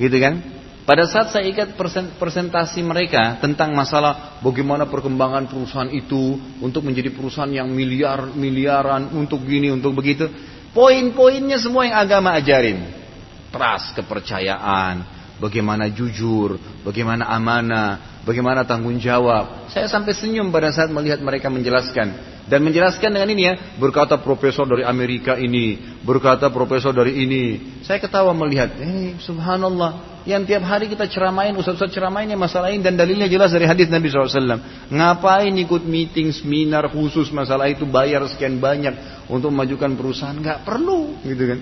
Gitu 0.00 0.16
kan 0.16 0.59
pada 0.90 1.06
saat 1.06 1.30
saya 1.30 1.46
ikat 1.46 1.78
presentasi 2.18 2.82
mereka 2.82 3.38
tentang 3.38 3.70
masalah 3.78 4.42
bagaimana 4.42 4.90
perkembangan 4.90 5.46
perusahaan 5.46 5.86
itu 5.86 6.34
untuk 6.58 6.82
menjadi 6.82 7.14
perusahaan 7.14 7.46
yang 7.46 7.70
miliar 7.70 8.34
miliaran 8.34 9.14
untuk 9.14 9.46
gini 9.46 9.70
untuk 9.70 9.94
begitu, 9.94 10.26
poin-poinnya 10.74 11.62
semua 11.62 11.86
yang 11.86 11.94
agama 11.94 12.34
ajarin. 12.34 12.90
Trust, 13.54 14.02
kepercayaan, 14.02 15.06
bagaimana 15.38 15.86
jujur, 15.94 16.58
bagaimana 16.82 17.30
amanah, 17.38 18.18
bagaimana 18.26 18.66
tanggung 18.66 18.98
jawab. 18.98 19.70
Saya 19.70 19.86
sampai 19.86 20.10
senyum 20.10 20.50
pada 20.50 20.74
saat 20.74 20.90
melihat 20.90 21.22
mereka 21.22 21.46
menjelaskan. 21.46 22.39
Dan 22.50 22.66
menjelaskan 22.66 23.14
dengan 23.14 23.30
ini 23.30 23.42
ya, 23.46 23.54
berkata 23.78 24.18
profesor 24.18 24.66
dari 24.66 24.82
Amerika 24.82 25.38
ini, 25.38 25.78
berkata 26.02 26.50
profesor 26.50 26.90
dari 26.90 27.22
ini. 27.22 27.44
Saya 27.86 28.02
ketawa 28.02 28.34
melihat, 28.34 28.74
eh 28.74 29.14
subhanallah, 29.22 30.22
yang 30.26 30.42
tiap 30.42 30.66
hari 30.66 30.90
kita 30.90 31.06
ceramain, 31.06 31.54
ustaz-ustaz 31.54 31.94
ceramain 31.94 32.26
masalah 32.34 32.74
ini 32.74 32.82
dan 32.82 32.98
dalilnya 32.98 33.30
jelas 33.30 33.54
dari 33.54 33.70
hadis 33.70 33.86
Nabi 33.86 34.10
SAW. 34.10 34.58
Ngapain 34.90 35.54
ikut 35.62 35.86
meeting, 35.86 36.34
seminar 36.34 36.90
khusus 36.90 37.30
masalah 37.30 37.70
itu 37.70 37.86
bayar 37.86 38.26
sekian 38.26 38.58
banyak 38.58 38.98
untuk 39.30 39.54
memajukan 39.54 39.94
perusahaan? 39.94 40.34
Nggak 40.34 40.66
perlu, 40.66 41.22
gitu 41.22 41.54
kan? 41.54 41.58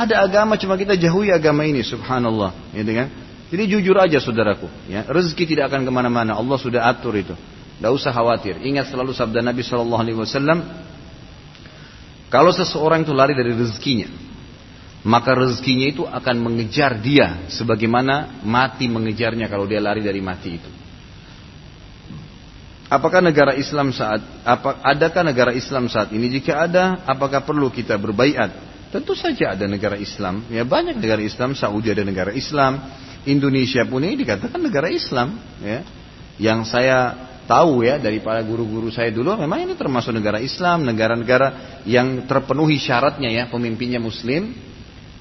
Ada 0.00 0.24
agama 0.24 0.56
cuma 0.56 0.80
kita 0.80 0.96
jauhi 0.96 1.28
agama 1.28 1.68
ini, 1.68 1.84
subhanallah, 1.84 2.72
gitu 2.72 2.88
kan? 2.88 3.08
Jadi 3.52 3.62
jujur 3.68 4.00
aja 4.00 4.16
saudaraku, 4.18 4.66
ya 4.88 5.04
rezeki 5.06 5.44
tidak 5.44 5.70
akan 5.70 5.84
ke 5.84 5.92
mana-mana. 5.92 6.34
Allah 6.34 6.56
sudah 6.56 6.88
atur 6.88 7.14
itu. 7.14 7.36
Tidak 7.76 7.92
usah 7.92 8.12
khawatir. 8.12 8.60
Ingat 8.64 8.88
selalu 8.88 9.12
sabda 9.12 9.44
Nabi 9.44 9.60
Shallallahu 9.60 10.02
Alaihi 10.02 10.18
Wasallam. 10.18 10.58
Kalau 12.32 12.50
seseorang 12.50 13.04
itu 13.04 13.12
lari 13.12 13.36
dari 13.36 13.54
rezekinya, 13.54 14.08
maka 15.06 15.36
rezekinya 15.36 15.86
itu 15.86 16.02
akan 16.02 16.36
mengejar 16.42 16.98
dia 16.98 17.46
sebagaimana 17.52 18.42
mati 18.42 18.90
mengejarnya 18.90 19.46
kalau 19.46 19.68
dia 19.68 19.78
lari 19.78 20.02
dari 20.02 20.18
mati 20.18 20.50
itu. 20.58 20.70
Apakah 22.86 23.18
negara 23.18 23.54
Islam 23.58 23.90
saat 23.90 24.22
apa, 24.46 24.78
adakah 24.82 25.22
negara 25.26 25.50
Islam 25.50 25.90
saat 25.90 26.14
ini? 26.14 26.30
Jika 26.38 26.70
ada, 26.70 27.02
apakah 27.06 27.42
perlu 27.42 27.66
kita 27.70 27.98
berbaiat? 27.98 28.50
Tentu 28.94 29.18
saja 29.18 29.58
ada 29.58 29.66
negara 29.66 29.98
Islam. 29.98 30.46
Ya 30.46 30.62
banyak 30.62 31.02
negara 31.02 31.18
Islam. 31.18 31.58
Saudi 31.58 31.90
ada 31.90 32.06
negara 32.06 32.30
Islam. 32.30 32.78
Indonesia 33.26 33.82
pun 33.82 34.06
ini 34.06 34.22
dikatakan 34.22 34.62
negara 34.62 34.86
Islam. 34.86 35.34
Ya. 35.58 35.82
Yang 36.38 36.70
saya 36.70 36.98
tahu 37.46 37.86
ya 37.86 37.96
dari 38.02 38.20
para 38.20 38.42
guru-guru 38.42 38.90
saya 38.90 39.14
dulu 39.14 39.38
memang 39.38 39.64
ini 39.64 39.74
termasuk 39.78 40.12
negara 40.12 40.42
Islam, 40.42 40.84
negara-negara 40.84 41.80
yang 41.88 42.26
terpenuhi 42.26 42.76
syaratnya 42.76 43.30
ya 43.30 43.44
pemimpinnya 43.48 44.02
muslim, 44.02 44.52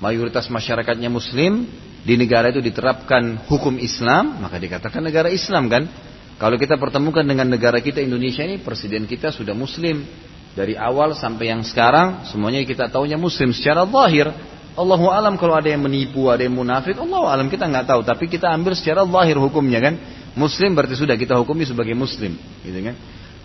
mayoritas 0.02 0.50
masyarakatnya 0.50 1.08
muslim, 1.08 1.70
di 2.06 2.14
negara 2.22 2.54
itu 2.54 2.62
diterapkan 2.62 3.50
hukum 3.50 3.82
Islam, 3.82 4.38
maka 4.38 4.62
dikatakan 4.62 5.02
negara 5.02 5.26
Islam 5.34 5.66
kan. 5.66 5.90
Kalau 6.38 6.60
kita 6.60 6.78
pertemukan 6.78 7.26
dengan 7.26 7.50
negara 7.50 7.82
kita 7.82 7.98
Indonesia 7.98 8.46
ini, 8.46 8.62
presiden 8.62 9.10
kita 9.10 9.34
sudah 9.34 9.58
muslim. 9.58 10.06
Dari 10.54 10.78
awal 10.78 11.18
sampai 11.18 11.50
yang 11.50 11.66
sekarang, 11.66 12.30
semuanya 12.30 12.62
kita 12.62 12.94
tahunya 12.94 13.18
muslim 13.18 13.50
secara 13.52 13.90
zahir. 13.90 14.30
Allahu 14.76 15.10
alam 15.10 15.40
kalau 15.40 15.58
ada 15.58 15.66
yang 15.66 15.82
menipu, 15.82 16.30
ada 16.30 16.46
yang 16.46 16.54
munafik, 16.54 16.94
Allahu 16.94 17.26
alam 17.26 17.50
kita 17.50 17.66
nggak 17.66 17.88
tahu. 17.90 18.06
Tapi 18.06 18.30
kita 18.30 18.54
ambil 18.54 18.78
secara 18.78 19.02
zahir 19.02 19.42
hukumnya 19.42 19.82
kan. 19.82 19.96
Muslim 20.36 20.76
berarti 20.76 21.00
sudah 21.00 21.16
kita 21.16 21.40
hukumi 21.40 21.64
sebagai 21.64 21.96
muslim, 21.96 22.36
gitu 22.62 22.80
kan? 22.84 22.96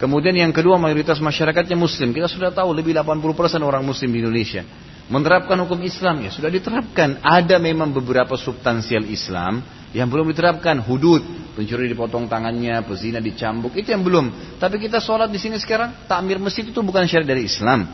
Kemudian 0.01 0.33
yang 0.33 0.51
kedua 0.51 0.81
mayoritas 0.81 1.21
masyarakatnya 1.23 1.77
muslim. 1.77 2.11
Kita 2.11 2.27
sudah 2.27 2.51
tahu 2.51 2.73
lebih 2.73 2.97
80% 2.97 3.61
orang 3.61 3.85
muslim 3.85 4.11
di 4.11 4.19
Indonesia. 4.25 4.65
Menerapkan 5.11 5.59
hukum 5.61 5.77
Islam 5.85 6.25
ya 6.25 6.31
sudah 6.33 6.49
diterapkan. 6.49 7.21
Ada 7.21 7.61
memang 7.61 7.93
beberapa 7.93 8.35
substansial 8.41 9.05
Islam 9.07 9.61
yang 9.93 10.09
belum 10.09 10.33
diterapkan. 10.33 10.81
Hudud, 10.81 11.53
pencuri 11.53 11.91
dipotong 11.93 12.33
tangannya, 12.33 12.81
pezina 12.87 13.21
dicambuk, 13.21 13.77
itu 13.77 13.93
yang 13.93 14.01
belum. 14.01 14.57
Tapi 14.57 14.81
kita 14.81 15.03
sholat 15.05 15.29
di 15.29 15.37
sini 15.37 15.61
sekarang, 15.61 16.09
takmir 16.09 16.41
masjid 16.41 16.65
itu 16.65 16.81
bukan 16.81 17.05
syariat 17.05 17.37
dari 17.37 17.45
Islam. 17.45 17.85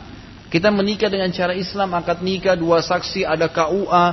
Kita 0.47 0.71
menikah 0.71 1.11
dengan 1.11 1.27
cara 1.35 1.51
Islam, 1.51 1.91
akad 1.91 2.23
nikah, 2.23 2.55
dua 2.55 2.79
saksi, 2.79 3.27
ada 3.27 3.51
KUA, 3.51 4.05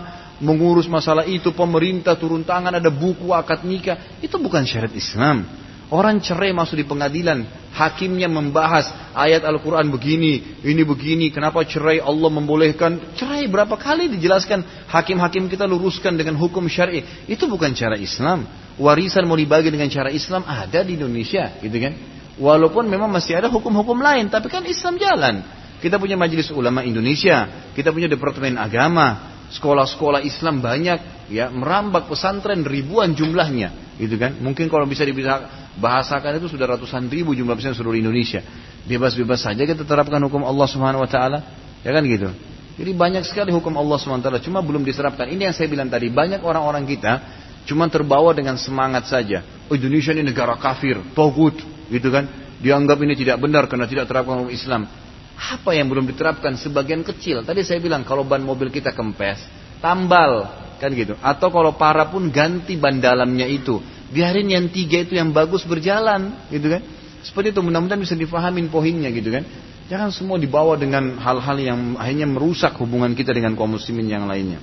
mengurus 0.42 0.90
masalah 0.90 1.26
itu, 1.26 1.54
pemerintah 1.54 2.18
turun 2.18 2.42
tangan, 2.42 2.78
ada 2.78 2.90
buku 2.90 3.30
akad 3.30 3.62
nikah, 3.62 4.18
itu 4.18 4.34
bukan 4.38 4.66
syariat 4.66 4.94
Islam. 4.94 5.46
Orang 5.92 6.18
cerai 6.18 6.50
masuk 6.50 6.80
di 6.80 6.86
pengadilan, 6.88 7.44
hakimnya 7.70 8.26
membahas 8.26 8.88
ayat 9.12 9.44
Al-Quran 9.44 9.92
begini, 9.92 10.58
ini 10.64 10.82
begini, 10.82 11.28
kenapa 11.28 11.60
cerai 11.62 12.00
Allah 12.00 12.32
membolehkan. 12.32 13.14
Cerai 13.14 13.46
berapa 13.46 13.76
kali 13.76 14.08
dijelaskan, 14.16 14.88
hakim-hakim 14.90 15.46
kita 15.46 15.68
luruskan 15.68 16.16
dengan 16.16 16.40
hukum 16.40 16.64
syari. 16.66 17.04
Itu 17.28 17.46
bukan 17.46 17.76
cara 17.76 18.00
Islam. 18.00 18.48
Warisan 18.80 19.28
mau 19.28 19.38
dibagi 19.38 19.70
dengan 19.70 19.86
cara 19.92 20.08
Islam 20.10 20.42
ada 20.48 20.82
di 20.82 20.96
Indonesia, 20.98 21.52
gitu 21.62 21.76
kan. 21.78 21.94
Walaupun 22.40 22.90
memang 22.90 23.12
masih 23.12 23.38
ada 23.38 23.46
hukum-hukum 23.46 24.00
lain, 24.02 24.32
tapi 24.32 24.50
kan 24.50 24.66
Islam 24.66 24.98
jalan. 24.98 25.44
Kita 25.78 26.00
punya 26.00 26.16
Majelis 26.16 26.48
Ulama 26.48 26.80
Indonesia, 26.80 27.70
kita 27.76 27.92
punya 27.92 28.08
Departemen 28.08 28.56
Agama, 28.56 29.33
sekolah-sekolah 29.54 30.26
Islam 30.26 30.58
banyak 30.58 31.30
ya 31.30 31.46
merambak 31.48 32.10
pesantren 32.10 32.66
ribuan 32.66 33.14
jumlahnya 33.14 33.96
gitu 34.02 34.18
kan? 34.18 34.34
Mungkin 34.42 34.66
kalau 34.66 34.84
bisa 34.90 35.06
dibahasakan 35.06 36.42
itu 36.42 36.50
sudah 36.50 36.74
ratusan 36.74 37.06
ribu 37.06 37.32
jumlah 37.38 37.54
pesantren 37.54 37.78
seluruh 37.78 37.98
Indonesia. 37.98 38.42
Bebas-bebas 38.84 39.46
saja 39.46 39.62
kita 39.62 39.86
terapkan 39.86 40.18
hukum 40.26 40.42
Allah 40.42 40.66
Subhanahu 40.66 41.06
wa 41.06 41.10
taala 41.10 41.38
ya 41.86 41.90
kan 41.94 42.02
gitu? 42.02 42.34
Jadi 42.74 42.90
banyak 42.90 43.22
sekali 43.22 43.54
hukum 43.54 43.78
Allah 43.78 43.96
Subhanahu 44.02 44.26
wa 44.26 44.26
taala 44.26 44.40
cuma 44.42 44.58
belum 44.58 44.82
diserapkan 44.82 45.30
ini 45.30 45.46
yang 45.46 45.54
saya 45.54 45.70
bilang 45.70 45.86
tadi 45.86 46.10
banyak 46.10 46.42
orang-orang 46.42 46.82
kita 46.90 47.22
cuma 47.64 47.86
terbawa 47.86 48.34
dengan 48.34 48.58
semangat 48.58 49.06
saja. 49.06 49.46
Oh, 49.70 49.78
Indonesia 49.78 50.10
ini 50.12 50.26
negara 50.26 50.58
kafir 50.58 50.98
togut 51.14 51.54
gitu 51.88 52.10
kan? 52.10 52.26
Dianggap 52.58 52.98
ini 53.06 53.14
tidak 53.14 53.38
benar 53.38 53.70
karena 53.70 53.86
tidak 53.86 54.10
terapkan 54.10 54.42
hukum 54.42 54.50
Islam 54.50 55.03
apa 55.34 55.74
yang 55.74 55.90
belum 55.90 56.06
diterapkan 56.10 56.54
sebagian 56.54 57.02
kecil? 57.02 57.42
Tadi 57.42 57.66
saya 57.66 57.82
bilang 57.82 58.06
kalau 58.06 58.22
ban 58.22 58.40
mobil 58.40 58.70
kita 58.70 58.94
kempes, 58.94 59.42
tambal 59.82 60.46
kan 60.78 60.90
gitu. 60.94 61.18
Atau 61.18 61.50
kalau 61.50 61.74
parah 61.74 62.06
pun 62.08 62.30
ganti 62.30 62.78
ban 62.78 62.98
dalamnya 63.02 63.46
itu. 63.46 63.82
Biarin 64.14 64.46
yang 64.46 64.70
tiga 64.70 65.02
itu 65.02 65.18
yang 65.18 65.34
bagus 65.34 65.66
berjalan, 65.66 66.46
gitu 66.52 66.70
kan? 66.70 66.82
Seperti 67.24 67.56
itu 67.56 67.60
mudah-mudahan 67.64 67.98
bisa 67.98 68.14
difahamin 68.14 68.68
poinnya 68.68 69.10
gitu 69.10 69.32
kan. 69.32 69.42
Jangan 69.88 70.12
semua 70.12 70.36
dibawa 70.40 70.76
dengan 70.80 71.16
hal-hal 71.20 71.56
yang 71.60 71.80
akhirnya 72.00 72.28
merusak 72.28 72.72
hubungan 72.80 73.12
kita 73.12 73.32
dengan 73.36 73.52
kaum 73.56 73.74
muslimin 73.74 74.08
yang 74.08 74.24
lainnya. 74.24 74.60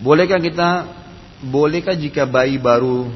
Bolehkah 0.00 0.40
kita 0.40 0.68
bolehkah 1.44 1.96
jika 1.96 2.24
bayi 2.24 2.60
baru 2.60 3.08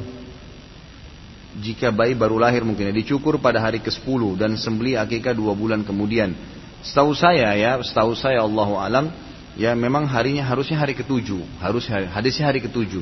jika 1.60 1.94
bayi 1.94 2.18
baru 2.18 2.42
lahir 2.42 2.66
mungkin 2.66 2.90
ya, 2.90 2.94
dicukur 2.94 3.38
pada 3.38 3.62
hari 3.62 3.78
ke-10 3.78 4.34
dan 4.34 4.58
sembeli 4.58 4.98
akikah 4.98 5.30
dua 5.36 5.54
bulan 5.54 5.86
kemudian. 5.86 6.34
Setahu 6.82 7.14
saya 7.14 7.54
ya, 7.54 7.78
setahu 7.78 8.18
saya 8.18 8.42
Allah 8.42 8.68
alam, 8.82 9.06
ya 9.54 9.70
memang 9.78 10.04
harinya 10.10 10.42
harusnya 10.42 10.76
hari 10.76 10.98
ke-7, 10.98 11.30
harus 11.62 11.86
hadisnya 11.86 12.50
hari 12.50 12.58
ke-7. 12.64 13.00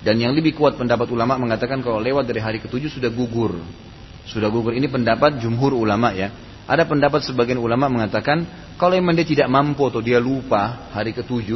Dan 0.00 0.16
yang 0.16 0.32
lebih 0.32 0.56
kuat 0.56 0.80
pendapat 0.80 1.12
ulama 1.12 1.36
mengatakan 1.36 1.84
kalau 1.84 2.00
lewat 2.00 2.24
dari 2.24 2.40
hari 2.40 2.58
ke-7 2.64 2.88
sudah 2.88 3.12
gugur. 3.12 3.60
Sudah 4.24 4.48
gugur. 4.48 4.72
Ini 4.72 4.88
pendapat 4.88 5.36
jumhur 5.36 5.76
ulama 5.76 6.16
ya. 6.16 6.32
Ada 6.64 6.88
pendapat 6.88 7.20
sebagian 7.26 7.60
ulama 7.60 7.92
mengatakan 7.92 8.48
kalau 8.80 8.96
memang 8.96 9.12
dia 9.12 9.28
tidak 9.28 9.48
mampu 9.52 9.84
atau 9.84 10.00
dia 10.00 10.16
lupa 10.16 10.88
hari 10.96 11.12
ke-7, 11.12 11.52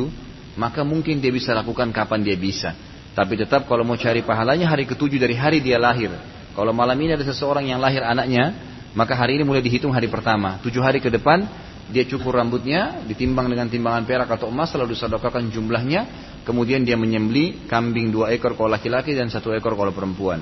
maka 0.61 0.85
mungkin 0.85 1.25
dia 1.25 1.33
bisa 1.33 1.57
lakukan 1.57 1.89
kapan 1.89 2.21
dia 2.21 2.37
bisa. 2.37 2.77
Tapi 3.15 3.39
tetap 3.39 3.71
kalau 3.71 3.87
mau 3.87 3.95
cari 3.95 4.27
pahalanya 4.27 4.67
hari 4.67 4.91
ketujuh 4.91 5.23
dari 5.23 5.39
hari 5.39 5.63
dia 5.63 5.79
lahir. 5.79 6.11
Kalau 6.55 6.75
malam 6.75 6.99
ini 6.99 7.15
ada 7.15 7.23
seseorang 7.23 7.67
yang 7.67 7.79
lahir 7.79 8.03
anaknya, 8.03 8.55
maka 8.95 9.15
hari 9.15 9.39
ini 9.39 9.47
mulai 9.47 9.63
dihitung 9.63 9.95
hari 9.95 10.11
pertama. 10.11 10.59
Tujuh 10.63 10.83
hari 10.83 10.99
ke 10.99 11.11
depan 11.11 11.47
dia 11.85 12.09
cukur 12.09 12.41
rambutnya, 12.41 13.05
ditimbang 13.05 13.47
dengan 13.47 13.69
timbangan 13.69 14.09
perak 14.09 14.29
atau 14.35 14.49
emas, 14.49 14.73
lalu 14.73 14.97
disedekahkan 14.97 15.53
jumlahnya. 15.53 16.03
Kemudian 16.45 16.85
dia 16.85 16.97
menyembeli 16.97 17.69
kambing 17.69 18.13
dua 18.13 18.33
ekor 18.33 18.57
kalau 18.57 18.73
laki-laki 18.73 19.13
dan 19.13 19.29
satu 19.29 19.53
ekor 19.53 19.77
kalau 19.77 19.93
perempuan. 19.93 20.41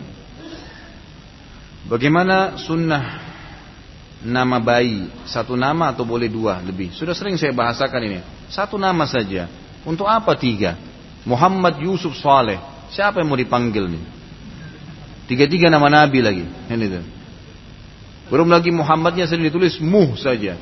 Bagaimana 1.86 2.58
sunnah 2.58 3.20
nama 4.22 4.62
bayi? 4.62 5.10
Satu 5.26 5.58
nama 5.58 5.90
atau 5.90 6.06
boleh 6.06 6.30
dua 6.30 6.62
lebih? 6.62 6.94
Sudah 6.94 7.14
sering 7.14 7.34
saya 7.34 7.50
bahasakan 7.50 8.00
ini. 8.06 8.18
Satu 8.46 8.78
nama 8.78 9.02
saja. 9.06 9.50
Untuk 9.82 10.06
apa 10.06 10.38
tiga? 10.38 10.78
Muhammad 11.24 11.78
Yusuf 11.82 12.18
Saleh. 12.18 12.58
Siapa 12.92 13.22
yang 13.22 13.32
mau 13.32 13.38
dipanggil 13.38 13.88
nih? 13.88 14.04
Tiga-tiga 15.30 15.72
nama 15.72 15.88
Nabi 15.88 16.18
lagi. 16.20 16.44
Ini 16.44 16.86
tuh. 16.90 17.04
Belum 18.28 18.48
lagi 18.48 18.72
Muhammadnya 18.72 19.28
sendiri 19.28 19.52
ditulis 19.52 19.78
muh 19.80 20.16
saja. 20.18 20.58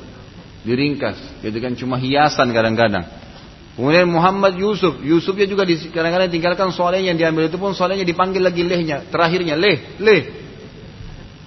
Diringkas. 0.62 1.42
Gitu 1.42 1.58
kan 1.58 1.72
cuma 1.74 1.96
hiasan 1.96 2.52
kadang-kadang. 2.52 3.06
Kemudian 3.74 4.06
Muhammad 4.10 4.60
Yusuf. 4.60 5.00
Yusufnya 5.00 5.48
juga 5.48 5.64
kadang-kadang 5.64 6.28
tinggalkan 6.28 6.68
soalnya 6.74 7.10
yang 7.10 7.16
diambil 7.16 7.48
itu 7.48 7.56
pun 7.56 7.72
soalnya 7.72 8.04
dipanggil 8.04 8.44
lagi 8.44 8.60
lehnya. 8.60 9.06
Terakhirnya 9.08 9.56
leh, 9.56 9.96
leh. 9.96 10.22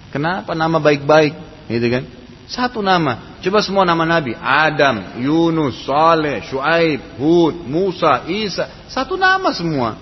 Kenapa 0.09 0.57
nama 0.57 0.81
baik-baik? 0.81 1.33
Gitu 1.69 1.87
kan. 1.93 2.03
Satu 2.43 2.83
nama. 2.83 3.39
Coba 3.39 3.63
semua 3.63 3.87
nama 3.87 4.03
Nabi. 4.03 4.35
Adam, 4.35 5.19
Yunus, 5.19 5.87
Saleh, 5.87 6.43
Shu'aib, 6.47 7.15
Hud, 7.15 7.63
Musa, 7.63 8.27
Isa. 8.27 8.67
Satu 8.91 9.15
nama 9.15 9.51
semua. 9.55 9.95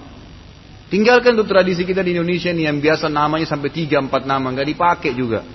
Tinggalkan 0.90 1.38
tuh 1.38 1.48
tradisi 1.48 1.88
kita 1.88 2.04
di 2.04 2.18
Indonesia 2.18 2.52
nih 2.52 2.68
yang 2.68 2.78
biasa 2.84 3.08
namanya 3.08 3.48
sampai 3.48 3.72
tiga 3.72 4.02
empat 4.02 4.28
nama. 4.28 4.52
nggak 4.52 4.68
dipakai 4.68 5.12
juga. 5.16 5.46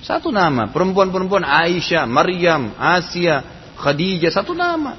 Satu 0.00 0.32
nama. 0.32 0.72
Perempuan-perempuan 0.72 1.44
Aisyah, 1.44 2.08
Maryam, 2.08 2.72
Asia, 2.78 3.44
Khadijah. 3.76 4.32
Satu 4.32 4.56
nama. 4.56 4.96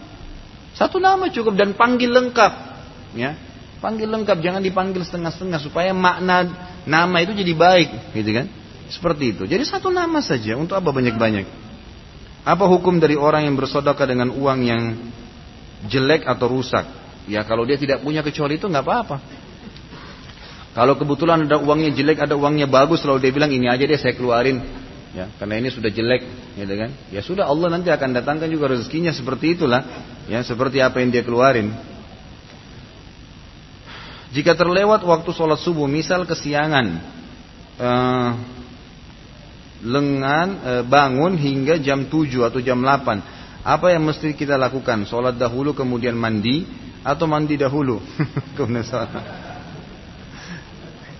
Satu 0.78 1.02
nama 1.02 1.32
cukup 1.32 1.58
dan 1.58 1.74
panggil 1.74 2.12
lengkap. 2.12 2.54
Ya, 3.18 3.34
Panggil 3.82 4.06
lengkap. 4.06 4.38
Jangan 4.38 4.62
dipanggil 4.62 5.02
setengah-setengah. 5.02 5.60
Supaya 5.64 5.90
makna 5.96 6.46
nama 6.86 7.18
itu 7.24 7.34
jadi 7.34 7.56
baik. 7.58 8.14
Gitu 8.14 8.32
kan. 8.38 8.61
Seperti 8.92 9.32
itu. 9.32 9.44
Jadi 9.48 9.64
satu 9.64 9.88
nama 9.88 10.20
saja. 10.20 10.60
Untuk 10.60 10.76
apa 10.76 10.92
banyak-banyak? 10.92 11.48
Apa 12.44 12.66
hukum 12.68 13.00
dari 13.00 13.16
orang 13.16 13.48
yang 13.48 13.56
bersodokah 13.56 14.04
dengan 14.04 14.34
uang 14.36 14.60
yang 14.68 14.84
jelek 15.88 16.28
atau 16.28 16.52
rusak? 16.52 16.84
Ya 17.30 17.46
kalau 17.48 17.64
dia 17.64 17.80
tidak 17.80 18.04
punya 18.04 18.20
kecuali 18.26 18.60
itu 18.60 18.68
nggak 18.68 18.84
apa-apa. 18.84 19.18
Kalau 20.72 20.96
kebetulan 20.96 21.46
ada 21.46 21.60
uangnya 21.60 21.92
jelek, 21.92 22.24
ada 22.24 22.36
uangnya 22.40 22.66
bagus, 22.66 23.04
lalu 23.04 23.28
dia 23.28 23.32
bilang 23.36 23.52
ini 23.52 23.68
aja 23.68 23.84
deh 23.84 24.00
saya 24.00 24.16
keluarin, 24.16 24.64
ya 25.12 25.28
karena 25.36 25.60
ini 25.60 25.68
sudah 25.68 25.92
jelek, 25.92 26.24
gitu 26.56 26.74
kan? 26.80 26.90
Ya 27.12 27.20
sudah 27.20 27.44
Allah 27.44 27.76
nanti 27.76 27.92
akan 27.92 28.16
datangkan 28.16 28.48
juga 28.48 28.72
rezekinya 28.72 29.12
seperti 29.12 29.60
itulah, 29.60 29.84
ya 30.32 30.40
seperti 30.48 30.80
apa 30.80 31.04
yang 31.04 31.12
dia 31.12 31.28
keluarin. 31.28 31.76
Jika 34.32 34.56
terlewat 34.56 35.04
waktu 35.04 35.30
sholat 35.36 35.60
subuh, 35.60 35.92
misal 35.92 36.24
kesiangan, 36.24 36.88
eh, 37.76 38.30
lengan 39.82 40.48
e, 40.62 40.82
bangun 40.86 41.38
hingga 41.38 41.78
jam 41.82 42.06
7 42.06 42.48
atau 42.48 42.62
jam 42.62 42.82
8. 42.82 43.22
Apa 43.62 43.94
yang 43.94 44.06
mesti 44.06 44.34
kita 44.34 44.58
lakukan? 44.58 45.06
Sholat 45.06 45.38
dahulu 45.38 45.74
kemudian 45.78 46.18
mandi 46.18 46.66
atau 47.06 47.28
mandi 47.30 47.58
dahulu? 47.58 48.02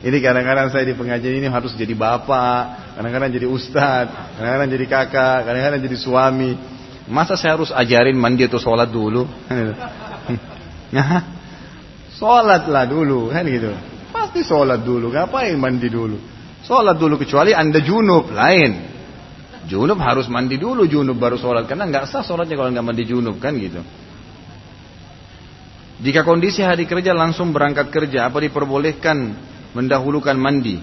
ini 0.08 0.18
kadang-kadang 0.18 0.74
saya 0.74 0.86
di 0.86 0.94
pengajian 0.98 1.38
ini 1.38 1.48
harus 1.50 1.74
jadi 1.78 1.94
bapak, 1.94 2.98
kadang-kadang 2.98 3.30
jadi 3.30 3.46
ustadz, 3.46 4.38
kadang-kadang 4.38 4.70
jadi 4.74 4.86
kakak, 4.90 5.46
kadang-kadang 5.46 5.82
jadi 5.86 5.98
suami. 6.02 6.58
Masa 7.12 7.36
saya 7.38 7.54
harus 7.58 7.74
ajarin 7.74 8.18
mandi 8.18 8.46
atau 8.46 8.60
sholat 8.62 8.90
dulu? 8.90 9.26
Nah, 10.92 11.24
sholatlah 12.20 12.84
dulu 12.84 13.32
kan 13.32 13.48
gitu. 13.48 13.72
Pasti 14.12 14.44
sholat 14.44 14.84
dulu, 14.84 15.08
ngapain 15.08 15.56
mandi 15.56 15.88
dulu? 15.88 16.20
Sholat 16.62 16.96
dulu 17.02 17.18
kecuali 17.18 17.52
anda 17.58 17.82
junub 17.82 18.30
lain. 18.30 18.90
Junub 19.66 19.98
harus 20.02 20.26
mandi 20.30 20.58
dulu 20.58 20.86
junub 20.90 21.18
baru 21.18 21.38
sholat 21.38 21.66
karena 21.70 21.90
nggak 21.90 22.10
sah 22.10 22.26
sholatnya 22.26 22.58
kalau 22.58 22.70
nggak 22.74 22.86
mandi 22.86 23.04
junub 23.06 23.38
kan 23.42 23.58
gitu. 23.58 23.82
Jika 26.02 26.26
kondisi 26.26 26.66
hari 26.66 26.90
kerja 26.90 27.14
langsung 27.14 27.54
berangkat 27.54 27.94
kerja, 27.94 28.26
apa 28.26 28.42
diperbolehkan 28.42 29.38
mendahulukan 29.78 30.34
mandi? 30.34 30.82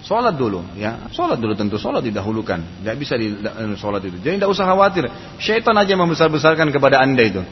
Sholat 0.00 0.38
dulu, 0.38 0.64
ya. 0.80 1.12
Sholat 1.12 1.36
dulu 1.36 1.52
tentu 1.52 1.76
sholat 1.76 2.00
didahulukan. 2.00 2.80
Tidak 2.80 2.96
bisa 2.96 3.20
di 3.20 3.36
eh, 3.36 3.76
sholat 3.76 4.00
itu. 4.06 4.16
Jadi 4.16 4.40
tidak 4.40 4.48
usah 4.48 4.64
khawatir. 4.64 5.04
Syaitan 5.36 5.76
aja 5.76 5.92
membesar-besarkan 5.98 6.72
kepada 6.72 7.04
anda 7.04 7.20
itu. 7.20 7.42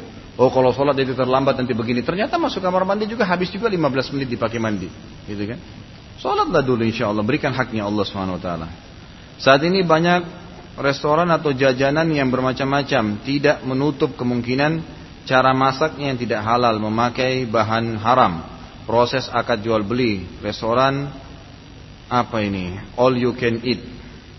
Oh 0.40 0.48
kalau 0.48 0.72
sholat 0.72 0.96
itu 0.96 1.12
terlambat 1.12 1.60
nanti 1.60 1.76
begini. 1.76 2.00
Ternyata 2.00 2.40
masuk 2.40 2.64
kamar 2.64 2.88
mandi 2.88 3.04
juga 3.04 3.28
habis 3.28 3.52
juga 3.52 3.68
15 3.68 4.14
menit 4.16 4.28
dipakai 4.32 4.62
mandi. 4.62 4.88
Gitu 5.28 5.44
kan. 5.44 5.58
Sholatlah 6.18 6.62
dulu 6.62 6.86
insya 6.86 7.10
Allah, 7.10 7.26
berikan 7.26 7.50
haknya 7.50 7.84
Allah 7.86 8.04
swt. 8.06 8.48
Saat 9.38 9.60
ini 9.66 9.82
banyak 9.82 10.22
restoran 10.78 11.30
atau 11.30 11.54
jajanan 11.54 12.06
yang 12.10 12.30
bermacam-macam 12.30 13.22
tidak 13.22 13.62
menutup 13.66 14.14
kemungkinan 14.18 14.82
cara 15.26 15.50
masaknya 15.54 16.14
yang 16.14 16.18
tidak 16.18 16.40
halal 16.42 16.78
memakai 16.78 17.46
bahan 17.46 17.98
haram. 17.98 18.54
Proses 18.84 19.32
akad 19.32 19.64
jual 19.64 19.80
beli 19.80 20.28
restoran 20.44 21.08
apa 22.06 22.36
ini? 22.44 22.76
All 23.00 23.16
you 23.16 23.32
can 23.32 23.64
eat. 23.64 23.80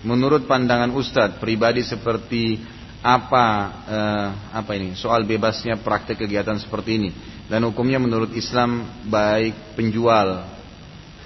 Menurut 0.06 0.46
pandangan 0.46 0.94
Ustadz 0.94 1.42
pribadi 1.42 1.82
seperti 1.82 2.62
apa 3.02 3.46
eh, 3.90 4.28
apa 4.54 4.72
ini? 4.78 4.94
Soal 4.94 5.26
bebasnya 5.26 5.82
praktek 5.82 6.24
kegiatan 6.24 6.62
seperti 6.62 6.92
ini 7.02 7.10
dan 7.50 7.66
hukumnya 7.66 7.98
menurut 7.98 8.34
Islam 8.34 8.86
baik 9.06 9.78
penjual 9.78 10.55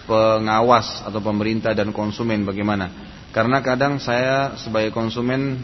pengawas 0.09 1.05
atau 1.05 1.21
pemerintah 1.21 1.77
dan 1.77 1.93
konsumen 1.93 2.41
bagaimana? 2.41 2.89
Karena 3.29 3.61
kadang 3.61 4.01
saya 4.01 4.57
sebagai 4.57 4.89
konsumen 4.89 5.61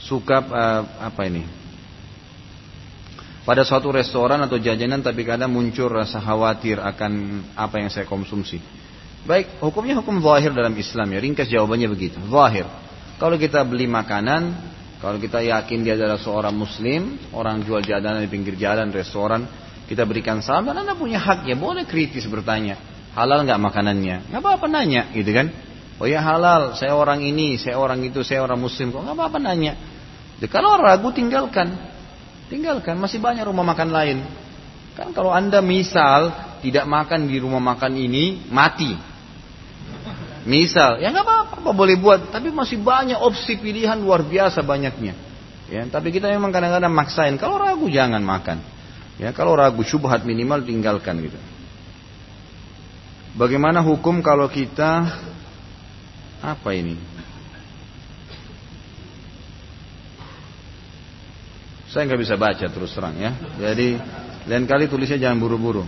suka 0.00 0.40
uh, 0.40 0.82
apa 1.04 1.28
ini? 1.28 1.44
Pada 3.44 3.60
suatu 3.60 3.92
restoran 3.92 4.40
atau 4.40 4.56
jajanan 4.56 5.04
tapi 5.04 5.20
kadang 5.28 5.52
muncul 5.52 5.92
rasa 5.92 6.16
khawatir 6.16 6.80
akan 6.80 7.44
apa 7.52 7.84
yang 7.84 7.92
saya 7.92 8.08
konsumsi. 8.08 8.56
Baik, 9.28 9.60
hukumnya 9.60 10.00
hukum 10.00 10.24
zahir 10.24 10.56
dalam 10.56 10.72
Islam 10.72 11.12
ya. 11.12 11.20
Ringkas 11.20 11.52
jawabannya 11.52 11.92
begitu. 11.92 12.16
Zahir. 12.32 12.64
Kalau 13.20 13.36
kita 13.36 13.60
beli 13.68 13.84
makanan, 13.84 14.72
Kalau 15.04 15.20
kita 15.20 15.44
yakin 15.44 15.84
dia 15.84 16.00
adalah 16.00 16.16
seorang 16.16 16.56
muslim, 16.56 17.20
orang 17.36 17.60
jual 17.60 17.84
jajanan 17.84 18.24
di 18.24 18.30
pinggir 18.32 18.56
jalan, 18.56 18.88
restoran, 18.88 19.44
kita 19.84 20.08
berikan 20.08 20.40
salam 20.40 20.64
dan 20.72 20.80
Anda 20.80 20.96
punya 20.96 21.20
hak 21.20 21.44
ya, 21.44 21.52
boleh 21.60 21.84
kritis 21.84 22.24
bertanya. 22.24 22.80
Halal 23.14 23.46
nggak 23.46 23.60
makanannya? 23.62 24.30
Nggak 24.30 24.42
apa-apa 24.42 24.66
nanya, 24.66 25.10
gitu 25.14 25.30
kan? 25.30 25.54
Oh 26.02 26.10
ya 26.10 26.18
halal, 26.18 26.74
saya 26.74 26.98
orang 26.98 27.22
ini, 27.22 27.54
saya 27.54 27.78
orang 27.78 28.02
itu, 28.02 28.26
saya 28.26 28.42
orang 28.42 28.58
muslim, 28.58 28.90
kok 28.90 29.06
nggak 29.06 29.14
apa-apa 29.14 29.38
nanya. 29.38 29.78
Jadi, 30.42 30.50
kalau 30.50 30.74
ragu 30.74 31.14
tinggalkan, 31.14 31.78
tinggalkan. 32.50 32.98
Masih 32.98 33.22
banyak 33.22 33.46
rumah 33.46 33.62
makan 33.62 33.94
lain. 33.94 34.18
Kan 34.98 35.14
kalau 35.14 35.30
anda 35.30 35.62
misal 35.62 36.34
tidak 36.62 36.86
makan 36.90 37.30
di 37.30 37.38
rumah 37.38 37.62
makan 37.62 37.94
ini 37.94 38.50
mati, 38.50 39.14
Misal, 40.44 41.00
ya 41.00 41.08
nggak 41.08 41.24
apa-apa, 41.24 41.72
boleh 41.72 41.96
buat, 41.96 42.28
tapi 42.28 42.52
masih 42.52 42.76
banyak 42.76 43.16
opsi 43.16 43.56
pilihan 43.56 43.96
luar 43.96 44.20
biasa 44.20 44.60
banyaknya. 44.60 45.16
Ya, 45.72 45.88
tapi 45.88 46.12
kita 46.12 46.28
memang 46.28 46.52
kadang-kadang 46.52 46.92
maksain. 46.92 47.40
Kalau 47.40 47.56
ragu 47.56 47.88
jangan 47.88 48.20
makan. 48.20 48.60
Ya, 49.16 49.32
kalau 49.32 49.56
ragu 49.56 49.80
syubhat 49.80 50.28
minimal 50.28 50.60
tinggalkan 50.60 51.24
gitu. 51.24 51.40
Bagaimana 53.34 53.82
hukum 53.82 54.22
kalau 54.22 54.46
kita 54.46 55.10
apa 56.38 56.70
ini? 56.70 56.94
Saya 61.90 62.06
nggak 62.06 62.22
bisa 62.22 62.38
baca 62.38 62.66
terus 62.70 62.94
terang 62.94 63.18
ya. 63.18 63.34
Jadi 63.58 63.98
lain 64.46 64.66
kali 64.70 64.86
tulisnya 64.86 65.18
jangan 65.18 65.42
buru-buru. 65.42 65.82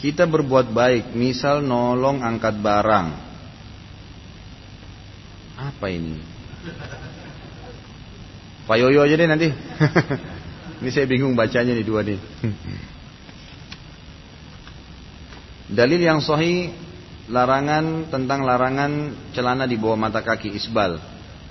Kita 0.00 0.24
berbuat 0.24 0.72
baik, 0.72 1.12
misal 1.12 1.60
nolong 1.60 2.24
angkat 2.24 2.56
barang. 2.56 3.08
Apa 5.60 5.86
ini? 5.92 6.16
Pak 8.64 8.76
Yoyo 8.80 9.04
aja 9.04 9.12
deh 9.12 9.28
nanti. 9.28 9.48
ini 10.80 10.90
saya 10.90 11.06
bingung 11.06 11.36
bacanya 11.36 11.76
nih 11.76 11.86
dua 11.86 12.00
nih. 12.02 12.18
Dalil 15.70 16.00
yang 16.02 16.18
sahih 16.18 16.74
larangan 17.30 18.10
tentang 18.10 18.42
larangan 18.42 19.14
celana 19.30 19.70
di 19.70 19.78
bawah 19.78 19.94
mata 19.94 20.18
kaki 20.18 20.50
isbal 20.58 20.98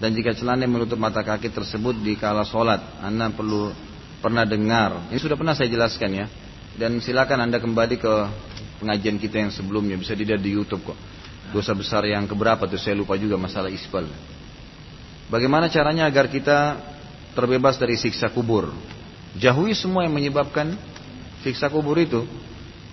dan 0.03 0.11
jika 0.11 0.36
celana 0.36 0.67
yang 0.67 0.75
menutup 0.75 0.99
mata 0.99 1.23
kaki 1.23 1.47
tersebut 1.55 1.95
di 2.03 2.19
kala 2.19 2.43
sholat 2.43 2.99
anda 2.99 3.32
perlu 3.32 3.71
pernah 4.19 4.43
dengar 4.43 5.07
ini 5.07 5.15
sudah 5.15 5.39
pernah 5.39 5.55
saya 5.55 5.71
jelaskan 5.71 6.11
ya 6.11 6.27
dan 6.80 6.95
silakan 7.03 7.43
Anda 7.43 7.59
kembali 7.59 7.99
ke 7.99 8.13
pengajian 8.80 9.19
kita 9.19 9.43
yang 9.43 9.51
sebelumnya, 9.51 9.99
bisa 9.99 10.15
dilihat 10.15 10.39
di 10.39 10.55
YouTube 10.55 10.88
kok. 10.88 10.99
Dosa 11.51 11.75
besar 11.75 12.07
yang 12.07 12.23
keberapa 12.23 12.63
tuh 12.71 12.80
saya 12.80 12.95
lupa 12.95 13.19
juga 13.19 13.36
masalah 13.36 13.67
isbal. 13.67 14.07
Bagaimana 15.27 15.67
caranya 15.67 16.07
agar 16.07 16.32
kita 16.32 16.80
terbebas 17.36 17.75
dari 17.75 17.99
siksa 17.99 18.32
kubur? 18.32 18.71
Jauhi 19.39 19.71
semua 19.71 20.03
yang 20.03 20.13
menyebabkan 20.13 20.75
siksa 21.41 21.71
kubur 21.71 21.95
itu. 21.95 22.27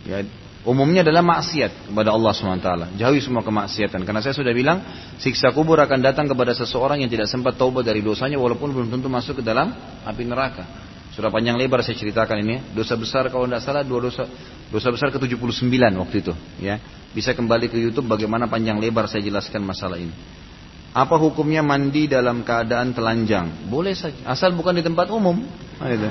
Ya, 0.06 0.22
umumnya 0.62 1.02
adalah 1.02 1.26
maksiat 1.26 1.90
kepada 1.90 2.14
Allah 2.14 2.30
SWT. 2.30 2.70
Jauhi 2.94 3.18
semua 3.18 3.42
kemaksiatan. 3.42 4.06
Karena 4.06 4.22
saya 4.22 4.34
sudah 4.34 4.54
bilang, 4.54 4.78
siksa 5.18 5.50
kubur 5.50 5.82
akan 5.82 5.98
datang 5.98 6.30
kepada 6.30 6.54
seseorang 6.54 7.02
yang 7.02 7.10
tidak 7.10 7.26
sempat 7.26 7.58
taubat 7.58 7.82
dari 7.82 7.98
dosanya 7.98 8.38
walaupun 8.38 8.70
belum 8.70 8.88
tentu 8.94 9.10
masuk 9.10 9.42
ke 9.42 9.44
dalam 9.44 9.74
api 10.06 10.22
neraka. 10.22 10.86
Sudah 11.16 11.32
panjang 11.32 11.56
lebar 11.56 11.80
saya 11.80 11.96
ceritakan 11.96 12.44
ini. 12.44 12.56
Dosa 12.76 12.92
besar 12.94 13.26
kalau 13.32 13.48
tidak 13.48 13.64
salah 13.64 13.80
dua 13.80 14.06
dosa 14.06 14.28
dosa 14.68 14.88
besar 14.92 15.08
ke 15.08 15.16
79 15.16 15.64
waktu 15.96 16.16
itu, 16.20 16.32
ya. 16.60 16.76
Bisa 17.16 17.32
kembali 17.32 17.72
ke 17.72 17.80
YouTube 17.80 18.04
bagaimana 18.04 18.44
panjang 18.44 18.76
lebar 18.76 19.08
saya 19.08 19.24
jelaskan 19.24 19.64
masalah 19.64 19.96
ini. 19.96 20.12
Apa 20.96 21.20
hukumnya 21.20 21.60
mandi 21.60 22.08
dalam 22.08 22.40
keadaan 22.40 22.96
telanjang? 22.96 23.68
Boleh 23.68 23.92
saja, 23.92 24.16
asal 24.24 24.56
bukan 24.56 24.80
di 24.80 24.80
tempat 24.80 25.12
umum. 25.12 25.36
Nah, 25.76 25.92
itu. 25.92 26.08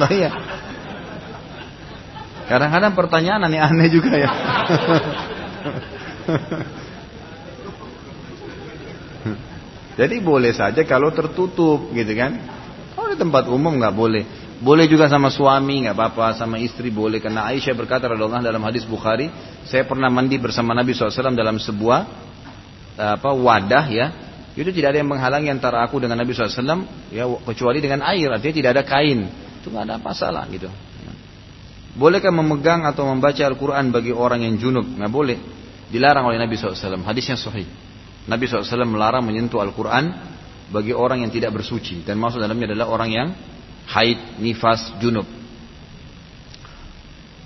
Nah, 0.00 0.08
iya. 0.08 0.32
Kadang-kadang 2.48 2.96
pertanyaan 2.96 3.44
aneh-aneh 3.52 3.92
juga 3.92 4.16
ya. 4.16 4.32
Jadi 10.00 10.16
boleh 10.24 10.56
saja 10.56 10.80
kalau 10.88 11.12
tertutup 11.12 11.92
gitu 11.92 12.16
kan 12.16 12.40
di 13.12 13.16
tempat 13.20 13.44
umum 13.52 13.76
nggak 13.76 13.92
boleh. 13.92 14.24
Boleh 14.64 14.88
juga 14.88 15.04
sama 15.12 15.28
suami 15.28 15.84
nggak 15.84 15.92
apa-apa, 15.92 16.32
sama 16.40 16.56
istri 16.56 16.88
boleh. 16.88 17.20
Karena 17.20 17.44
Aisyah 17.52 17.76
berkata 17.76 18.08
Allah 18.08 18.40
dalam 18.40 18.64
hadis 18.64 18.88
Bukhari, 18.88 19.28
saya 19.68 19.84
pernah 19.84 20.08
mandi 20.08 20.40
bersama 20.40 20.72
Nabi 20.72 20.96
SAW 20.96 21.36
dalam 21.36 21.60
sebuah 21.60 22.31
apa 22.96 23.30
wadah 23.32 23.86
ya. 23.88 24.06
Itu 24.52 24.68
tidak 24.68 24.92
ada 24.92 24.98
yang 25.00 25.08
menghalangi 25.08 25.48
antara 25.48 25.80
aku 25.80 25.96
dengan 25.96 26.20
Nabi 26.20 26.36
SAW 26.36 26.84
ya 27.08 27.24
kecuali 27.24 27.80
dengan 27.80 28.04
air. 28.04 28.28
Artinya 28.28 28.54
tidak 28.54 28.70
ada 28.76 28.82
kain. 28.84 29.24
Itu 29.60 29.72
nggak 29.72 29.84
ada 29.88 29.96
masalah 29.96 30.44
gitu. 30.52 30.68
Bolehkah 31.92 32.32
memegang 32.32 32.88
atau 32.88 33.04
membaca 33.04 33.40
Al-Quran 33.44 33.92
bagi 33.92 34.12
orang 34.12 34.44
yang 34.44 34.56
junub? 34.56 34.84
Nggak 34.84 35.12
boleh. 35.12 35.38
Dilarang 35.92 36.24
oleh 36.24 36.40
Nabi 36.40 36.56
SAW. 36.56 37.04
Hadisnya 37.04 37.36
sahih. 37.36 37.68
Nabi 38.24 38.48
SAW 38.48 38.88
melarang 38.88 39.24
menyentuh 39.24 39.60
Al-Quran 39.60 40.08
bagi 40.72 40.96
orang 40.96 41.20
yang 41.20 41.32
tidak 41.32 41.52
bersuci 41.52 42.00
dan 42.00 42.16
masuk 42.16 42.40
dalamnya 42.40 42.72
adalah 42.72 42.88
orang 42.88 43.10
yang 43.12 43.28
haid, 43.92 44.40
nifas, 44.40 44.94
junub. 45.04 45.28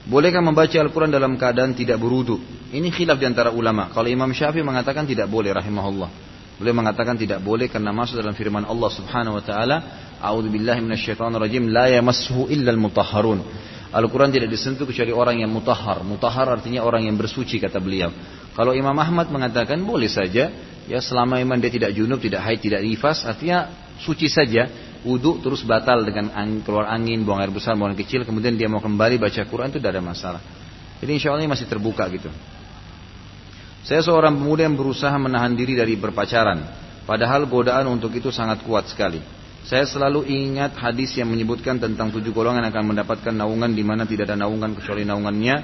Bolehkah 0.07 0.39
membaca 0.39 0.79
Al-Quran 0.79 1.11
dalam 1.11 1.35
keadaan 1.35 1.75
tidak 1.75 1.99
berudu? 1.99 2.39
Ini 2.71 2.95
khilaf 2.95 3.19
di 3.19 3.27
antara 3.27 3.51
ulama. 3.51 3.91
Kalau 3.91 4.07
Imam 4.07 4.31
Syafi'i 4.31 4.63
mengatakan 4.63 5.03
tidak 5.03 5.27
boleh, 5.27 5.51
rahimahullah. 5.51 6.11
Beliau 6.57 6.73
mengatakan 6.73 7.19
tidak 7.19 7.43
boleh 7.43 7.69
karena 7.69 7.93
masuk 7.93 8.17
dalam 8.17 8.33
firman 8.33 8.65
Allah 8.65 8.89
Subhanahu 8.89 9.37
wa 9.37 9.45
taala, 9.45 9.77
"A'udzu 10.23 10.49
billahi 10.49 10.81
rajim, 11.19 11.69
la 11.69 11.91
yamassuhu 11.91 12.49
illa 12.49 12.71
al-mutahharun." 12.73 13.39
Al-Quran 13.93 14.31
tidak 14.33 14.49
disentuh 14.49 14.89
kecuali 14.89 15.13
orang 15.13 15.43
yang 15.45 15.51
mutahhar. 15.53 16.01
Mutahhar 16.01 16.49
artinya 16.49 16.87
orang 16.87 17.07
yang 17.07 17.17
bersuci 17.19 17.61
kata 17.61 17.83
beliau. 17.83 18.09
Kalau 18.57 18.73
Imam 18.73 18.97
Ahmad 18.97 19.29
mengatakan 19.29 19.83
boleh 19.85 20.09
saja 20.09 20.49
Ya 20.87 21.03
selama 21.03 21.43
iman 21.43 21.59
dia 21.59 21.71
tidak 21.71 21.91
junub, 21.99 22.23
tidak 22.23 22.47
haid, 22.47 22.63
tidak 22.63 22.81
nifas, 22.87 23.27
artinya 23.27 23.67
suci 23.99 24.31
saja. 24.31 24.95
Wudhu 25.07 25.39
terus 25.39 25.63
batal 25.63 26.03
dengan 26.03 26.35
angin, 26.35 26.67
keluar 26.67 26.91
angin, 26.91 27.23
buang 27.23 27.39
air 27.39 27.55
besar, 27.55 27.79
buang 27.79 27.95
air 27.95 28.01
kecil, 28.03 28.27
kemudian 28.27 28.59
dia 28.59 28.67
mau 28.67 28.83
kembali 28.83 29.23
baca 29.23 29.47
Quran 29.47 29.71
itu 29.71 29.79
tidak 29.79 29.95
ada 29.95 30.03
masalah. 30.03 30.43
Jadi 30.99 31.11
insya 31.15 31.31
Allah 31.31 31.47
ini 31.47 31.51
masih 31.55 31.71
terbuka 31.71 32.03
gitu. 32.11 32.27
Saya 33.87 34.03
seorang 34.03 34.35
pemuda 34.35 34.67
yang 34.67 34.75
berusaha 34.75 35.15
menahan 35.15 35.55
diri 35.55 35.79
dari 35.79 35.95
berpacaran. 35.95 36.59
Padahal 37.07 37.47
godaan 37.47 37.87
untuk 37.87 38.11
itu 38.19 38.35
sangat 38.35 38.67
kuat 38.67 38.91
sekali. 38.91 39.23
Saya 39.63 39.87
selalu 39.87 40.27
ingat 40.27 40.75
hadis 40.75 41.15
yang 41.15 41.31
menyebutkan 41.31 41.79
tentang 41.79 42.11
tujuh 42.11 42.35
golongan 42.35 42.67
akan 42.67 42.95
mendapatkan 42.95 43.31
naungan 43.31 43.71
di 43.75 43.87
mana 43.87 44.03
tidak 44.03 44.31
ada 44.31 44.43
naungan 44.43 44.75
kecuali 44.75 45.07
naungannya 45.07 45.57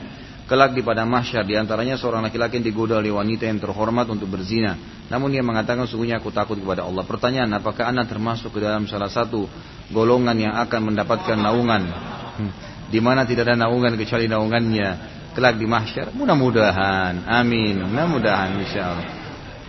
kelak 0.52 0.76
di 0.76 0.84
pada 0.84 1.08
mahsyar 1.08 1.48
di 1.48 1.56
antaranya 1.56 1.96
seorang 1.96 2.28
laki-laki 2.28 2.60
yang 2.60 2.68
digoda 2.68 3.00
oleh 3.00 3.08
wanita 3.08 3.48
yang 3.48 3.56
terhormat 3.56 4.04
untuk 4.12 4.28
berzina. 4.28 4.76
Namun 5.08 5.32
dia 5.32 5.40
mengatakan 5.40 5.88
sungguhnya 5.88 6.20
aku 6.20 6.28
takut 6.28 6.60
kepada 6.60 6.84
Allah. 6.84 7.08
Pertanyaan, 7.08 7.56
apakah 7.56 7.88
anak 7.88 8.12
termasuk 8.12 8.52
ke 8.52 8.60
dalam 8.60 8.84
salah 8.84 9.08
satu 9.08 9.48
golongan 9.88 10.36
yang 10.36 10.52
akan 10.60 10.92
mendapatkan 10.92 11.40
naungan 11.40 11.88
hmm. 12.36 12.52
di 12.92 13.00
mana 13.00 13.24
tidak 13.24 13.48
ada 13.48 13.64
naungan 13.64 13.96
kecuali 13.96 14.28
naungannya 14.28 14.88
kelak 15.32 15.56
di 15.56 15.64
mahsyar? 15.64 16.12
Mudah-mudahan. 16.12 17.24
Amin. 17.32 17.88
Mudah-mudahan 17.88 18.52
insyaallah. 18.60 19.08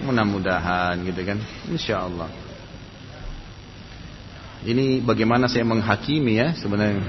Mudah-mudahan 0.04 1.00
gitu 1.00 1.22
kan. 1.24 1.40
Insyaallah. 1.72 2.28
Ini 4.68 5.00
bagaimana 5.00 5.48
saya 5.48 5.64
menghakimi 5.64 6.44
ya 6.44 6.52
sebenarnya. 6.60 7.08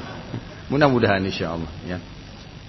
Mudah-mudahan 0.72 1.20
insyaallah 1.28 1.72
ya. 1.84 2.00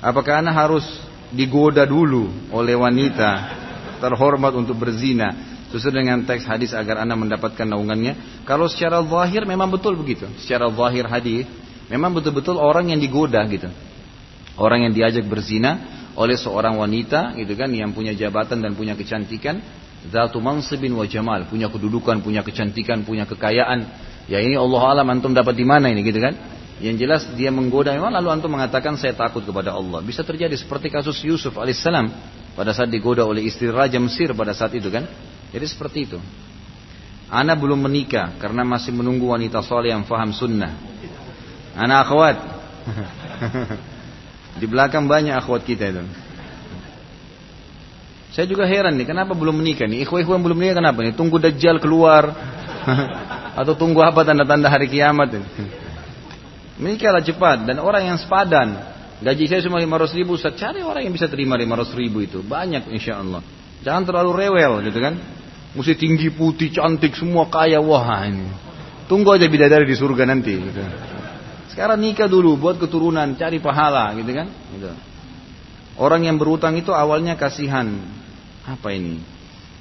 Apakah 0.03 0.43
anak 0.43 0.51
harus 0.51 0.85
digoda 1.31 1.87
dulu 1.87 2.27
oleh 2.51 2.75
wanita 2.75 3.55
terhormat 4.03 4.51
untuk 4.51 4.75
berzina 4.75 5.31
sesuai 5.71 5.95
dengan 5.95 6.19
teks 6.27 6.43
hadis 6.43 6.75
agar 6.75 7.07
anak 7.07 7.23
mendapatkan 7.23 7.63
naungannya? 7.63 8.43
Kalau 8.43 8.67
secara 8.67 8.99
zahir 8.99 9.47
memang 9.47 9.71
betul 9.71 9.95
begitu. 9.95 10.27
Secara 10.43 10.67
zahir 10.67 11.07
hadis 11.07 11.47
memang 11.87 12.11
betul-betul 12.11 12.59
orang 12.59 12.91
yang 12.91 12.99
digoda 12.99 13.39
gitu. 13.47 13.71
Orang 14.59 14.83
yang 14.83 14.91
diajak 14.91 15.23
berzina 15.23 16.03
oleh 16.19 16.35
seorang 16.35 16.75
wanita 16.77 17.39
gitu 17.39 17.55
kan 17.55 17.71
yang 17.71 17.95
punya 17.95 18.11
jabatan 18.11 18.59
dan 18.59 18.75
punya 18.75 18.99
kecantikan 18.99 19.63
zatu 20.11 20.43
mansibin 20.43 20.91
wa 20.99 21.07
jamal, 21.07 21.47
punya 21.47 21.71
kedudukan, 21.71 22.19
punya 22.19 22.43
kecantikan, 22.43 23.07
punya 23.07 23.23
kekayaan. 23.23 24.11
Ya 24.27 24.43
ini 24.43 24.59
Allah 24.59 24.81
alam 24.83 25.07
antum 25.07 25.31
dapat 25.31 25.55
di 25.55 25.63
mana 25.63 25.87
ini 25.87 26.03
gitu 26.03 26.19
kan? 26.19 26.35
Yang 26.81 26.95
jelas 27.05 27.21
dia 27.37 27.53
menggoda 27.53 27.93
memang 27.93 28.09
lalu 28.09 28.33
antum 28.33 28.49
mengatakan 28.49 28.97
saya 28.97 29.13
takut 29.13 29.45
kepada 29.45 29.77
Allah. 29.77 30.01
Bisa 30.01 30.25
terjadi 30.25 30.57
seperti 30.57 30.89
kasus 30.89 31.21
Yusuf 31.21 31.53
alaihissalam 31.53 32.09
pada 32.57 32.73
saat 32.73 32.89
digoda 32.89 33.21
oleh 33.21 33.45
istri 33.45 33.69
raja 33.69 34.01
Mesir 34.01 34.33
pada 34.33 34.57
saat 34.57 34.73
itu 34.73 34.89
kan. 34.89 35.05
Jadi 35.53 35.65
seperti 35.69 35.99
itu. 36.09 36.17
Ana 37.29 37.53
belum 37.53 37.77
menikah 37.77 38.37
karena 38.41 38.65
masih 38.65 38.93
menunggu 38.93 39.29
wanita 39.29 39.61
soleh 39.61 39.93
yang 39.93 40.05
faham 40.05 40.33
sunnah. 40.33 40.73
Anak 41.77 42.09
akhwat. 42.09 42.37
Di 44.61 44.65
belakang 44.69 45.05
banyak 45.05 45.33
akhwat 45.33 45.65
kita 45.65 45.93
itu. 45.93 46.05
Saya 48.33 48.49
juga 48.49 48.65
heran 48.65 48.97
nih, 48.97 49.05
kenapa 49.05 49.37
belum 49.37 49.61
menikah 49.61 49.85
nih? 49.85 50.09
Ikhwan-ikhwan 50.09 50.41
belum 50.41 50.57
menikah 50.57 50.81
kenapa 50.81 51.05
nih? 51.05 51.13
Tunggu 51.13 51.37
Dajjal 51.37 51.77
keluar. 51.77 52.33
Atau 53.61 53.77
tunggu 53.77 54.01
apa 54.01 54.25
tanda-tanda 54.25 54.73
hari 54.73 54.89
kiamat 54.89 55.37
ini? 55.37 55.45
Menikahlah 56.79 57.21
cepat. 57.21 57.69
Dan 57.69 57.81
orang 57.81 58.13
yang 58.13 58.17
sepadan. 58.17 58.93
Gaji 59.23 59.43
saya 59.47 59.61
cuma 59.63 59.77
500 59.79 60.17
ribu. 60.19 60.35
Ustaz, 60.35 60.57
cari 60.57 60.81
orang 60.81 61.05
yang 61.05 61.13
bisa 61.13 61.29
terima 61.29 61.57
500 61.57 61.93
ribu 61.95 62.21
itu. 62.23 62.41
Banyak 62.41 62.89
insya 62.91 63.21
Allah. 63.21 63.41
Jangan 63.83 64.03
terlalu 64.07 64.31
rewel 64.45 64.73
gitu 64.87 64.99
kan. 64.99 65.15
Mesti 65.73 65.93
tinggi, 65.97 66.29
putih, 66.29 66.69
cantik, 66.69 67.17
semua 67.17 67.49
kaya. 67.49 67.81
Wah 67.81 68.25
ini. 68.25 68.47
Tunggu 69.09 69.35
aja 69.35 69.45
bidadari 69.45 69.85
di 69.85 69.95
surga 69.97 70.23
nanti. 70.25 70.53
Gitu. 70.53 70.81
Sekarang 71.73 71.97
nikah 71.97 72.29
dulu, 72.29 72.53
buat 72.53 72.77
keturunan, 72.77 73.33
cari 73.33 73.57
pahala 73.57 74.13
gitu 74.13 74.29
kan. 74.29 74.47
Gitu. 74.47 74.93
Orang 75.97 76.25
yang 76.25 76.37
berutang 76.37 76.77
itu 76.77 76.93
awalnya 76.93 77.37
kasihan, 77.37 77.89
apa 78.65 78.89
ini? 78.93 79.21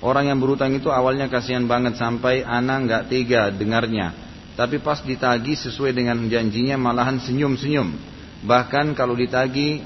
Orang 0.03 0.27
yang 0.27 0.41
berutang 0.43 0.75
itu 0.75 0.91
awalnya 0.91 1.31
kasihan 1.31 1.69
banget 1.69 1.95
sampai 1.95 2.43
anak 2.43 2.77
nggak 2.89 3.03
tega 3.13 3.43
dengarnya. 3.55 4.13
Tapi 4.53 4.81
pas 4.85 5.01
ditagi 5.01 5.57
sesuai 5.57 5.97
dengan 5.97 6.19
janjinya 6.29 6.77
malahan 6.77 7.17
senyum-senyum. 7.23 7.89
Bahkan 8.45 8.93
kalau 8.93 9.17
ditagi 9.17 9.81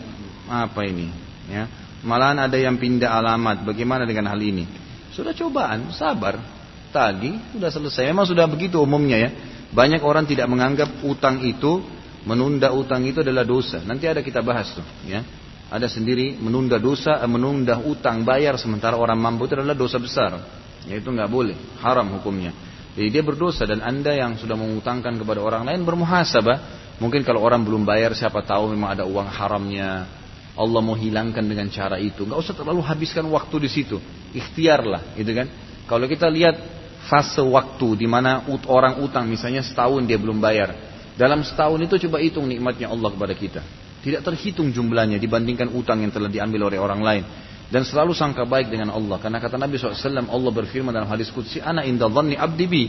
apa 0.50 0.82
ini? 0.82 1.08
Ya, 1.46 1.70
malahan 2.02 2.42
ada 2.42 2.58
yang 2.58 2.74
pindah 2.74 3.10
alamat. 3.10 3.62
Bagaimana 3.62 4.02
dengan 4.02 4.26
hal 4.26 4.40
ini? 4.42 4.66
Sudah 5.14 5.30
cobaan, 5.32 5.94
sabar, 5.94 6.42
tagi, 6.90 7.38
sudah 7.54 7.70
selesai. 7.70 8.10
Memang 8.10 8.26
sudah 8.26 8.50
begitu 8.50 8.82
umumnya 8.82 9.16
ya. 9.16 9.30
Banyak 9.70 10.02
orang 10.02 10.26
tidak 10.26 10.50
menganggap 10.50 11.02
utang 11.06 11.46
itu 11.46 11.82
menunda 12.26 12.74
utang 12.74 13.06
itu 13.06 13.22
adalah 13.22 13.46
dosa. 13.46 13.82
Nanti 13.86 14.10
ada 14.10 14.18
kita 14.22 14.42
bahas 14.42 14.74
tuh, 14.74 14.86
ya 15.06 15.22
ada 15.66 15.90
sendiri 15.90 16.38
menunda 16.38 16.78
dosa, 16.78 17.18
eh, 17.18 17.30
menunda 17.30 17.82
utang 17.82 18.22
bayar 18.22 18.54
sementara 18.54 18.94
orang 18.94 19.18
mampu 19.18 19.50
itu 19.50 19.58
adalah 19.58 19.74
dosa 19.74 19.98
besar. 19.98 20.38
Yaitu 20.86 21.10
nggak 21.10 21.26
boleh, 21.26 21.58
haram 21.82 22.06
hukumnya. 22.14 22.54
Jadi 22.96 23.08
dia 23.12 23.20
berdosa 23.20 23.68
dan 23.68 23.84
anda 23.84 24.16
yang 24.16 24.40
sudah 24.40 24.56
mengutangkan 24.56 25.20
kepada 25.20 25.44
orang 25.44 25.68
lain 25.68 25.84
bermuhasabah. 25.84 26.88
Mungkin 26.96 27.28
kalau 27.28 27.44
orang 27.44 27.60
belum 27.60 27.84
bayar 27.84 28.16
siapa 28.16 28.40
tahu 28.40 28.72
memang 28.72 28.96
ada 28.96 29.04
uang 29.04 29.28
haramnya. 29.28 30.08
Allah 30.56 30.80
mau 30.80 30.96
hilangkan 30.96 31.44
dengan 31.44 31.68
cara 31.68 32.00
itu. 32.00 32.24
Nggak 32.24 32.40
usah 32.40 32.56
terlalu 32.56 32.80
habiskan 32.80 33.28
waktu 33.28 33.56
di 33.60 33.68
situ. 33.68 34.00
Ikhtiarlah, 34.32 35.12
gitu 35.12 35.28
kan? 35.36 35.46
Kalau 35.84 36.08
kita 36.08 36.32
lihat 36.32 36.56
fase 37.04 37.44
waktu 37.44 38.00
di 38.00 38.08
mana 38.08 38.48
orang 38.66 39.04
utang 39.04 39.28
misalnya 39.28 39.60
setahun 39.60 40.08
dia 40.08 40.16
belum 40.16 40.40
bayar. 40.40 40.72
Dalam 41.20 41.44
setahun 41.44 41.76
itu 41.84 42.08
coba 42.08 42.24
hitung 42.24 42.48
nikmatnya 42.48 42.88
Allah 42.88 43.12
kepada 43.12 43.36
kita. 43.36 43.60
Tidak 44.00 44.24
terhitung 44.24 44.72
jumlahnya 44.72 45.20
dibandingkan 45.20 45.68
utang 45.76 46.00
yang 46.00 46.12
telah 46.12 46.32
diambil 46.32 46.72
oleh 46.72 46.80
orang 46.80 47.00
lain. 47.04 47.24
Dan 47.66 47.82
selalu 47.82 48.14
sangka 48.14 48.46
baik 48.46 48.70
dengan 48.70 48.94
Allah. 48.94 49.18
Karena 49.18 49.42
kata 49.42 49.58
Nabi 49.58 49.74
SAW, 49.74 50.30
Allah 50.30 50.52
berfirman 50.54 50.94
dalam 50.94 51.10
hadis 51.10 51.34
Qudsi, 51.34 51.58
Ana 51.58 51.82
inda 51.82 52.06
dhanni 52.06 52.38
abdi 52.38 52.66
bi. 52.70 52.84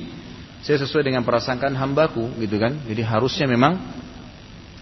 Saya 0.62 0.82
sesuai 0.86 1.02
dengan 1.06 1.26
perasangkaan 1.26 1.74
hambaku, 1.74 2.38
gitu 2.38 2.62
kan. 2.62 2.78
Jadi 2.86 3.02
harusnya 3.02 3.50
memang 3.50 3.78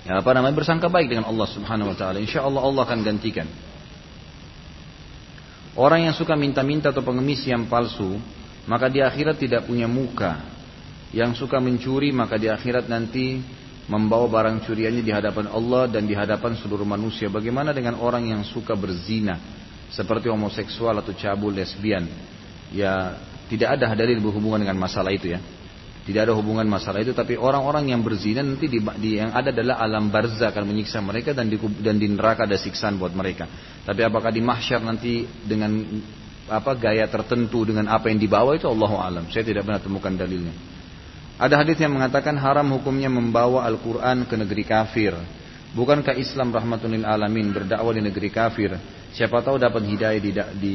ya 0.05 0.21
apa 0.21 0.29
namanya 0.37 0.55
bersangka 0.55 0.91
baik 0.91 1.11
dengan 1.11 1.27
Allah 1.27 1.47
Subhanahu 1.47 1.91
wa 1.91 1.97
taala. 1.97 2.19
Insya 2.19 2.43
Allah 2.43 2.63
Allah 2.63 2.83
akan 2.83 2.99
gantikan. 3.03 3.47
Orang 5.75 6.07
yang 6.07 6.15
suka 6.15 6.39
minta-minta 6.39 6.95
atau 6.95 7.03
pengemis 7.03 7.43
yang 7.43 7.67
palsu, 7.67 8.15
maka 8.63 8.87
di 8.87 9.03
akhirat 9.03 9.35
tidak 9.35 9.67
punya 9.67 9.91
muka. 9.91 10.39
Yang 11.11 11.43
suka 11.43 11.59
mencuri, 11.59 12.15
maka 12.15 12.39
di 12.39 12.47
akhirat 12.47 12.87
nanti 12.87 13.43
membawa 13.91 14.27
barang 14.27 14.63
curiannya 14.63 15.03
di 15.03 15.11
hadapan 15.11 15.51
Allah 15.51 15.87
dan 15.91 16.07
di 16.07 16.15
hadapan 16.15 16.55
seluruh 16.59 16.87
manusia. 16.87 17.27
Bagaimana 17.27 17.75
dengan 17.75 17.99
orang 17.99 18.27
yang 18.31 18.41
suka 18.47 18.71
berzina 18.71 19.35
seperti 19.95 20.27
homoseksual 20.27 20.99
atau 20.99 21.15
cabul 21.15 21.55
lesbian? 21.55 22.03
Ya 22.75 23.15
tidak 23.47 23.79
ada 23.79 23.95
dalil 23.95 24.19
berhubungan 24.19 24.59
dengan 24.59 24.75
masalah 24.75 25.15
itu 25.15 25.31
ya. 25.31 25.39
Tidak 26.05 26.21
ada 26.21 26.37
hubungan 26.37 26.69
masalah 26.69 27.01
itu, 27.01 27.17
tapi 27.17 27.33
orang-orang 27.33 27.89
yang 27.89 28.05
berzina 28.05 28.45
nanti 28.45 28.69
di, 28.69 28.77
di, 28.77 29.17
yang 29.17 29.33
ada 29.33 29.49
adalah 29.49 29.81
alam 29.81 30.13
barzah 30.13 30.53
akan 30.53 30.69
menyiksa 30.69 31.01
mereka 31.01 31.33
dan 31.33 31.49
di, 31.49 31.57
dan 31.81 31.97
di 31.97 32.05
neraka 32.05 32.45
ada 32.45 32.61
siksaan 32.61 33.01
buat 33.01 33.09
mereka. 33.09 33.49
Tapi 33.81 34.05
apakah 34.05 34.29
di 34.29 34.37
mahsyar 34.37 34.85
nanti 34.85 35.25
dengan 35.25 35.73
apa 36.45 36.77
gaya 36.77 37.09
tertentu 37.09 37.65
dengan 37.65 37.89
apa 37.89 38.13
yang 38.13 38.21
dibawa 38.21 38.53
itu 38.53 38.69
Allah 38.69 38.91
alam. 39.01 39.25
Saya 39.33 39.41
tidak 39.49 39.65
pernah 39.65 39.81
temukan 39.81 40.13
dalilnya. 40.13 40.53
Ada 41.41 41.65
hadis 41.65 41.81
yang 41.81 41.97
mengatakan 41.97 42.37
haram 42.37 42.69
hukumnya 42.77 43.09
membawa 43.09 43.65
Al-Quran 43.65 44.29
ke 44.29 44.35
negeri 44.37 44.63
kafir. 44.63 45.17
Bukankah 45.73 46.15
Islam 46.21 46.53
rahmatunil 46.53 47.03
alamin 47.03 47.49
berdakwah 47.49 47.97
di 47.97 48.05
negeri 48.05 48.29
kafir? 48.29 48.77
Siapa 49.15 49.39
tahu 49.39 49.55
dapat 49.55 49.87
hidayah 49.87 50.19
di, 50.19 50.31
di, 50.59 50.73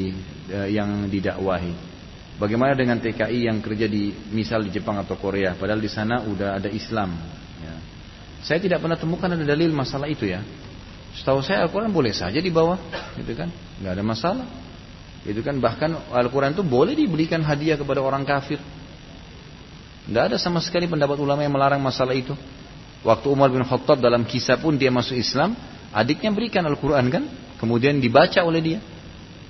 eh, 0.48 0.68
yang 0.72 1.12
didakwahi. 1.12 1.92
Bagaimana 2.40 2.72
dengan 2.72 2.96
TKI 2.96 3.52
yang 3.52 3.60
kerja 3.60 3.84
di 3.84 4.16
misal 4.32 4.64
di 4.64 4.72
Jepang 4.72 4.96
atau 4.96 5.20
Korea, 5.20 5.52
padahal 5.60 5.76
di 5.76 5.92
sana 5.92 6.24
udah 6.24 6.56
ada 6.56 6.72
Islam. 6.72 7.12
Ya. 7.60 7.76
Saya 8.40 8.56
tidak 8.64 8.80
pernah 8.80 8.96
temukan 8.96 9.28
ada 9.28 9.44
dalil 9.44 9.68
masalah 9.76 10.08
itu 10.08 10.24
ya. 10.24 10.40
Setahu 11.20 11.44
saya 11.44 11.68
Al-Quran 11.68 11.92
boleh 11.92 12.16
saja 12.16 12.40
dibawa, 12.40 12.80
gitu 13.20 13.36
kan? 13.36 13.52
Nggak 13.84 13.92
ada 13.92 14.04
masalah. 14.08 14.46
Itu 15.20 15.44
kan 15.44 15.60
bahkan 15.60 15.92
Al-Quran 16.08 16.56
itu 16.56 16.64
boleh 16.64 16.96
diberikan 16.96 17.44
hadiah 17.44 17.76
kepada 17.76 18.00
orang 18.00 18.24
kafir. 18.24 18.56
Tidak 20.08 20.22
ada 20.32 20.40
sama 20.40 20.64
sekali 20.64 20.88
pendapat 20.88 21.20
ulama 21.20 21.44
yang 21.44 21.52
melarang 21.52 21.82
masalah 21.84 22.16
itu. 22.16 22.32
Waktu 23.04 23.26
Umar 23.28 23.52
bin 23.52 23.60
Khattab 23.68 24.00
dalam 24.00 24.24
kisah 24.24 24.56
pun 24.56 24.80
dia 24.80 24.88
masuk 24.88 25.20
Islam, 25.20 25.52
adiknya 25.92 26.32
berikan 26.32 26.64
Al-Quran 26.64 27.04
kan, 27.12 27.24
kemudian 27.60 28.00
dibaca 28.00 28.40
oleh 28.40 28.60
dia. 28.64 28.80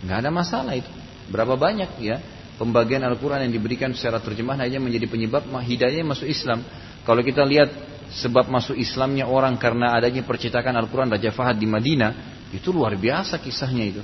Nggak 0.03 0.19
ada 0.27 0.31
masalah 0.35 0.75
itu. 0.75 0.91
Berapa 1.31 1.55
banyak 1.55 2.03
ya 2.03 2.19
pembagian 2.59 3.07
Al-Quran 3.07 3.47
yang 3.47 3.55
diberikan 3.55 3.95
secara 3.95 4.19
terjemahan 4.19 4.67
hanya 4.67 4.83
menjadi 4.83 5.07
penyebab 5.07 5.47
hidayahnya 5.47 6.05
masuk 6.05 6.27
Islam. 6.27 6.67
Kalau 7.07 7.23
kita 7.23 7.47
lihat 7.47 7.71
sebab 8.11 8.51
masuk 8.51 8.75
Islamnya 8.75 9.31
orang 9.31 9.55
karena 9.57 9.95
adanya 9.95 10.27
percetakan 10.27 10.75
Al-Quran 10.75 11.09
Raja 11.09 11.31
Fahad 11.31 11.57
di 11.57 11.71
Madinah, 11.71 12.43
itu 12.51 12.75
luar 12.75 12.99
biasa 12.99 13.39
kisahnya 13.39 13.85
itu. 13.87 14.03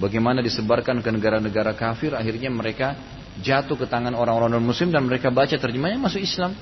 Bagaimana 0.00 0.40
disebarkan 0.40 1.04
ke 1.04 1.10
negara-negara 1.12 1.76
kafir, 1.76 2.16
akhirnya 2.16 2.48
mereka 2.48 2.96
jatuh 3.44 3.76
ke 3.76 3.86
tangan 3.86 4.16
orang-orang 4.16 4.56
non-muslim 4.56 4.88
dan 4.88 5.04
mereka 5.04 5.28
baca 5.28 5.52
terjemahnya 5.52 6.00
masuk 6.00 6.24
Islam. 6.24 6.56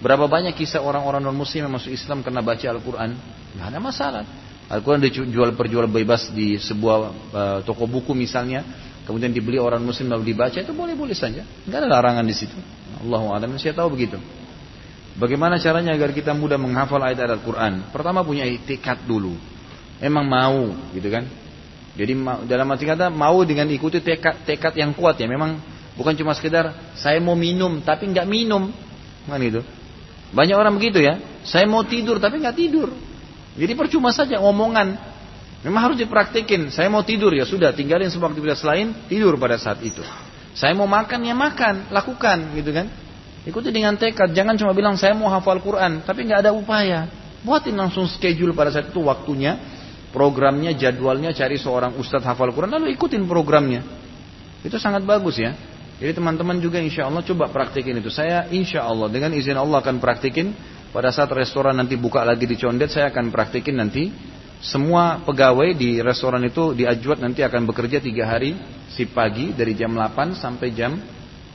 Berapa 0.00 0.24
banyak 0.24 0.56
kisah 0.56 0.80
orang-orang 0.80 1.20
non-muslim 1.20 1.68
yang 1.68 1.74
masuk 1.76 1.92
Islam 1.92 2.24
karena 2.24 2.40
baca 2.40 2.66
Al-Quran? 2.72 3.10
Tidak 3.52 3.66
ada 3.68 3.78
masalah. 3.78 4.24
Al-Quran 4.70 5.02
dijual 5.02 5.58
perjual 5.58 5.90
bebas 5.90 6.30
di 6.30 6.54
sebuah 6.54 6.96
uh, 7.34 7.58
toko 7.66 7.90
buku 7.90 8.14
misalnya, 8.14 8.62
kemudian 9.02 9.34
dibeli 9.34 9.58
orang 9.58 9.82
muslim 9.82 10.06
lalu 10.06 10.30
dibaca 10.30 10.54
itu 10.54 10.70
boleh-boleh 10.70 11.16
saja. 11.16 11.42
Tidak 11.42 11.74
ada 11.74 11.90
larangan 11.90 12.22
di 12.22 12.34
situ. 12.34 12.54
Allah 13.02 13.22
alam 13.34 13.58
saya 13.58 13.74
tahu 13.74 13.98
begitu. 13.98 14.16
Bagaimana 15.18 15.58
caranya 15.58 15.90
agar 15.90 16.14
kita 16.14 16.30
mudah 16.30 16.54
menghafal 16.54 17.02
ayat-ayat 17.02 17.42
Al-Quran? 17.42 17.90
Pertama 17.90 18.22
punya 18.22 18.46
tekad 18.62 19.02
dulu. 19.04 19.34
Emang 19.98 20.24
mau, 20.24 20.70
gitu 20.94 21.10
kan? 21.10 21.26
Jadi 21.98 22.14
dalam 22.46 22.70
arti 22.70 22.86
kata 22.86 23.10
mau 23.10 23.42
dengan 23.42 23.66
ikuti 23.68 23.98
tekad, 23.98 24.46
tekad 24.46 24.72
yang 24.78 24.94
kuat 24.94 25.18
ya. 25.18 25.26
Memang 25.26 25.58
Bukan 26.00 26.16
cuma 26.16 26.32
sekedar 26.32 26.72
saya 26.96 27.20
mau 27.20 27.36
minum 27.36 27.84
tapi 27.84 28.08
nggak 28.08 28.24
minum, 28.24 28.72
kan 29.28 29.36
itu. 29.36 29.60
Banyak 30.32 30.56
orang 30.56 30.72
begitu 30.78 30.96
ya. 31.02 31.20
Saya 31.42 31.68
mau 31.68 31.84
tidur 31.84 32.16
tapi 32.16 32.40
nggak 32.40 32.56
tidur. 32.56 32.88
Jadi 33.58 33.72
percuma 33.74 34.14
saja 34.14 34.38
omongan. 34.38 34.94
Memang 35.60 35.92
harus 35.92 35.98
dipraktekin. 36.00 36.72
Saya 36.72 36.88
mau 36.88 37.04
tidur 37.04 37.34
ya 37.36 37.44
sudah, 37.44 37.74
tinggalin 37.76 38.08
semua 38.08 38.32
aktivitas 38.32 38.64
lain, 38.64 38.96
tidur 39.10 39.36
pada 39.36 39.60
saat 39.60 39.82
itu. 39.84 40.00
Saya 40.56 40.72
mau 40.72 40.88
makan 40.88 41.20
ya 41.20 41.34
makan, 41.36 41.92
lakukan 41.92 42.56
gitu 42.56 42.70
kan. 42.72 42.86
Ikuti 43.44 43.72
dengan 43.72 43.96
tekad, 43.96 44.36
jangan 44.36 44.56
cuma 44.56 44.76
bilang 44.76 45.00
saya 45.00 45.16
mau 45.16 45.28
hafal 45.32 45.60
Quran, 45.64 46.04
tapi 46.04 46.28
nggak 46.28 46.48
ada 46.48 46.52
upaya. 46.52 47.08
Buatin 47.40 47.72
langsung 47.72 48.04
schedule 48.04 48.52
pada 48.52 48.68
saat 48.68 48.92
itu 48.92 49.00
waktunya, 49.00 49.56
programnya, 50.12 50.76
jadwalnya, 50.76 51.32
cari 51.32 51.56
seorang 51.56 51.96
ustadz 51.96 52.28
hafal 52.28 52.52
Quran, 52.52 52.76
lalu 52.76 52.92
ikutin 52.96 53.24
programnya. 53.24 53.80
Itu 54.60 54.76
sangat 54.76 55.08
bagus 55.08 55.40
ya. 55.40 55.56
Jadi 56.00 56.16
teman-teman 56.16 56.56
juga 56.60 56.80
insya 56.80 57.08
Allah 57.08 57.20
coba 57.24 57.48
praktikin 57.52 58.00
itu. 58.00 58.08
Saya 58.08 58.48
insya 58.48 58.84
Allah 58.84 59.08
dengan 59.12 59.32
izin 59.36 59.56
Allah 59.56 59.84
akan 59.84 60.00
praktikin 60.00 60.52
pada 60.90 61.14
saat 61.14 61.30
restoran 61.30 61.74
nanti 61.78 61.94
buka 61.94 62.22
lagi 62.26 62.46
di 62.46 62.58
Condet 62.58 62.90
saya 62.90 63.10
akan 63.14 63.30
praktikin 63.30 63.78
nanti 63.78 64.10
semua 64.60 65.24
pegawai 65.24 65.72
di 65.72 66.04
restoran 66.04 66.44
itu 66.44 66.76
di 66.76 66.84
Ajwat 66.84 67.24
nanti 67.24 67.40
akan 67.40 67.64
bekerja 67.64 68.02
tiga 68.02 68.28
hari 68.28 68.58
sip 68.92 69.16
pagi 69.16 69.56
dari 69.56 69.72
jam 69.72 69.96
8 69.96 70.36
sampai 70.36 70.68
jam 70.76 70.98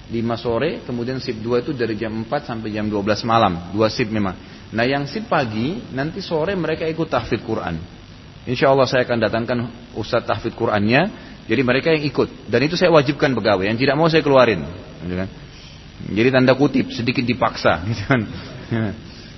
5 0.09 0.15
sore 0.39 0.81
kemudian 0.87 1.21
sip 1.21 1.37
2 1.37 1.63
itu 1.67 1.71
dari 1.75 1.93
jam 1.99 2.11
4 2.11 2.27
sampai 2.49 2.73
jam 2.73 2.89
12 2.89 3.05
malam 3.29 3.75
dua 3.75 3.93
sip 3.93 4.09
memang 4.09 4.33
nah 4.73 4.87
yang 4.87 5.05
sip 5.05 5.29
pagi 5.29 5.93
nanti 5.93 6.23
sore 6.23 6.57
mereka 6.57 6.87
ikut 6.89 7.05
tahfidz 7.05 7.45
Quran 7.45 7.77
Insya 8.45 8.69
Allah 8.69 8.85
saya 8.85 9.09
akan 9.09 9.17
datangkan 9.17 9.57
Ustadz 9.97 10.29
tahfidz 10.29 10.53
Qurannya 10.53 11.33
jadi 11.45 11.61
mereka 11.61 11.93
yang 11.93 12.05
ikut 12.09 12.49
dan 12.49 12.59
itu 12.65 12.73
saya 12.73 12.89
wajibkan 12.89 13.33
pegawai. 13.37 13.69
Yang 13.69 13.85
tidak 13.85 13.95
mau 13.97 14.09
saya 14.09 14.25
keluarin. 14.25 14.65
Gitu 15.05 15.15
kan. 15.17 15.29
Jadi 16.09 16.29
tanda 16.33 16.53
kutip 16.57 16.89
sedikit 16.89 17.21
dipaksa. 17.21 17.81
Gitu 17.89 18.03
kan. 18.09 18.21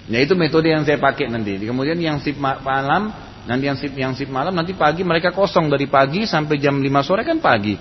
Ya 0.08 0.24
itu 0.24 0.34
metode 0.40 0.72
yang 0.72 0.88
saya 0.88 0.96
pakai 1.00 1.28
nanti. 1.28 1.60
Kemudian 1.60 2.00
yang 2.00 2.24
sip 2.24 2.40
malam, 2.40 3.12
nanti 3.44 3.64
yang 3.68 3.76
sip 3.76 3.92
yang 3.92 4.16
sip 4.16 4.32
malam 4.32 4.56
nanti 4.56 4.72
pagi 4.72 5.04
mereka 5.04 5.36
kosong 5.36 5.68
dari 5.68 5.88
pagi 5.92 6.24
sampai 6.24 6.56
jam 6.60 6.80
5 6.80 7.08
sore 7.08 7.28
kan 7.28 7.40
pagi. 7.44 7.76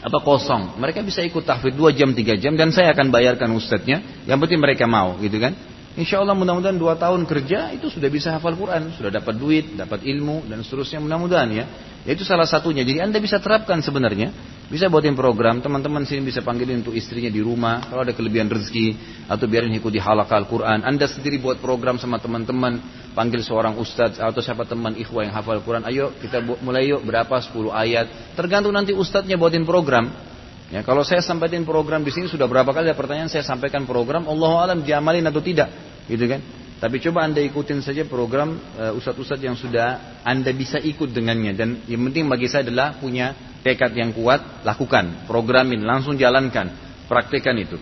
apa 0.00 0.16
kosong. 0.24 0.80
Mereka 0.80 1.04
bisa 1.04 1.20
ikut 1.20 1.44
tahfidz 1.44 1.76
2 1.76 1.92
jam 1.92 2.16
3 2.16 2.40
jam 2.40 2.56
dan 2.56 2.72
saya 2.72 2.96
akan 2.96 3.12
bayarkan 3.12 3.52
ustadznya. 3.52 4.24
Yang 4.24 4.48
penting 4.48 4.60
mereka 4.64 4.88
mau 4.88 5.20
gitu 5.20 5.36
kan. 5.36 5.52
Insya 5.98 6.22
Allah 6.22 6.38
mudah-mudahan 6.38 6.78
dua 6.78 6.94
tahun 6.94 7.26
kerja 7.26 7.74
itu 7.74 7.90
sudah 7.90 8.06
bisa 8.06 8.30
hafal 8.30 8.54
Quran, 8.54 8.94
sudah 8.94 9.10
dapat 9.10 9.34
duit, 9.34 9.74
dapat 9.74 10.06
ilmu 10.06 10.46
dan 10.46 10.62
seterusnya 10.62 11.02
mudah-mudahan 11.02 11.50
ya. 11.50 11.64
Ya 12.06 12.14
itu 12.14 12.22
salah 12.22 12.46
satunya. 12.46 12.86
Jadi 12.86 13.02
anda 13.02 13.18
bisa 13.18 13.42
terapkan 13.42 13.82
sebenarnya, 13.82 14.30
bisa 14.70 14.86
buatin 14.86 15.18
program. 15.18 15.58
Teman-teman 15.58 16.06
sini 16.06 16.30
bisa 16.30 16.46
panggilin 16.46 16.86
untuk 16.86 16.94
istrinya 16.94 17.26
di 17.26 17.42
rumah 17.42 17.82
kalau 17.90 18.06
ada 18.06 18.14
kelebihan 18.14 18.46
rezeki 18.46 18.94
atau 19.26 19.44
biarin 19.50 19.74
ikuti 19.74 19.98
halakal 19.98 20.46
Quran. 20.46 20.86
Anda 20.86 21.10
sendiri 21.10 21.42
buat 21.42 21.58
program 21.58 21.98
sama 21.98 22.22
teman-teman, 22.22 22.78
panggil 23.12 23.42
seorang 23.42 23.74
ustadz 23.74 24.22
atau 24.22 24.38
siapa 24.38 24.62
teman 24.70 24.94
ikhwah 24.94 25.26
yang 25.26 25.34
hafal 25.34 25.58
Quran. 25.58 25.82
Ayo 25.90 26.14
kita 26.22 26.38
mulai 26.62 26.86
yuk 26.86 27.02
berapa 27.02 27.34
10 27.34 27.74
ayat. 27.74 28.38
Tergantung 28.38 28.72
nanti 28.72 28.94
ustadznya 28.94 29.34
buatin 29.34 29.66
program. 29.66 30.29
Ya, 30.70 30.86
kalau 30.86 31.02
saya 31.02 31.18
sampaikan 31.18 31.66
program 31.66 32.06
di 32.06 32.14
sini 32.14 32.30
sudah 32.30 32.46
berapa 32.46 32.70
kali 32.70 32.86
ada 32.86 32.94
pertanyaan 32.94 33.26
saya 33.26 33.42
sampaikan 33.42 33.82
program, 33.90 34.30
Allah 34.30 34.52
alam 34.70 34.78
diamalin 34.86 35.26
atau 35.26 35.42
tidak, 35.42 35.66
gitu 36.06 36.30
kan? 36.30 36.38
Tapi 36.78 36.96
coba 37.02 37.26
anda 37.26 37.42
ikutin 37.42 37.82
saja 37.82 38.06
program 38.06 38.56
uh, 38.78 38.94
ustadz-ustadz 38.96 39.44
yang 39.44 39.58
sudah 39.58 40.22
anda 40.24 40.48
bisa 40.54 40.80
ikut 40.80 41.12
dengannya 41.12 41.52
dan 41.52 41.68
yang 41.84 42.00
penting 42.08 42.24
bagi 42.24 42.48
saya 42.48 42.64
adalah 42.64 42.96
punya 42.96 43.36
tekad 43.66 43.92
yang 43.92 44.16
kuat, 44.16 44.64
lakukan, 44.64 45.28
programin, 45.28 45.82
langsung 45.84 46.16
jalankan, 46.16 46.72
praktekkan 47.10 47.56
itu. 47.60 47.76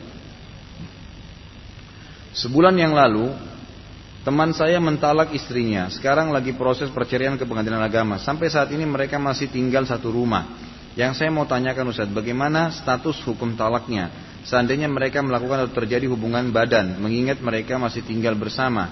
Sebulan 2.34 2.74
yang 2.74 2.96
lalu 2.96 3.30
Teman 4.28 4.52
saya 4.52 4.76
mentalak 4.76 5.32
istrinya, 5.32 5.88
sekarang 5.88 6.28
lagi 6.28 6.52
proses 6.52 6.92
perceraian 6.92 7.40
ke 7.40 7.48
pengadilan 7.48 7.80
agama. 7.80 8.20
Sampai 8.20 8.52
saat 8.52 8.68
ini 8.76 8.84
mereka 8.84 9.16
masih 9.16 9.48
tinggal 9.48 9.88
satu 9.88 10.12
rumah. 10.12 10.67
Yang 10.98 11.22
saya 11.22 11.30
mau 11.30 11.46
tanyakan 11.46 11.94
Ustaz, 11.94 12.10
bagaimana 12.10 12.74
status 12.74 13.22
hukum 13.22 13.54
talaknya? 13.54 14.10
Seandainya 14.42 14.90
mereka 14.90 15.22
melakukan 15.22 15.70
atau 15.70 15.78
terjadi 15.78 16.10
hubungan 16.10 16.50
badan, 16.50 16.98
mengingat 16.98 17.38
mereka 17.38 17.78
masih 17.78 18.02
tinggal 18.02 18.34
bersama. 18.34 18.90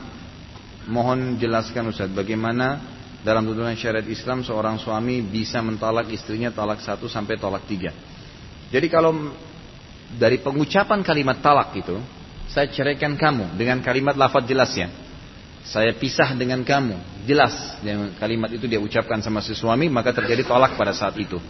Mohon 0.87 1.35
jelaskan 1.43 1.91
Ustaz, 1.91 2.07
bagaimana 2.15 2.79
dalam 3.27 3.43
tuntunan 3.43 3.75
syariat 3.75 4.07
Islam 4.07 4.47
seorang 4.47 4.79
suami 4.79 5.19
bisa 5.19 5.59
mentalak 5.59 6.07
istrinya 6.15 6.55
talak 6.55 6.79
satu 6.79 7.11
sampai 7.11 7.43
talak 7.43 7.67
tiga. 7.67 7.91
Jadi 8.71 8.87
kalau 8.87 9.35
dari 10.15 10.39
pengucapan 10.39 11.03
kalimat 11.03 11.43
talak 11.43 11.75
itu, 11.75 11.99
saya 12.47 12.71
ceraikan 12.71 13.19
kamu 13.19 13.59
dengan 13.59 13.83
kalimat 13.83 14.15
lafaz 14.15 14.47
jelas 14.47 14.71
ya. 14.79 14.87
Saya 15.67 15.91
pisah 15.91 16.39
dengan 16.39 16.63
kamu, 16.63 17.27
jelas 17.27 17.83
dengan 17.83 18.15
kalimat 18.15 18.55
itu 18.55 18.71
dia 18.71 18.79
ucapkan 18.79 19.19
sama 19.19 19.43
si 19.43 19.59
suami, 19.59 19.91
maka 19.91 20.15
terjadi 20.15 20.47
tolak 20.47 20.79
pada 20.79 20.95
saat 20.95 21.19
itu. 21.19 21.43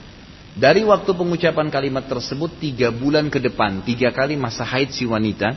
Dari 0.57 0.89
waktu 0.89 1.13
pengucapan 1.13 1.69
kalimat 1.69 2.09
tersebut 2.09 2.49
tiga 2.57 2.89
bulan 2.89 3.29
ke 3.29 3.37
depan, 3.37 3.85
tiga 3.85 4.09
kali 4.09 4.41
masa 4.41 4.65
haid 4.65 4.89
si 4.89 5.05
wanita, 5.05 5.53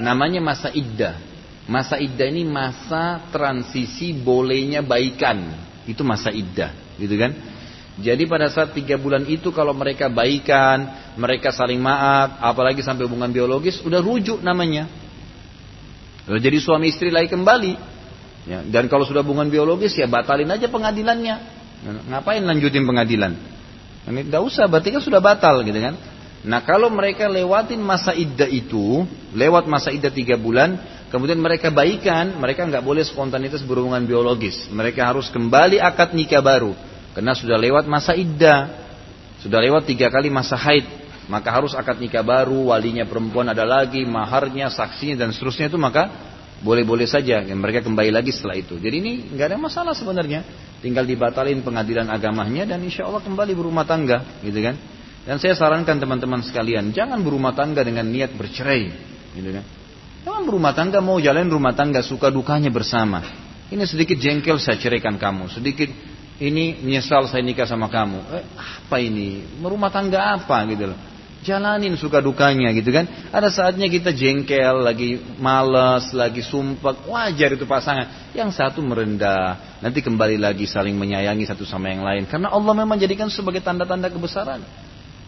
namanya 0.00 0.40
masa 0.40 0.72
iddah. 0.72 1.20
Masa 1.68 2.00
iddah 2.00 2.24
ini 2.24 2.48
masa 2.48 3.20
transisi 3.28 4.16
bolehnya 4.16 4.80
baikan, 4.80 5.44
itu 5.84 6.00
masa 6.00 6.32
iddah, 6.32 6.72
gitu 6.96 7.20
kan? 7.20 7.36
Jadi 8.00 8.24
pada 8.24 8.48
saat 8.48 8.72
tiga 8.72 8.96
bulan 8.96 9.28
itu 9.28 9.52
kalau 9.52 9.76
mereka 9.76 10.08
baikan, 10.08 10.88
mereka 11.20 11.52
saling 11.52 11.76
maaf, 11.76 12.40
apalagi 12.40 12.80
sampai 12.80 13.04
hubungan 13.04 13.28
biologis, 13.28 13.84
udah 13.84 14.00
rujuk 14.00 14.40
namanya. 14.40 14.88
Jadi 16.24 16.58
suami 16.64 16.88
istri 16.88 17.12
lagi 17.12 17.28
kembali. 17.28 17.76
Ya, 18.48 18.64
dan 18.64 18.88
kalau 18.88 19.04
sudah 19.04 19.20
hubungan 19.20 19.52
biologis 19.52 19.92
ya 20.00 20.08
batalin 20.08 20.48
aja 20.48 20.64
pengadilannya. 20.72 21.36
Ngapain 22.08 22.40
lanjutin 22.40 22.88
pengadilan? 22.88 23.59
Ini 24.08 24.28
tidak 24.28 24.42
usah, 24.48 24.64
berarti 24.64 24.96
kan 24.96 25.02
sudah 25.04 25.20
batal 25.20 25.60
gitu 25.60 25.76
kan. 25.76 25.94
Nah 26.40 26.64
kalau 26.64 26.88
mereka 26.88 27.28
lewatin 27.28 27.84
masa 27.84 28.16
iddah 28.16 28.48
itu, 28.48 29.04
lewat 29.36 29.68
masa 29.68 29.92
iddah 29.92 30.08
tiga 30.08 30.40
bulan, 30.40 30.80
kemudian 31.12 31.36
mereka 31.36 31.68
baikan, 31.68 32.32
mereka 32.40 32.64
nggak 32.64 32.80
boleh 32.80 33.04
spontanitas 33.04 33.60
berhubungan 33.60 34.00
biologis. 34.08 34.72
Mereka 34.72 35.04
harus 35.04 35.28
kembali 35.28 35.76
akad 35.76 36.16
nikah 36.16 36.40
baru, 36.40 36.72
karena 37.12 37.36
sudah 37.36 37.60
lewat 37.60 37.84
masa 37.84 38.16
iddah, 38.16 38.72
sudah 39.44 39.60
lewat 39.60 39.84
tiga 39.84 40.08
kali 40.08 40.32
masa 40.32 40.56
haid, 40.56 40.88
maka 41.28 41.52
harus 41.52 41.76
akad 41.76 42.00
nikah 42.00 42.24
baru, 42.24 42.72
walinya 42.72 43.04
perempuan 43.04 43.52
ada 43.52 43.68
lagi, 43.68 44.08
maharnya, 44.08 44.72
saksinya 44.72 45.20
dan 45.20 45.36
seterusnya 45.36 45.68
itu 45.68 45.76
maka 45.76 46.29
boleh-boleh 46.60 47.08
saja 47.08 47.40
mereka 47.42 47.80
kembali 47.84 48.12
lagi 48.12 48.30
setelah 48.32 48.56
itu. 48.56 48.76
Jadi 48.76 48.96
ini 49.00 49.12
nggak 49.32 49.46
ada 49.52 49.58
masalah 49.58 49.96
sebenarnya. 49.96 50.44
Tinggal 50.80 51.04
dibatalin 51.04 51.60
pengadilan 51.60 52.08
agamanya 52.08 52.64
dan 52.64 52.80
insya 52.80 53.04
Allah 53.04 53.20
kembali 53.20 53.52
berumah 53.52 53.84
tangga, 53.84 54.40
gitu 54.40 54.60
kan? 54.64 54.76
Dan 55.28 55.36
saya 55.36 55.52
sarankan 55.52 56.00
teman-teman 56.00 56.40
sekalian, 56.40 56.96
jangan 56.96 57.20
berumah 57.20 57.52
tangga 57.52 57.84
dengan 57.84 58.08
niat 58.08 58.32
bercerai, 58.32 58.88
gitu 59.36 59.50
kan? 59.52 59.64
Jangan 60.24 60.42
berumah 60.48 60.72
tangga 60.72 61.04
mau 61.04 61.20
jalan 61.20 61.52
rumah 61.52 61.76
tangga 61.76 62.00
suka 62.00 62.32
dukanya 62.32 62.72
bersama. 62.72 63.20
Ini 63.68 63.84
sedikit 63.84 64.16
jengkel 64.16 64.56
saya 64.56 64.80
ceraikan 64.80 65.20
kamu, 65.20 65.52
sedikit 65.52 65.92
ini 66.40 66.80
menyesal 66.80 67.28
saya 67.28 67.44
nikah 67.44 67.68
sama 67.68 67.92
kamu. 67.92 68.18
Eh, 68.40 68.44
apa 68.56 68.96
ini? 69.04 69.44
Merumah 69.60 69.92
tangga 69.92 70.32
apa 70.40 70.64
gitu 70.72 70.88
loh. 70.88 70.98
Jalanin 71.40 71.96
suka 71.96 72.20
dukanya 72.20 72.68
gitu 72.76 72.92
kan. 72.92 73.08
Ada 73.32 73.48
saatnya 73.48 73.88
kita 73.88 74.12
jengkel, 74.12 74.84
lagi 74.84 75.16
males, 75.40 76.12
lagi 76.12 76.44
sumpah. 76.44 77.08
Wajar 77.08 77.56
itu 77.56 77.64
pasangan. 77.64 78.32
Yang 78.36 78.60
satu 78.60 78.84
merendah. 78.84 79.80
Nanti 79.80 80.04
kembali 80.04 80.36
lagi 80.36 80.68
saling 80.68 80.92
menyayangi 81.00 81.48
satu 81.48 81.64
sama 81.64 81.88
yang 81.88 82.04
lain. 82.04 82.28
Karena 82.28 82.52
Allah 82.52 82.76
memang 82.76 83.00
jadikan 83.00 83.32
sebagai 83.32 83.64
tanda-tanda 83.64 84.12
kebesaran. 84.12 84.60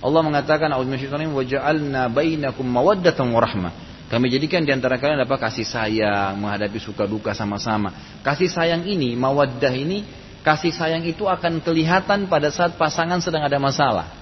Allah 0.02 0.22
mengatakan, 0.26 0.68
waja'alna 0.76 2.12
bainakum 2.12 2.66
mawaddatan 2.66 3.32
warahmah. 3.32 3.72
Kami 4.12 4.28
jadikan 4.28 4.60
di 4.60 4.76
antara 4.76 5.00
kalian 5.00 5.24
apa 5.24 5.40
kasih 5.40 5.64
sayang, 5.64 6.36
menghadapi 6.36 6.76
suka 6.76 7.08
duka 7.08 7.32
sama-sama. 7.32 8.20
Kasih 8.20 8.52
sayang 8.52 8.84
ini, 8.84 9.16
mawaddah 9.16 9.72
ini, 9.72 10.04
kasih 10.44 10.76
sayang 10.76 11.00
itu 11.08 11.24
akan 11.24 11.64
kelihatan 11.64 12.28
pada 12.28 12.52
saat 12.52 12.76
pasangan 12.76 13.24
sedang 13.24 13.48
ada 13.48 13.56
masalah. 13.56 14.21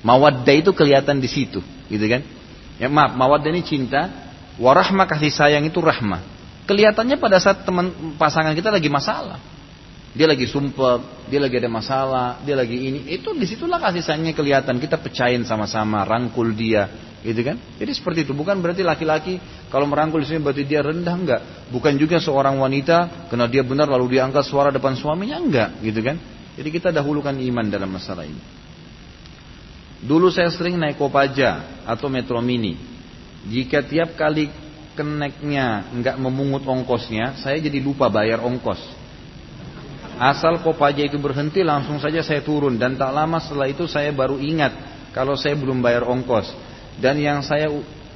Mawaddah 0.00 0.56
itu 0.56 0.72
kelihatan 0.72 1.20
di 1.20 1.28
situ, 1.28 1.60
gitu 1.92 2.06
kan? 2.08 2.24
Ya 2.80 2.88
maaf, 2.88 3.12
mawaddah 3.12 3.52
ini 3.52 3.60
cinta, 3.60 4.08
warahmah 4.56 5.04
kasih 5.04 5.28
sayang 5.28 5.68
itu 5.68 5.76
rahmah. 5.76 6.24
Kelihatannya 6.64 7.20
pada 7.20 7.36
saat 7.36 7.68
teman 7.68 8.16
pasangan 8.16 8.56
kita 8.56 8.72
lagi 8.72 8.88
masalah. 8.88 9.36
Dia 10.10 10.26
lagi 10.26 10.48
sumpah, 10.48 11.26
dia 11.30 11.38
lagi 11.38 11.54
ada 11.60 11.70
masalah, 11.70 12.42
dia 12.42 12.58
lagi 12.58 12.74
ini. 12.74 13.06
Itu 13.14 13.30
di 13.30 13.46
situlah 13.46 13.78
kasih 13.78 14.02
sayangnya 14.02 14.34
kelihatan. 14.34 14.82
Kita 14.82 14.98
pecahin 14.98 15.46
sama-sama, 15.46 16.02
rangkul 16.02 16.50
dia, 16.50 16.90
gitu 17.22 17.46
kan? 17.46 17.60
Jadi 17.78 17.92
seperti 17.94 18.18
itu. 18.26 18.32
Bukan 18.34 18.58
berarti 18.58 18.82
laki-laki 18.82 19.38
kalau 19.70 19.86
merangkul 19.86 20.18
sini 20.26 20.42
berarti 20.42 20.66
dia 20.66 20.82
rendah 20.82 21.14
enggak. 21.14 21.40
Bukan 21.70 21.94
juga 21.94 22.18
seorang 22.18 22.58
wanita 22.58 23.28
karena 23.30 23.46
dia 23.46 23.62
benar 23.62 23.86
lalu 23.86 24.18
diangkat 24.18 24.42
suara 24.42 24.74
depan 24.74 24.98
suaminya 24.98 25.38
enggak, 25.38 25.78
gitu 25.78 26.00
kan? 26.02 26.18
Jadi 26.58 26.68
kita 26.74 26.90
dahulukan 26.90 27.36
iman 27.36 27.66
dalam 27.70 27.94
masalah 27.94 28.26
ini. 28.26 28.42
Dulu 30.00 30.32
saya 30.32 30.48
sering 30.48 30.80
naik 30.80 30.96
Kopaja 30.96 31.84
atau 31.84 32.08
Metro 32.08 32.40
Mini. 32.40 32.76
Jika 33.44 33.84
tiap 33.84 34.16
kali 34.16 34.48
keneknya 34.96 35.92
nggak 35.92 36.16
memungut 36.16 36.64
ongkosnya, 36.64 37.36
saya 37.40 37.60
jadi 37.60 37.84
lupa 37.84 38.08
bayar 38.08 38.40
ongkos. 38.40 38.80
Asal 40.20 40.60
Kopaja 40.64 41.04
itu 41.04 41.16
berhenti, 41.20 41.60
langsung 41.64 42.00
saja 42.00 42.20
saya 42.24 42.40
turun. 42.40 42.80
Dan 42.80 42.96
tak 42.96 43.12
lama 43.12 43.40
setelah 43.40 43.68
itu 43.68 43.84
saya 43.88 44.12
baru 44.12 44.40
ingat 44.40 44.72
kalau 45.12 45.36
saya 45.36 45.56
belum 45.56 45.84
bayar 45.84 46.08
ongkos. 46.08 46.48
Dan 47.00 47.20
yang 47.20 47.40
saya 47.44 47.68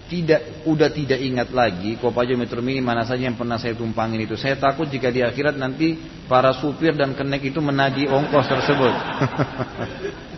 tidak 0.05 0.69
udah 0.69 0.93
tidak 0.93 1.17
ingat 1.17 1.49
lagi 1.53 1.97
Kopaja 1.97 2.37
Metro 2.37 2.61
Mini 2.61 2.85
mana 2.85 3.09
saja 3.09 3.25
yang 3.25 3.37
pernah 3.37 3.57
saya 3.57 3.73
tumpangin 3.77 4.21
itu. 4.25 4.37
Saya 4.37 4.57
takut 4.57 4.89
jika 4.89 5.09
di 5.09 5.25
akhirat 5.25 5.57
nanti 5.57 5.97
para 6.29 6.53
supir 6.61 6.93
dan 6.97 7.17
kenek 7.17 7.49
itu 7.49 7.61
menagih 7.61 8.09
ongkos 8.09 8.49
tersebut. 8.49 8.95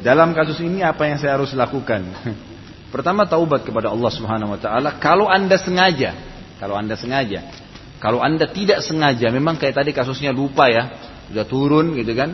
Dalam 0.00 0.32
kasus 0.32 0.56
ini 0.64 0.80
apa 0.80 1.04
yang 1.04 1.20
saya 1.20 1.36
harus 1.36 1.52
lakukan? 1.52 2.00
Pertama 2.94 3.28
taubat 3.28 3.62
kepada 3.62 3.92
Allah 3.92 4.10
Subhanahu 4.10 4.56
wa 4.56 4.60
taala 4.60 4.96
kalau 4.96 5.28
Anda 5.28 5.60
sengaja. 5.60 6.16
Kalau 6.58 6.74
Anda 6.76 6.96
sengaja. 6.96 7.46
Kalau 8.00 8.24
Anda 8.24 8.48
tidak 8.48 8.80
sengaja, 8.80 9.28
memang 9.28 9.60
kayak 9.60 9.76
tadi 9.76 9.92
kasusnya 9.92 10.32
lupa 10.32 10.72
ya, 10.72 10.88
sudah 11.28 11.44
turun 11.44 11.92
gitu 12.00 12.16
kan. 12.16 12.32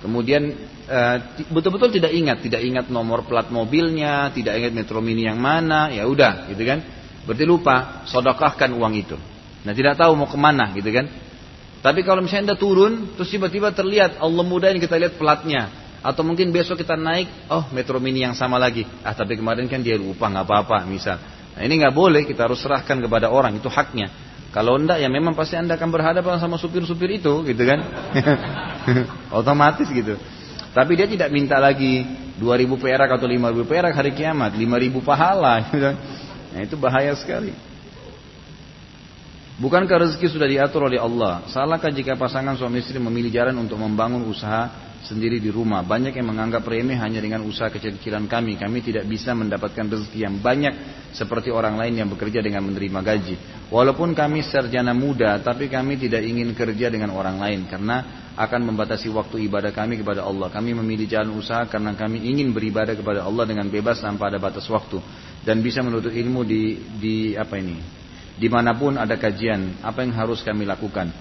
Kemudian 0.00 0.56
eh, 0.88 1.16
betul-betul 1.52 1.92
tidak 1.92 2.16
ingat, 2.16 2.40
tidak 2.40 2.64
ingat 2.64 2.86
nomor 2.88 3.28
plat 3.28 3.52
mobilnya, 3.52 4.32
tidak 4.32 4.56
ingat 4.56 4.72
Metro 4.72 5.04
Mini 5.04 5.28
yang 5.28 5.36
mana, 5.36 5.92
ya 5.92 6.08
udah 6.08 6.48
gitu 6.48 6.64
kan. 6.64 6.80
Berarti 7.28 7.44
lupa, 7.44 8.02
sodokahkan 8.08 8.72
uang 8.72 8.94
itu. 8.96 9.16
Nah 9.62 9.72
tidak 9.76 10.00
tahu 10.00 10.16
mau 10.16 10.26
ke 10.26 10.40
mana 10.40 10.72
gitu 10.72 10.88
kan. 10.88 11.06
Tapi 11.84 12.00
kalau 12.02 12.24
misalnya 12.24 12.52
Anda 12.52 12.56
turun, 12.56 13.14
terus 13.14 13.28
tiba-tiba 13.28 13.68
terlihat 13.70 14.16
Allah 14.16 14.42
mudahin 14.42 14.80
kita 14.80 14.96
lihat 14.96 15.20
platnya, 15.20 15.81
atau 16.02 16.26
mungkin 16.26 16.50
besok 16.50 16.82
kita 16.82 16.98
naik, 16.98 17.46
oh 17.46 17.70
Metro 17.70 18.02
Mini 18.02 18.26
yang 18.26 18.34
sama 18.34 18.58
lagi. 18.58 18.82
Ah 19.06 19.14
tapi 19.14 19.38
kemarin 19.38 19.70
kan 19.70 19.78
dia 19.78 19.94
lupa 19.94 20.26
nggak 20.26 20.44
apa-apa 20.44 20.82
misal. 20.84 21.16
Nah 21.54 21.62
ini 21.62 21.78
nggak 21.78 21.94
boleh 21.94 22.26
kita 22.26 22.50
harus 22.50 22.58
serahkan 22.58 22.98
kepada 22.98 23.30
orang 23.30 23.54
itu 23.54 23.70
haknya. 23.70 24.10
Kalau 24.52 24.76
enggak 24.76 25.00
ya 25.00 25.08
memang 25.08 25.32
pasti 25.32 25.56
anda 25.56 25.80
akan 25.80 25.88
berhadapan 25.88 26.36
sama 26.36 26.60
supir-supir 26.60 27.22
itu 27.22 27.46
gitu 27.46 27.62
kan. 27.64 27.80
Otomatis 29.38 29.88
gitu. 29.88 30.18
Tapi 30.72 30.92
dia 30.98 31.06
tidak 31.08 31.30
minta 31.30 31.56
lagi 31.56 32.04
2000 32.36 32.66
perak 32.76 33.08
atau 33.16 33.28
5000 33.28 33.64
perak 33.68 33.92
hari 33.94 34.12
kiamat, 34.12 34.56
5000 34.56 35.00
pahala. 35.04 35.54
Gitu. 35.72 35.90
Nah 36.52 36.60
itu 36.60 36.76
bahaya 36.76 37.16
sekali. 37.16 37.71
Bukankah 39.60 40.08
rezeki 40.08 40.32
sudah 40.32 40.48
diatur 40.48 40.88
oleh 40.88 40.96
Allah? 40.96 41.44
Salahkah 41.52 41.92
jika 41.92 42.16
pasangan 42.16 42.56
suami 42.56 42.80
istri 42.80 42.96
memilih 42.96 43.28
jalan 43.28 43.60
untuk 43.60 43.76
membangun 43.76 44.24
usaha 44.24 44.72
sendiri 45.04 45.44
di 45.44 45.52
rumah? 45.52 45.84
Banyak 45.84 46.16
yang 46.16 46.32
menganggap 46.32 46.64
remeh 46.64 46.96
hanya 46.96 47.20
dengan 47.20 47.44
usaha 47.44 47.68
kecil-kecilan 47.68 48.32
kami. 48.32 48.56
Kami 48.56 48.80
tidak 48.80 49.04
bisa 49.04 49.36
mendapatkan 49.36 49.92
rezeki 49.92 50.24
yang 50.24 50.40
banyak 50.40 50.72
seperti 51.12 51.52
orang 51.52 51.76
lain 51.76 52.00
yang 52.00 52.08
bekerja 52.08 52.40
dengan 52.40 52.64
menerima 52.64 53.00
gaji. 53.04 53.36
Walaupun 53.68 54.16
kami 54.16 54.40
sarjana 54.40 54.96
muda, 54.96 55.36
tapi 55.44 55.68
kami 55.68 56.00
tidak 56.00 56.24
ingin 56.24 56.56
kerja 56.56 56.88
dengan 56.88 57.12
orang 57.12 57.36
lain 57.36 57.68
karena 57.68 58.24
akan 58.32 58.72
membatasi 58.72 59.12
waktu 59.12 59.52
ibadah 59.52 59.76
kami 59.76 60.00
kepada 60.00 60.24
Allah. 60.24 60.48
Kami 60.48 60.72
memilih 60.72 61.04
jalan 61.04 61.36
usaha 61.36 61.68
karena 61.68 61.92
kami 61.92 62.24
ingin 62.24 62.56
beribadah 62.56 62.96
kepada 62.96 63.20
Allah 63.20 63.44
dengan 63.44 63.68
bebas 63.68 64.00
tanpa 64.00 64.32
ada 64.32 64.40
batas 64.40 64.64
waktu 64.72 64.96
dan 65.44 65.60
bisa 65.60 65.84
menuntut 65.84 66.16
ilmu 66.16 66.40
di 66.40 66.80
di 66.96 67.14
apa 67.36 67.60
ini 67.60 68.01
di 68.36 68.48
mana 68.48 68.72
pun 68.76 68.96
ada 68.96 69.16
kajian, 69.16 69.80
apa 69.84 70.04
yang 70.04 70.12
harus 70.16 70.40
kami 70.40 70.64
lakukan. 70.64 71.12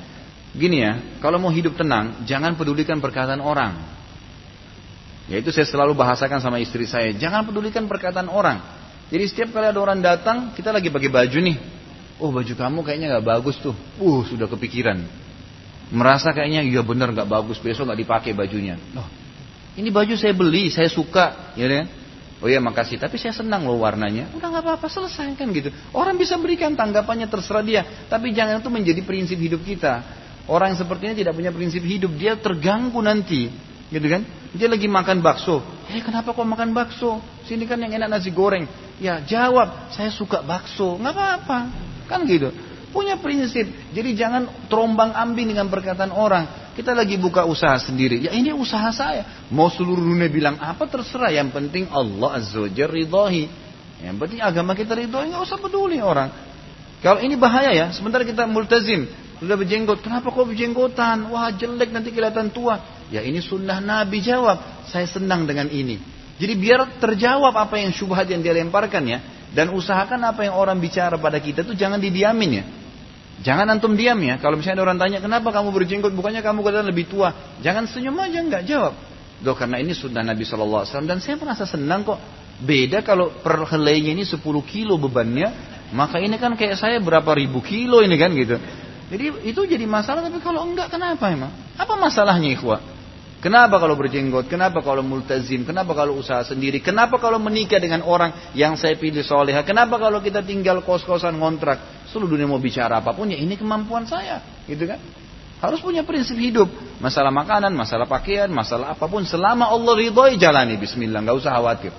Gini 0.52 0.84
ya, 0.84 1.20
kalau 1.24 1.40
mau 1.40 1.52
hidup 1.52 1.80
tenang, 1.80 2.28
jangan 2.28 2.60
pedulikan 2.60 3.00
perkataan 3.00 3.40
orang. 3.40 3.78
Yaitu 5.32 5.56
saya 5.56 5.64
selalu 5.64 5.96
bahasakan 5.96 6.44
sama 6.44 6.60
istri 6.60 6.84
saya, 6.84 7.16
jangan 7.16 7.48
pedulikan 7.48 7.88
perkataan 7.88 8.28
orang. 8.28 8.60
Jadi 9.12 9.24
setiap 9.28 9.56
kali 9.56 9.72
ada 9.72 9.80
orang 9.80 10.00
datang, 10.04 10.52
kita 10.56 10.72
lagi 10.76 10.92
pakai 10.92 11.12
baju 11.12 11.40
nih. 11.40 11.58
Oh 12.20 12.30
baju 12.30 12.54
kamu 12.54 12.80
kayaknya 12.84 13.08
nggak 13.18 13.26
bagus 13.28 13.58
tuh. 13.60 13.76
Uh 14.00 14.22
sudah 14.28 14.48
kepikiran. 14.52 15.04
Merasa 15.92 16.32
kayaknya 16.32 16.64
iya 16.64 16.80
bener 16.84 17.12
nggak 17.12 17.28
bagus, 17.28 17.60
besok 17.60 17.92
nggak 17.92 18.00
dipakai 18.08 18.32
bajunya. 18.32 18.80
Loh, 18.96 19.08
ini 19.76 19.92
baju 19.92 20.16
saya 20.16 20.32
beli, 20.32 20.72
saya 20.72 20.88
suka, 20.88 21.56
ya 21.56 21.68
kan? 21.68 21.88
Oh 22.42 22.50
iya 22.50 22.58
makasih, 22.58 22.98
tapi 22.98 23.22
saya 23.22 23.38
senang 23.38 23.70
loh 23.70 23.78
warnanya. 23.78 24.34
Udah 24.34 24.50
nggak 24.50 24.66
apa-apa, 24.66 24.90
selesai 24.90 25.38
kan 25.38 25.46
gitu. 25.54 25.70
Orang 25.94 26.18
bisa 26.18 26.42
berikan 26.42 26.74
tanggapannya 26.74 27.30
terserah 27.30 27.62
dia, 27.62 27.86
tapi 28.10 28.34
jangan 28.34 28.58
itu 28.58 28.70
menjadi 28.74 29.02
prinsip 29.06 29.38
hidup 29.38 29.62
kita. 29.62 30.02
Orang 30.50 30.74
yang 30.74 30.80
sepertinya 30.82 31.14
tidak 31.14 31.38
punya 31.38 31.54
prinsip 31.54 31.86
hidup, 31.86 32.18
dia 32.18 32.34
terganggu 32.34 32.98
nanti, 32.98 33.54
gitu 33.94 34.08
kan? 34.10 34.26
Dia 34.58 34.68
lagi 34.74 34.90
makan 34.90 35.22
bakso. 35.22 35.62
Eh 35.86 36.02
kenapa 36.02 36.34
kok 36.34 36.42
makan 36.42 36.74
bakso? 36.74 37.22
Sini 37.46 37.70
kan 37.70 37.78
yang 37.78 37.94
enak 37.94 38.10
nasi 38.10 38.34
goreng. 38.34 38.66
Ya 38.98 39.22
jawab, 39.22 39.94
saya 39.94 40.10
suka 40.10 40.42
bakso. 40.42 40.98
Nggak 40.98 41.14
apa-apa, 41.14 41.60
kan 42.10 42.26
gitu. 42.26 42.50
Punya 42.92 43.16
prinsip. 43.16 43.72
Jadi 43.96 44.20
jangan 44.20 44.68
terombang 44.68 45.16
ambing 45.16 45.56
dengan 45.56 45.72
perkataan 45.72 46.12
orang. 46.12 46.76
Kita 46.76 46.92
lagi 46.92 47.16
buka 47.16 47.48
usaha 47.48 47.80
sendiri. 47.80 48.20
Ya 48.20 48.36
ini 48.36 48.52
usaha 48.52 48.92
saya. 48.92 49.48
Mau 49.48 49.72
seluruh 49.72 50.04
dunia 50.04 50.28
bilang 50.28 50.60
apa 50.60 50.88
terserah. 50.92 51.32
Yang 51.32 51.56
penting 51.56 51.84
Allah 51.88 52.44
Azza 52.44 52.60
wa 52.60 52.68
ridhohi. 52.68 53.48
Yang 54.04 54.16
penting 54.20 54.40
agama 54.44 54.76
kita 54.76 55.00
ridhohi. 55.00 55.32
Nggak 55.32 55.44
usah 55.48 55.60
peduli 55.60 56.04
orang. 56.04 56.36
Kalau 57.00 57.24
ini 57.24 57.40
bahaya 57.40 57.72
ya. 57.72 57.88
Sebentar 57.96 58.28
kita 58.28 58.44
multazim. 58.44 59.08
Sudah 59.40 59.56
berjenggot. 59.56 60.04
Kenapa 60.04 60.28
kau 60.28 60.44
berjenggotan? 60.44 61.32
Wah 61.32 61.48
jelek 61.56 61.96
nanti 61.96 62.12
kelihatan 62.12 62.52
tua. 62.52 63.08
Ya 63.08 63.24
ini 63.24 63.40
sunnah 63.40 63.80
Nabi 63.80 64.20
jawab. 64.20 64.88
Saya 64.92 65.08
senang 65.08 65.48
dengan 65.48 65.72
ini. 65.72 65.96
Jadi 66.36 66.54
biar 66.60 67.00
terjawab 67.00 67.56
apa 67.56 67.80
yang 67.80 67.96
syubhat 67.96 68.28
yang 68.28 68.44
dia 68.44 68.52
lemparkan 68.52 69.08
ya. 69.08 69.20
Dan 69.52 69.72
usahakan 69.76 70.20
apa 70.28 70.48
yang 70.48 70.56
orang 70.60 70.80
bicara 70.80 71.16
pada 71.20 71.40
kita 71.40 71.64
itu 71.64 71.76
jangan 71.76 72.00
didiamin 72.00 72.52
ya. 72.52 72.64
Jangan 73.42 73.66
antum 73.74 73.98
diam 73.98 74.18
ya. 74.22 74.38
Kalau 74.38 74.58
misalnya 74.58 74.82
ada 74.82 74.94
orang 74.94 75.00
tanya, 75.02 75.18
kenapa 75.18 75.50
kamu 75.50 75.74
berjenggot? 75.74 76.14
Bukannya 76.14 76.46
kamu 76.46 76.62
kelihatan 76.62 76.88
lebih 76.88 77.10
tua. 77.10 77.58
Jangan 77.66 77.90
senyum 77.90 78.14
aja, 78.22 78.38
nggak 78.38 78.64
jawab. 78.70 78.94
Loh 79.42 79.58
karena 79.58 79.82
ini 79.82 79.98
sudah 79.98 80.22
Nabi 80.22 80.46
SAW. 80.46 80.86
Dan 80.86 81.18
saya 81.18 81.36
merasa 81.42 81.66
senang 81.66 82.06
kok. 82.06 82.22
Beda 82.62 83.02
kalau 83.02 83.34
per 83.42 83.66
helainya 83.74 84.14
ini 84.14 84.22
10 84.22 84.38
kilo 84.70 85.02
bebannya. 85.02 85.50
Maka 85.92 86.22
ini 86.22 86.38
kan 86.38 86.54
kayak 86.54 86.78
saya 86.78 87.02
berapa 87.02 87.34
ribu 87.34 87.60
kilo 87.66 88.06
ini 88.06 88.16
kan 88.22 88.30
gitu. 88.38 88.62
Jadi 89.10 89.50
itu 89.50 89.62
jadi 89.66 89.84
masalah. 89.90 90.22
Tapi 90.22 90.38
kalau 90.46 90.62
enggak 90.62 90.94
kenapa 90.94 91.34
emang? 91.34 91.50
Apa 91.76 91.98
masalahnya 91.98 92.54
ikhwah? 92.54 92.91
Kenapa 93.42 93.82
kalau 93.82 93.98
berjenggot? 93.98 94.46
Kenapa 94.46 94.86
kalau 94.86 95.02
multazim? 95.02 95.66
Kenapa 95.66 95.98
kalau 95.98 96.22
usaha 96.22 96.46
sendiri? 96.46 96.78
Kenapa 96.78 97.18
kalau 97.18 97.42
menikah 97.42 97.82
dengan 97.82 98.06
orang 98.06 98.54
yang 98.54 98.78
saya 98.78 98.94
pilih 98.94 99.26
soleha? 99.26 99.66
Kenapa 99.66 99.98
kalau 99.98 100.22
kita 100.22 100.46
tinggal 100.46 100.86
kos-kosan 100.86 101.42
ngontrak? 101.42 102.06
Seluruh 102.14 102.38
dunia 102.38 102.46
mau 102.46 102.62
bicara 102.62 103.02
apa 103.02 103.18
pun 103.18 103.34
ya 103.34 103.42
ini 103.42 103.58
kemampuan 103.58 104.06
saya, 104.06 104.46
gitu 104.70 104.86
kan? 104.86 105.02
Harus 105.58 105.82
punya 105.82 106.06
prinsip 106.06 106.38
hidup. 106.38 106.70
Masalah 107.02 107.34
makanan, 107.34 107.74
masalah 107.74 108.06
pakaian, 108.06 108.50
masalah 108.54 108.94
apa 108.94 109.10
pun. 109.10 109.26
Selama 109.26 109.74
Allah 109.74 109.94
ridhoi 109.98 110.38
jalani. 110.38 110.78
Bismillah, 110.78 111.26
nggak 111.26 111.38
usah 111.42 111.58
khawatir. 111.58 111.94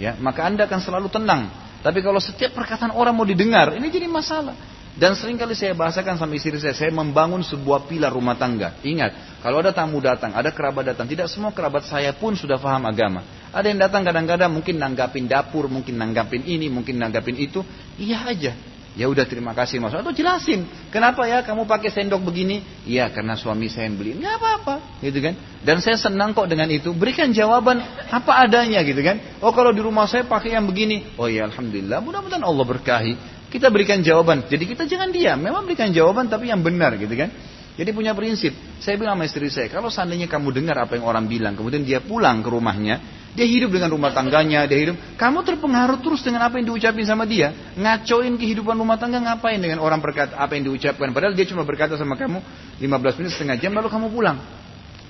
Ya, 0.00 0.16
maka 0.16 0.48
anda 0.48 0.64
akan 0.64 0.80
selalu 0.80 1.08
tenang. 1.12 1.48
Tapi 1.84 2.00
kalau 2.00 2.20
setiap 2.20 2.56
perkataan 2.56 2.92
orang 2.92 3.12
mau 3.12 3.28
didengar, 3.28 3.76
ini 3.76 3.92
jadi 3.92 4.08
masalah. 4.08 4.56
Dan 4.96 5.12
sering 5.12 5.36
kali 5.36 5.52
saya 5.52 5.76
bahasakan 5.76 6.16
sama 6.16 6.32
istri 6.40 6.56
saya, 6.56 6.72
saya 6.72 6.88
membangun 6.88 7.44
sebuah 7.44 7.84
pilar 7.84 8.08
rumah 8.08 8.32
tangga. 8.32 8.80
Ingat, 8.80 9.44
kalau 9.44 9.60
ada 9.60 9.68
tamu 9.68 10.00
datang, 10.00 10.32
ada 10.32 10.48
kerabat 10.48 10.88
datang, 10.88 11.04
tidak 11.04 11.28
semua 11.28 11.52
kerabat 11.52 11.84
saya 11.84 12.16
pun 12.16 12.32
sudah 12.32 12.56
paham 12.56 12.88
agama. 12.88 13.20
Ada 13.52 13.68
yang 13.68 13.80
datang 13.80 14.08
kadang-kadang 14.08 14.48
mungkin 14.48 14.80
nanggapin 14.80 15.28
dapur, 15.28 15.68
mungkin 15.68 16.00
nanggapin 16.00 16.48
ini, 16.48 16.72
mungkin 16.72 16.96
nanggapin 16.96 17.36
itu. 17.36 17.60
Iya 18.00 18.24
aja. 18.24 18.52
Ya 18.96 19.12
udah 19.12 19.28
terima 19.28 19.52
kasih 19.52 19.76
mas. 19.76 19.92
Atau 19.92 20.16
jelasin, 20.16 20.64
kenapa 20.88 21.28
ya 21.28 21.44
kamu 21.44 21.68
pakai 21.68 21.92
sendok 21.92 22.24
begini? 22.24 22.64
Iya 22.88 23.12
karena 23.12 23.36
suami 23.36 23.68
saya 23.68 23.92
yang 23.92 24.00
beli. 24.00 24.16
Nggak 24.16 24.40
apa-apa, 24.40 24.74
gitu 25.04 25.20
kan? 25.20 25.36
Dan 25.60 25.84
saya 25.84 26.00
senang 26.00 26.32
kok 26.32 26.48
dengan 26.48 26.72
itu. 26.72 26.96
Berikan 26.96 27.28
jawaban 27.28 27.84
apa 28.08 28.48
adanya, 28.48 28.80
gitu 28.80 29.04
kan? 29.04 29.20
Oh 29.44 29.52
kalau 29.52 29.76
di 29.76 29.84
rumah 29.84 30.08
saya 30.08 30.24
pakai 30.24 30.56
yang 30.56 30.64
begini. 30.64 31.12
Oh 31.20 31.28
ya 31.28 31.44
alhamdulillah. 31.44 32.00
Mudah-mudahan 32.00 32.40
Allah 32.40 32.64
berkahi. 32.64 33.35
Kita 33.46 33.70
berikan 33.70 34.02
jawaban. 34.02 34.50
Jadi 34.50 34.64
kita 34.66 34.84
jangan 34.84 35.14
diam. 35.14 35.38
Memang 35.38 35.64
berikan 35.64 35.90
jawaban 35.94 36.26
tapi 36.26 36.50
yang 36.50 36.60
benar 36.60 36.98
gitu 36.98 37.14
kan. 37.14 37.30
Jadi 37.76 37.92
punya 37.92 38.16
prinsip. 38.16 38.56
Saya 38.80 38.96
bilang 38.96 39.20
sama 39.20 39.28
istri 39.28 39.52
saya, 39.52 39.68
kalau 39.68 39.92
seandainya 39.92 40.24
kamu 40.32 40.48
dengar 40.48 40.80
apa 40.80 40.96
yang 40.96 41.04
orang 41.04 41.28
bilang, 41.28 41.52
kemudian 41.52 41.84
dia 41.84 42.00
pulang 42.00 42.40
ke 42.40 42.48
rumahnya, 42.48 43.04
dia 43.36 43.44
hidup 43.44 43.68
dengan 43.68 43.92
rumah 43.92 44.16
tangganya, 44.16 44.64
dia 44.64 44.80
hidup, 44.80 44.96
kamu 45.20 45.44
terpengaruh 45.44 46.00
terus 46.00 46.24
dengan 46.24 46.48
apa 46.48 46.56
yang 46.56 46.72
diucapin 46.72 47.04
sama 47.04 47.28
dia, 47.28 47.52
ngacoin 47.76 48.40
kehidupan 48.40 48.80
rumah 48.80 48.96
tangga 48.96 49.20
ngapain 49.20 49.60
dengan 49.60 49.84
orang 49.84 50.00
berkata 50.00 50.40
apa 50.40 50.56
yang 50.56 50.72
diucapkan, 50.72 51.12
padahal 51.12 51.36
dia 51.36 51.44
cuma 51.44 51.68
berkata 51.68 52.00
sama 52.00 52.16
kamu 52.16 52.40
15 52.80 53.20
menit 53.20 53.30
setengah 53.36 53.60
jam 53.60 53.76
lalu 53.76 53.92
kamu 53.92 54.08
pulang. 54.08 54.40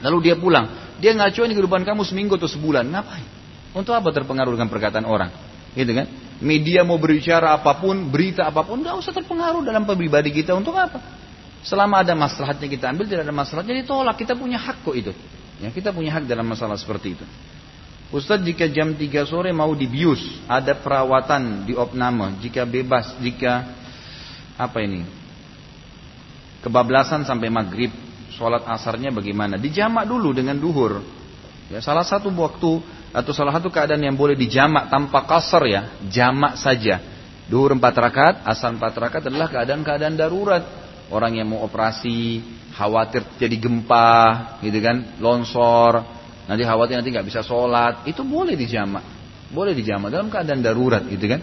Lalu 0.03 0.19
dia 0.27 0.35
pulang, 0.35 0.99
dia 0.99 1.15
ngacoin 1.15 1.55
kehidupan 1.55 1.87
kamu 1.87 2.03
seminggu 2.03 2.35
atau 2.35 2.51
sebulan, 2.51 2.83
ngapain? 2.83 3.27
Untuk 3.79 3.95
apa 3.95 4.11
terpengaruh 4.11 4.59
dengan 4.59 4.67
perkataan 4.67 5.07
orang? 5.07 5.46
Gitu 5.77 5.93
kan? 5.93 6.07
Media 6.41 6.81
mau 6.89 6.97
berbicara 6.97 7.53
apa 7.53 7.77
pun, 7.77 8.09
berita 8.09 8.49
apa 8.49 8.65
pun, 8.65 8.81
nggak 8.81 8.97
usah 8.97 9.13
terpengaruh 9.13 9.61
dalam 9.61 9.85
pribadi 9.85 10.33
kita 10.33 10.57
untuk 10.57 10.73
apa? 10.73 10.99
Selama 11.61 12.01
ada 12.01 12.17
masalahnya 12.17 12.65
kita 12.65 12.89
ambil, 12.89 13.05
tidak 13.05 13.29
ada 13.29 13.35
masalahnya 13.35 13.75
ditolak. 13.85 14.17
Kita 14.17 14.33
punya 14.33 14.57
hak 14.57 14.81
kok 14.81 14.97
itu. 14.97 15.13
Ya, 15.61 15.69
kita 15.69 15.93
punya 15.93 16.17
hak 16.17 16.25
dalam 16.25 16.49
masalah 16.49 16.81
seperti 16.81 17.17
itu. 17.17 17.25
Ustadz 18.15 18.47
jika 18.47 18.71
jam 18.71 18.95
3 18.95 19.27
sore 19.27 19.51
mau 19.51 19.75
dibius, 19.75 20.23
ada 20.47 20.79
perawatan 20.79 21.67
di 21.67 21.75
opname, 21.75 22.39
jika 22.39 22.63
bebas, 22.63 23.19
jika 23.19 23.67
apa 24.55 24.79
ini? 24.79 25.03
Kebablasan 26.63 27.27
sampai 27.27 27.51
maghrib, 27.51 27.91
sholat 28.39 28.63
asarnya 28.71 29.11
bagaimana? 29.11 29.59
Dijamak 29.59 30.07
dulu 30.07 30.31
dengan 30.31 30.55
duhur. 30.55 31.03
Ya, 31.67 31.83
salah 31.83 32.07
satu 32.07 32.31
waktu 32.31 32.79
atau 33.17 33.33
salah 33.33 33.57
satu 33.57 33.73
keadaan 33.73 34.05
yang 34.05 34.13
boleh 34.13 34.37
dijamak 34.37 34.93
tanpa 34.93 35.25
kasar 35.25 35.65
ya, 35.65 35.97
jamak 36.13 36.61
saja. 36.61 37.01
Duhur 37.49 37.73
empat 37.73 37.97
rakaat, 37.97 38.37
asal 38.45 38.77
empat 38.77 38.93
rakaat 38.93 39.33
adalah 39.33 39.49
keadaan-keadaan 39.49 40.21
darurat. 40.21 40.61
Orang 41.09 41.33
yang 41.33 41.49
mau 41.49 41.65
operasi, 41.65 42.45
khawatir 42.77 43.25
jadi 43.41 43.57
gempa, 43.57 44.61
gitu 44.61 44.77
kan, 44.85 45.17
longsor, 45.17 46.05
nanti 46.45 46.61
khawatir 46.67 47.01
nanti 47.01 47.09
nggak 47.09 47.25
bisa 47.25 47.41
sholat, 47.41 48.05
itu 48.05 48.21
boleh 48.21 48.53
dijamak, 48.53 49.07
boleh 49.49 49.73
dijamak 49.73 50.13
dalam 50.13 50.29
keadaan 50.29 50.61
darurat, 50.61 51.01
gitu 51.09 51.25
kan. 51.25 51.41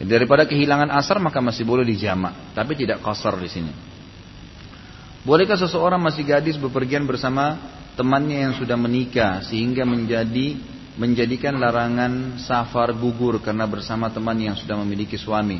Daripada 0.00 0.48
kehilangan 0.48 0.88
asar 0.96 1.20
maka 1.20 1.44
masih 1.44 1.68
boleh 1.68 1.84
dijamak, 1.84 2.56
tapi 2.56 2.72
tidak 2.80 3.04
kasar 3.04 3.36
di 3.36 3.50
sini. 3.52 3.72
Bolehkah 5.20 5.60
seseorang 5.60 6.00
masih 6.00 6.24
gadis 6.24 6.56
bepergian 6.56 7.04
bersama 7.04 7.60
temannya 7.92 8.48
yang 8.48 8.54
sudah 8.56 8.80
menikah 8.80 9.44
sehingga 9.44 9.84
menjadi 9.84 10.79
menjadikan 11.00 11.56
larangan 11.56 12.36
safar 12.36 12.92
gugur 12.92 13.40
karena 13.40 13.64
bersama 13.64 14.12
teman 14.12 14.36
yang 14.36 14.52
sudah 14.52 14.76
memiliki 14.84 15.16
suami. 15.16 15.56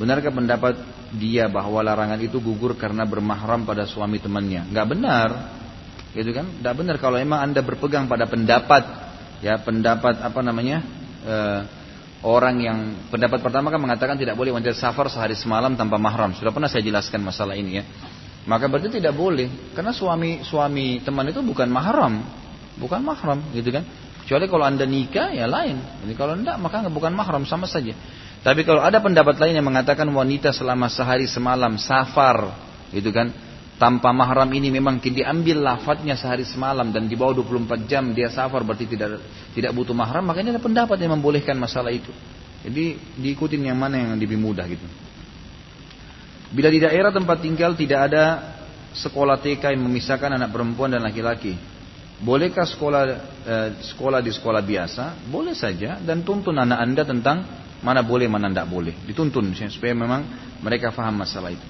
Benarkah 0.00 0.32
pendapat 0.32 0.80
dia 1.12 1.44
bahwa 1.52 1.84
larangan 1.84 2.16
itu 2.16 2.40
gugur 2.40 2.72
karena 2.72 3.04
bermahram 3.04 3.68
pada 3.68 3.84
suami 3.84 4.16
temannya? 4.16 4.64
Enggak 4.72 4.86
benar. 4.88 5.28
Gitu 6.16 6.32
kan? 6.32 6.48
Enggak 6.48 6.74
benar 6.80 6.96
kalau 6.96 7.20
emang 7.20 7.44
Anda 7.44 7.60
berpegang 7.60 8.08
pada 8.08 8.24
pendapat 8.24 8.82
ya, 9.44 9.60
pendapat 9.60 10.24
apa 10.24 10.40
namanya? 10.40 10.80
E, 11.20 11.36
orang 12.24 12.56
yang 12.56 12.78
pendapat 13.12 13.44
pertama 13.44 13.68
kan 13.68 13.84
mengatakan 13.84 14.16
tidak 14.16 14.40
boleh 14.40 14.56
wanita 14.56 14.72
safar 14.72 15.12
sehari 15.12 15.36
semalam 15.36 15.76
tanpa 15.76 16.00
mahram. 16.00 16.32
Sudah 16.32 16.48
pernah 16.48 16.72
saya 16.72 16.80
jelaskan 16.80 17.20
masalah 17.20 17.60
ini 17.60 17.76
ya. 17.76 17.84
Maka 18.48 18.72
berarti 18.72 18.88
tidak 18.88 19.12
boleh 19.12 19.76
karena 19.76 19.92
suami 19.92 20.40
suami 20.40 21.04
teman 21.04 21.28
itu 21.28 21.44
bukan 21.44 21.68
mahram 21.68 22.24
bukan 22.78 23.02
mahram 23.02 23.42
gitu 23.52 23.74
kan. 23.74 23.84
Kecuali 24.28 24.44
kalau 24.44 24.68
anda 24.68 24.84
nikah 24.84 25.32
ya 25.32 25.48
lain. 25.48 25.80
Jadi 26.04 26.12
kalau 26.12 26.36
enggak 26.36 26.60
maka 26.60 26.84
bukan 26.92 27.16
mahram 27.16 27.48
sama 27.48 27.64
saja. 27.64 27.96
Tapi 28.44 28.60
kalau 28.60 28.84
ada 28.84 29.00
pendapat 29.00 29.40
lain 29.40 29.56
yang 29.56 29.64
mengatakan 29.64 30.04
wanita 30.04 30.52
selama 30.52 30.92
sehari 30.92 31.24
semalam 31.24 31.80
safar, 31.80 32.52
gitu 32.92 33.08
kan, 33.08 33.32
tanpa 33.80 34.12
mahram 34.12 34.52
ini 34.52 34.68
memang 34.68 35.00
diambil 35.00 35.64
lafadznya 35.64 36.12
sehari 36.12 36.44
semalam 36.44 36.92
dan 36.92 37.08
di 37.08 37.16
bawah 37.16 37.40
24 37.40 37.88
jam 37.88 38.12
dia 38.12 38.28
safar 38.28 38.68
berarti 38.68 38.84
tidak 38.84 39.24
tidak 39.56 39.72
butuh 39.72 39.96
mahram, 39.96 40.28
makanya 40.28 40.60
ada 40.60 40.62
pendapat 40.62 41.00
yang 41.00 41.16
membolehkan 41.16 41.56
masalah 41.56 41.88
itu. 41.88 42.12
Jadi 42.68 43.00
diikutin 43.16 43.64
yang 43.64 43.80
mana 43.80 43.96
yang 43.96 44.12
lebih 44.12 44.36
mudah 44.36 44.68
gitu. 44.68 44.84
Bila 46.52 46.68
di 46.68 46.84
daerah 46.84 47.16
tempat 47.16 47.40
tinggal 47.40 47.72
tidak 47.80 48.12
ada 48.12 48.24
sekolah 48.92 49.40
TK 49.40 49.72
yang 49.72 49.88
memisahkan 49.88 50.36
anak 50.36 50.52
perempuan 50.52 50.92
dan 50.92 51.00
laki-laki, 51.00 51.56
Bolehkah 52.18 52.66
sekolah 52.66 53.02
eh, 53.46 53.68
sekolah 53.94 54.18
di 54.18 54.34
sekolah 54.34 54.58
biasa? 54.58 55.30
Boleh 55.30 55.54
saja 55.54 56.02
dan 56.02 56.26
tuntun 56.26 56.58
anak 56.58 56.78
anda 56.82 57.02
tentang 57.06 57.46
mana 57.78 58.02
boleh 58.02 58.26
mana 58.26 58.50
tidak 58.50 58.66
boleh. 58.66 58.94
Dituntun 59.06 59.54
supaya 59.54 59.94
memang 59.94 60.26
mereka 60.58 60.90
faham 60.90 61.22
masalah 61.22 61.54
itu. 61.54 61.62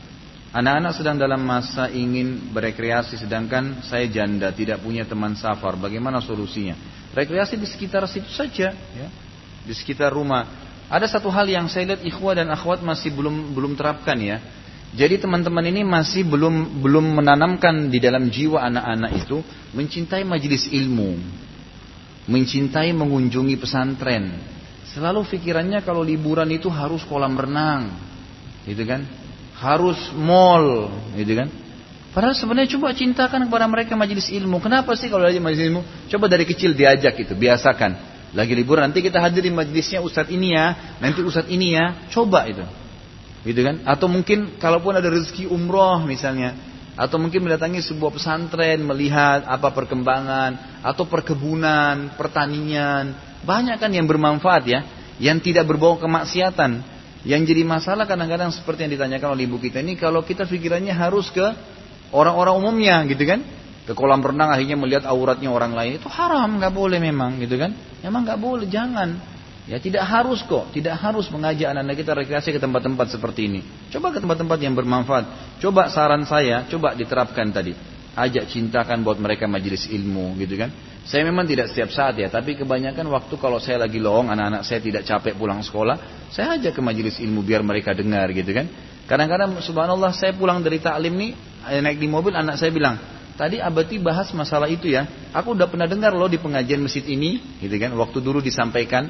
Anak-anak 0.48 0.92
sedang 0.96 1.20
dalam 1.20 1.44
masa 1.44 1.92
ingin 1.92 2.48
berekreasi 2.56 3.20
sedangkan 3.20 3.84
saya 3.84 4.08
janda 4.08 4.48
tidak 4.48 4.80
punya 4.80 5.04
teman 5.04 5.36
safar. 5.36 5.76
Bagaimana 5.76 6.24
solusinya? 6.24 6.72
Rekreasi 7.12 7.60
di 7.60 7.68
sekitar 7.68 8.08
situ 8.08 8.32
saja, 8.32 8.72
ya. 8.72 9.08
di 9.68 9.74
sekitar 9.76 10.08
rumah. 10.08 10.48
Ada 10.88 11.20
satu 11.20 11.28
hal 11.28 11.44
yang 11.44 11.68
saya 11.68 11.92
lihat 11.92 12.00
ikhwah 12.00 12.32
dan 12.32 12.48
akhwat 12.48 12.80
masih 12.80 13.12
belum 13.12 13.52
belum 13.52 13.76
terapkan 13.76 14.16
ya. 14.16 14.40
Jadi 14.96 15.20
teman-teman 15.20 15.60
ini 15.68 15.84
masih 15.84 16.24
belum 16.24 16.80
belum 16.80 17.20
menanamkan 17.20 17.92
di 17.92 18.00
dalam 18.00 18.32
jiwa 18.32 18.64
anak-anak 18.72 19.20
itu 19.20 19.44
mencintai 19.76 20.24
majelis 20.24 20.64
ilmu, 20.72 21.12
mencintai 22.24 22.96
mengunjungi 22.96 23.60
pesantren. 23.60 24.40
Selalu 24.88 25.28
pikirannya 25.28 25.84
kalau 25.84 26.00
liburan 26.00 26.48
itu 26.48 26.72
harus 26.72 27.04
kolam 27.04 27.36
renang, 27.36 27.92
gitu 28.64 28.80
kan? 28.88 29.04
Harus 29.60 30.00
mall, 30.16 30.88
gitu 31.12 31.36
kan? 31.36 31.52
Padahal 32.16 32.32
sebenarnya 32.32 32.72
coba 32.80 32.96
cintakan 32.96 33.44
kepada 33.44 33.68
mereka 33.68 33.92
majelis 33.92 34.32
ilmu. 34.32 34.56
Kenapa 34.64 34.96
sih 34.96 35.12
kalau 35.12 35.28
lagi 35.28 35.36
majelis 35.36 35.68
ilmu? 35.68 35.84
Coba 36.08 36.32
dari 36.32 36.48
kecil 36.48 36.72
diajak 36.72 37.20
itu, 37.20 37.36
biasakan. 37.36 38.16
Lagi 38.32 38.56
liburan 38.56 38.88
nanti 38.88 39.04
kita 39.04 39.20
hadirin 39.20 39.52
majelisnya 39.52 40.00
ustadz 40.00 40.32
ini 40.32 40.56
ya, 40.56 40.96
nanti 41.04 41.20
ustadz 41.20 41.52
ini 41.52 41.76
ya, 41.76 42.08
coba 42.08 42.48
itu 42.48 42.64
gitu 43.48 43.64
kan? 43.64 43.80
Atau 43.88 44.12
mungkin 44.12 44.60
kalaupun 44.60 44.92
ada 44.92 45.08
rezeki 45.08 45.48
umroh 45.48 46.04
misalnya, 46.04 46.52
atau 46.98 47.16
mungkin 47.16 47.46
mendatangi 47.46 47.80
sebuah 47.80 48.10
pesantren 48.10 48.82
melihat 48.82 49.46
apa 49.46 49.70
perkembangan 49.70 50.82
atau 50.82 51.06
perkebunan, 51.06 52.18
pertanian, 52.18 53.14
banyak 53.46 53.78
kan 53.78 53.88
yang 53.94 54.04
bermanfaat 54.04 54.64
ya, 54.68 54.80
yang 55.16 55.38
tidak 55.38 55.64
berbau 55.64 55.96
kemaksiatan. 55.96 56.98
Yang 57.22 57.54
jadi 57.54 57.62
masalah 57.66 58.06
kadang-kadang 58.06 58.54
seperti 58.54 58.86
yang 58.86 58.92
ditanyakan 58.94 59.34
oleh 59.34 59.46
ibu 59.46 59.58
kita 59.58 59.82
ini, 59.82 59.98
kalau 59.98 60.22
kita 60.22 60.46
pikirannya 60.46 60.94
harus 60.94 61.30
ke 61.34 61.46
orang-orang 62.14 62.54
umumnya 62.58 63.02
gitu 63.10 63.26
kan, 63.26 63.42
ke 63.86 63.92
kolam 63.94 64.22
renang 64.22 64.54
akhirnya 64.54 64.78
melihat 64.78 65.06
auratnya 65.06 65.50
orang 65.50 65.74
lain 65.74 65.98
itu 65.98 66.06
haram, 66.10 66.58
nggak 66.58 66.74
boleh 66.74 66.98
memang 67.02 67.38
gitu 67.42 67.58
kan, 67.58 67.74
memang 68.02 68.22
nggak 68.26 68.40
boleh, 68.42 68.66
jangan. 68.70 69.37
Ya 69.68 69.76
tidak 69.76 70.08
harus 70.08 70.40
kok, 70.48 70.72
tidak 70.72 70.96
harus 70.96 71.28
mengajak 71.28 71.68
anak-anak 71.68 72.00
kita 72.00 72.16
rekreasi 72.16 72.56
ke 72.56 72.60
tempat-tempat 72.60 73.12
seperti 73.12 73.52
ini. 73.52 73.60
Coba 73.92 74.16
ke 74.16 74.18
tempat-tempat 74.24 74.58
yang 74.64 74.72
bermanfaat. 74.72 75.60
Coba 75.60 75.92
saran 75.92 76.24
saya, 76.24 76.64
coba 76.72 76.96
diterapkan 76.96 77.52
tadi. 77.52 77.76
Ajak 78.16 78.48
cintakan 78.48 79.04
buat 79.04 79.20
mereka 79.20 79.44
majelis 79.44 79.84
ilmu 79.92 80.40
gitu 80.40 80.56
kan. 80.56 80.72
Saya 81.04 81.28
memang 81.28 81.44
tidak 81.44 81.68
setiap 81.68 81.92
saat 81.92 82.16
ya, 82.16 82.32
tapi 82.32 82.56
kebanyakan 82.56 83.12
waktu 83.12 83.36
kalau 83.36 83.60
saya 83.60 83.84
lagi 83.84 84.00
lowong, 84.00 84.32
anak-anak 84.32 84.64
saya 84.64 84.80
tidak 84.80 85.04
capek 85.04 85.36
pulang 85.36 85.60
sekolah, 85.60 86.28
saya 86.32 86.56
ajak 86.56 86.72
ke 86.72 86.80
majelis 86.80 87.20
ilmu 87.20 87.44
biar 87.44 87.60
mereka 87.60 87.92
dengar 87.92 88.24
gitu 88.32 88.48
kan. 88.56 88.66
Kadang-kadang 89.04 89.60
subhanallah 89.60 90.16
saya 90.16 90.32
pulang 90.32 90.64
dari 90.64 90.80
taklim 90.80 91.12
nih, 91.12 91.30
eh, 91.68 91.80
naik 91.84 92.00
di 92.00 92.08
mobil 92.08 92.32
anak 92.32 92.56
saya 92.56 92.72
bilang, 92.72 92.96
Tadi 93.38 93.62
abati 93.62 94.02
bahas 94.02 94.34
masalah 94.34 94.66
itu 94.66 94.90
ya. 94.90 95.06
Aku 95.30 95.54
udah 95.54 95.70
pernah 95.70 95.86
dengar 95.86 96.10
loh 96.10 96.26
di 96.26 96.42
pengajian 96.42 96.82
masjid 96.82 97.06
ini, 97.06 97.38
gitu 97.62 97.70
kan. 97.78 97.94
Waktu 97.94 98.18
dulu 98.18 98.42
disampaikan, 98.42 99.06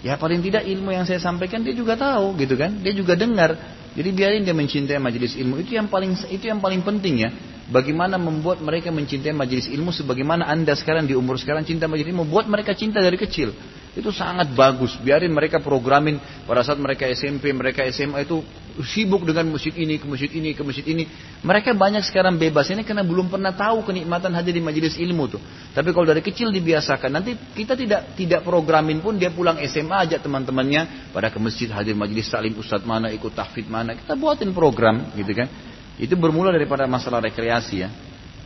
Ya 0.00 0.16
paling 0.16 0.40
tidak 0.40 0.64
ilmu 0.64 0.96
yang 0.96 1.04
saya 1.04 1.20
sampaikan 1.20 1.60
dia 1.60 1.76
juga 1.76 1.92
tahu 1.96 2.32
gitu 2.40 2.56
kan. 2.56 2.80
Dia 2.80 2.96
juga 2.96 3.16
dengar. 3.20 3.52
Jadi 3.92 4.08
biarin 4.16 4.42
dia 4.48 4.56
mencintai 4.56 4.96
majelis 4.96 5.36
ilmu 5.36 5.60
itu 5.60 5.76
yang 5.76 5.92
paling 5.92 6.16
itu 6.32 6.44
yang 6.48 6.62
paling 6.64 6.80
penting 6.80 7.26
ya. 7.26 7.30
Bagaimana 7.70 8.18
membuat 8.18 8.58
mereka 8.58 8.90
mencintai 8.90 9.30
majelis 9.30 9.70
ilmu 9.70 9.94
sebagaimana 9.94 10.42
anda 10.42 10.74
sekarang 10.74 11.06
di 11.06 11.14
umur 11.14 11.38
sekarang 11.38 11.62
cinta 11.62 11.86
majelis 11.86 12.10
ilmu. 12.10 12.26
Buat 12.26 12.50
mereka 12.50 12.74
cinta 12.74 12.98
dari 12.98 13.14
kecil. 13.14 13.54
Itu 13.94 14.10
sangat 14.10 14.54
bagus. 14.54 14.94
Biarin 14.98 15.30
mereka 15.30 15.62
programin 15.62 16.18
pada 16.46 16.62
saat 16.66 16.78
mereka 16.78 17.06
SMP, 17.10 17.50
mereka 17.50 17.82
SMA 17.90 18.22
itu 18.22 18.42
sibuk 18.86 19.26
dengan 19.26 19.50
musik 19.50 19.74
ini, 19.74 19.98
ke 19.98 20.06
musik 20.06 20.30
ini, 20.30 20.54
ke 20.54 20.62
musik 20.62 20.86
ini. 20.86 21.06
Mereka 21.42 21.74
banyak 21.74 22.02
sekarang 22.06 22.38
bebas 22.38 22.70
ini 22.70 22.86
karena 22.86 23.06
belum 23.06 23.30
pernah 23.30 23.50
tahu 23.50 23.86
kenikmatan 23.86 24.30
hadir 24.34 24.54
di 24.54 24.62
majelis 24.62 24.94
ilmu 24.98 25.30
tuh. 25.30 25.42
Tapi 25.74 25.94
kalau 25.94 26.06
dari 26.06 26.22
kecil 26.22 26.54
dibiasakan, 26.54 27.10
nanti 27.10 27.34
kita 27.34 27.74
tidak 27.78 28.14
tidak 28.14 28.42
programin 28.42 28.98
pun 28.98 29.14
dia 29.14 29.30
pulang 29.30 29.58
SMA 29.66 30.10
aja 30.10 30.18
teman-temannya 30.22 31.10
pada 31.14 31.30
ke 31.30 31.38
masjid 31.42 31.70
hadir 31.70 31.94
majelis 31.94 32.30
salim 32.30 32.54
ustadz 32.58 32.86
mana, 32.86 33.10
ikut 33.14 33.30
tahfid 33.30 33.66
mana. 33.66 33.94
Kita 33.94 34.14
buatin 34.18 34.54
program 34.54 35.14
gitu 35.14 35.34
kan. 35.34 35.69
Itu 36.00 36.16
bermula 36.16 36.48
daripada 36.48 36.88
masalah 36.88 37.20
rekreasi 37.20 37.84
ya. 37.84 37.92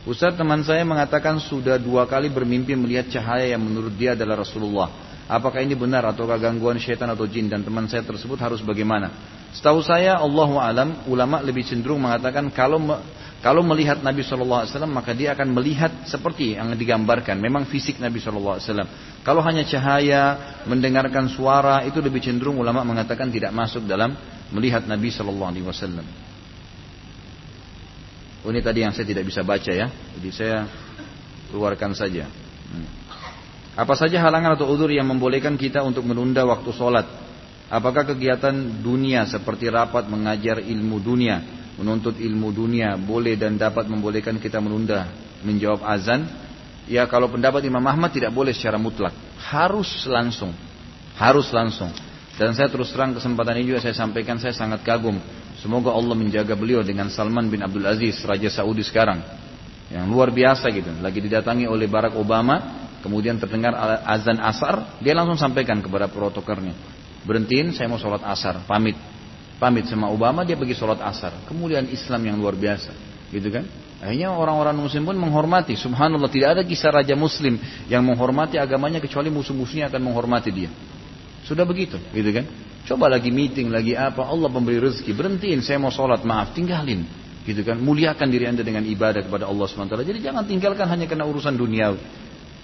Ustadz 0.05 0.37
teman 0.37 0.61
saya 0.61 0.83
mengatakan 0.83 1.39
sudah 1.39 1.79
dua 1.79 2.05
kali 2.05 2.29
bermimpi 2.29 2.75
melihat 2.77 3.09
cahaya 3.09 3.55
yang 3.55 3.63
menurut 3.63 3.95
dia 3.95 4.13
adalah 4.13 4.43
Rasulullah. 4.43 4.91
Apakah 5.25 5.65
ini 5.65 5.73
benar 5.73 6.05
ataukah 6.05 6.37
gangguan 6.37 6.77
syaitan 6.77 7.09
atau 7.09 7.25
jin 7.25 7.49
dan 7.49 7.65
teman 7.65 7.89
saya 7.89 8.05
tersebut 8.05 8.37
harus 8.37 8.61
bagaimana? 8.61 9.09
Setahu 9.55 9.81
saya 9.81 10.21
Allah 10.21 10.49
alam 10.61 10.89
ulama 11.09 11.41
lebih 11.41 11.65
cenderung 11.65 12.05
mengatakan 12.05 12.53
kalau 12.53 12.77
kalau 13.41 13.65
melihat 13.65 14.03
Nabi 14.05 14.21
SAW 14.21 14.69
maka 14.85 15.17
dia 15.17 15.33
akan 15.33 15.49
melihat 15.55 16.05
seperti 16.05 16.53
yang 16.59 16.69
digambarkan. 16.77 17.41
Memang 17.41 17.65
fisik 17.65 17.97
Nabi 17.97 18.21
SAW. 18.21 18.61
Kalau 19.25 19.41
hanya 19.41 19.65
cahaya, 19.65 20.21
mendengarkan 20.69 21.25
suara 21.33 21.81
itu 21.87 21.97
lebih 22.03 22.21
cenderung 22.21 22.61
ulama 22.61 22.85
mengatakan 22.85 23.33
tidak 23.33 23.49
masuk 23.49 23.89
dalam 23.89 24.13
melihat 24.53 24.85
Nabi 24.85 25.09
SAW. 25.09 26.24
Oh, 28.45 28.53
ini 28.53 28.61
tadi 28.61 28.85
yang 28.85 28.93
saya 28.93 29.09
tidak 29.09 29.25
bisa 29.25 29.41
baca 29.41 29.73
ya. 29.73 29.89
Jadi 29.89 30.29
saya 30.29 30.69
keluarkan 31.49 31.97
saja. 31.97 32.29
Hmm. 32.69 32.87
Apa 33.73 33.97
saja 33.97 34.21
halangan 34.21 34.53
atau 34.53 34.69
udur 34.69 34.87
yang 34.93 35.09
membolehkan 35.09 35.57
kita 35.57 35.81
untuk 35.81 36.05
menunda 36.05 36.45
waktu 36.45 36.69
sholat? 36.69 37.09
Apakah 37.65 38.05
kegiatan 38.05 38.53
dunia 38.85 39.25
seperti 39.25 39.73
rapat 39.73 40.05
mengajar 40.05 40.61
ilmu 40.61 41.01
dunia, 41.01 41.41
menuntut 41.81 42.21
ilmu 42.21 42.53
dunia 42.53 42.93
boleh 43.01 43.33
dan 43.33 43.57
dapat 43.57 43.89
membolehkan 43.89 44.37
kita 44.37 44.61
menunda 44.61 45.09
menjawab 45.41 45.81
azan? 45.81 46.29
Ya 46.85 47.09
kalau 47.09 47.25
pendapat 47.33 47.65
Imam 47.65 47.81
Ahmad 47.81 48.13
tidak 48.13 48.29
boleh 48.29 48.53
secara 48.53 48.77
mutlak, 48.77 49.17
harus 49.41 49.89
langsung, 50.05 50.53
harus 51.17 51.49
langsung. 51.49 51.89
Dan 52.37 52.53
saya 52.53 52.69
terus 52.69 52.93
terang 52.93 53.17
kesempatan 53.17 53.57
ini 53.57 53.73
juga 53.73 53.81
saya 53.81 53.97
sampaikan 53.97 54.37
saya 54.37 54.53
sangat 54.53 54.85
kagum. 54.85 55.17
Semoga 55.65 55.97
Allah 55.97 56.13
menjaga 56.13 56.53
beliau 56.53 56.85
dengan 56.85 57.09
Salman 57.09 57.49
bin 57.49 57.65
Abdul 57.65 57.89
Aziz, 57.89 58.21
Raja 58.21 58.53
Saudi 58.53 58.85
sekarang. 58.85 59.17
Yang 59.89 60.05
luar 60.13 60.29
biasa 60.29 60.69
gitu. 60.69 60.93
Lagi 61.01 61.17
didatangi 61.17 61.65
oleh 61.65 61.89
Barack 61.89 62.13
Obama, 62.21 62.85
kemudian 63.01 63.41
terdengar 63.41 63.73
azan 64.05 64.37
asar, 64.45 65.01
dia 65.01 65.17
langsung 65.17 65.41
sampaikan 65.41 65.81
kepada 65.81 66.05
protokernya. 66.05 66.77
Berhentiin, 67.25 67.73
saya 67.73 67.89
mau 67.89 67.97
sholat 67.97 68.21
asar, 68.29 68.61
pamit. 68.69 68.93
Pamit 69.57 69.89
sama 69.89 70.13
Obama, 70.13 70.45
dia 70.45 70.53
pergi 70.53 70.77
sholat 70.77 71.01
asar. 71.01 71.33
Kemudian 71.49 71.89
Islam 71.89 72.21
yang 72.21 72.37
luar 72.37 72.53
biasa. 72.53 72.93
Gitu 73.33 73.49
kan? 73.49 73.65
Akhirnya 74.05 74.37
orang-orang 74.37 74.77
muslim 74.77 75.01
pun 75.01 75.17
menghormati. 75.17 75.73
Subhanallah, 75.73 76.29
tidak 76.29 76.61
ada 76.61 76.61
kisah 76.61 76.93
raja 76.93 77.17
muslim 77.17 77.57
yang 77.89 78.05
menghormati 78.05 78.61
agamanya 78.61 79.01
kecuali 79.01 79.33
musuh-musuhnya 79.33 79.89
akan 79.89 80.13
menghormati 80.13 80.53
dia. 80.53 80.69
Sudah 81.41 81.65
begitu, 81.65 81.97
gitu 82.13 82.29
kan? 82.29 82.45
Coba 82.85 83.09
lagi 83.09 83.33
meeting, 83.33 83.73
lagi 83.73 83.97
apa, 83.97 84.21
Allah 84.21 84.45
memberi 84.45 84.77
rezeki. 84.77 85.17
Berhentiin, 85.17 85.65
saya 85.65 85.81
mau 85.81 85.89
sholat, 85.89 86.21
maaf, 86.21 86.53
tinggalin. 86.53 87.01
Gitu 87.41 87.65
kan? 87.65 87.81
Muliakan 87.81 88.29
diri 88.29 88.45
anda 88.45 88.61
dengan 88.61 88.85
ibadah 88.85 89.25
kepada 89.25 89.49
Allah 89.49 89.65
SWT. 89.65 89.93
Jadi 90.05 90.19
jangan 90.21 90.45
tinggalkan 90.45 90.85
hanya 90.89 91.09
karena 91.09 91.25
urusan 91.25 91.57
dunia. 91.57 91.97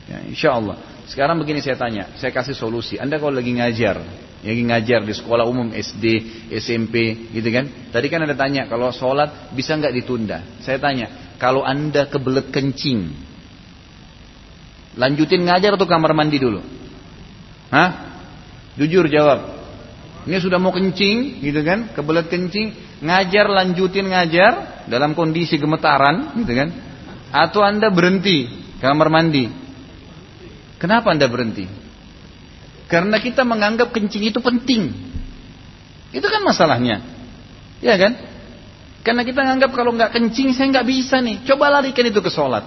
Ya, 0.05 0.17
insya 0.25 0.57
Allah. 0.57 0.77
Sekarang 1.09 1.37
begini 1.41 1.61
saya 1.61 1.77
tanya, 1.77 2.13
saya 2.17 2.29
kasih 2.33 2.53
solusi. 2.53 2.97
Anda 2.97 3.17
kalau 3.17 3.33
lagi 3.33 3.53
ngajar, 3.53 3.97
lagi 4.41 4.63
ngajar 4.65 5.05
di 5.05 5.13
sekolah 5.13 5.45
umum 5.45 5.73
SD, 5.73 6.05
SMP, 6.57 7.29
gitu 7.33 7.49
kan? 7.53 7.89
Tadi 7.89 8.05
kan 8.09 8.25
Anda 8.25 8.37
tanya, 8.37 8.65
kalau 8.69 8.93
sholat 8.93 9.53
bisa 9.53 9.77
nggak 9.77 9.93
ditunda? 9.93 10.41
Saya 10.61 10.81
tanya, 10.81 11.37
kalau 11.37 11.61
Anda 11.65 12.09
kebelet 12.09 12.49
kencing, 12.49 13.09
lanjutin 14.97 15.45
ngajar 15.45 15.77
atau 15.77 15.85
kamar 15.89 16.13
mandi 16.13 16.37
dulu? 16.41 16.61
Hah? 17.73 17.89
Jujur 18.77 19.05
jawab. 19.09 19.60
Ini 20.27 20.37
sudah 20.37 20.61
mau 20.61 20.69
kencing, 20.69 21.41
gitu 21.41 21.61
kan? 21.65 21.93
Kebelet 21.97 22.29
kencing, 22.29 22.99
ngajar 23.01 23.49
lanjutin 23.49 24.05
ngajar 24.09 24.85
dalam 24.85 25.17
kondisi 25.17 25.57
gemetaran, 25.57 26.37
gitu 26.41 26.53
kan? 26.53 26.69
Atau 27.31 27.65
Anda 27.65 27.89
berhenti 27.89 28.45
kamar 28.81 29.09
mandi, 29.09 29.49
Kenapa 30.81 31.13
anda 31.13 31.29
berhenti? 31.29 31.69
Karena 32.89 33.21
kita 33.21 33.45
menganggap 33.45 33.93
kencing 33.93 34.33
itu 34.33 34.41
penting. 34.41 34.89
Itu 36.09 36.25
kan 36.25 36.41
masalahnya. 36.41 37.05
Ya 37.85 37.93
kan? 38.01 38.17
Karena 39.05 39.21
kita 39.21 39.45
menganggap 39.45 39.77
kalau 39.77 39.93
nggak 39.93 40.09
kencing 40.09 40.57
saya 40.57 40.73
nggak 40.73 40.87
bisa 40.89 41.21
nih. 41.21 41.45
Coba 41.45 41.69
larikan 41.69 42.09
itu 42.09 42.17
ke 42.17 42.33
sholat. 42.33 42.65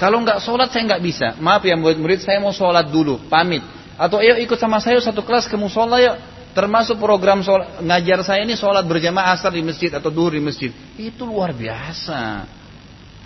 Kalau 0.00 0.24
nggak 0.24 0.40
sholat 0.40 0.72
saya 0.72 0.88
nggak 0.88 1.04
bisa. 1.04 1.36
Maaf 1.36 1.68
ya 1.68 1.76
murid-murid 1.76 2.24
saya 2.24 2.40
mau 2.40 2.56
sholat 2.56 2.88
dulu. 2.88 3.20
Pamit. 3.28 3.60
Atau 4.00 4.24
ayo 4.24 4.40
ikut 4.40 4.56
sama 4.56 4.80
saya 4.80 4.96
satu 4.96 5.20
kelas 5.20 5.52
ke 5.52 5.56
musola 5.60 6.00
ya. 6.00 6.16
Termasuk 6.58 6.98
program 6.98 7.38
sholat, 7.38 7.78
ngajar 7.86 8.26
saya 8.26 8.42
ini 8.42 8.58
sholat 8.58 8.82
berjamaah 8.82 9.30
asar 9.38 9.54
di 9.54 9.62
masjid 9.62 9.94
atau 9.94 10.10
duhur 10.10 10.34
di 10.34 10.42
masjid. 10.42 10.74
Itu 10.98 11.22
luar 11.22 11.54
biasa. 11.54 12.50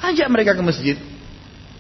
Ajak 0.05 0.29
mereka 0.29 0.53
ke 0.53 0.61
masjid. 0.61 1.01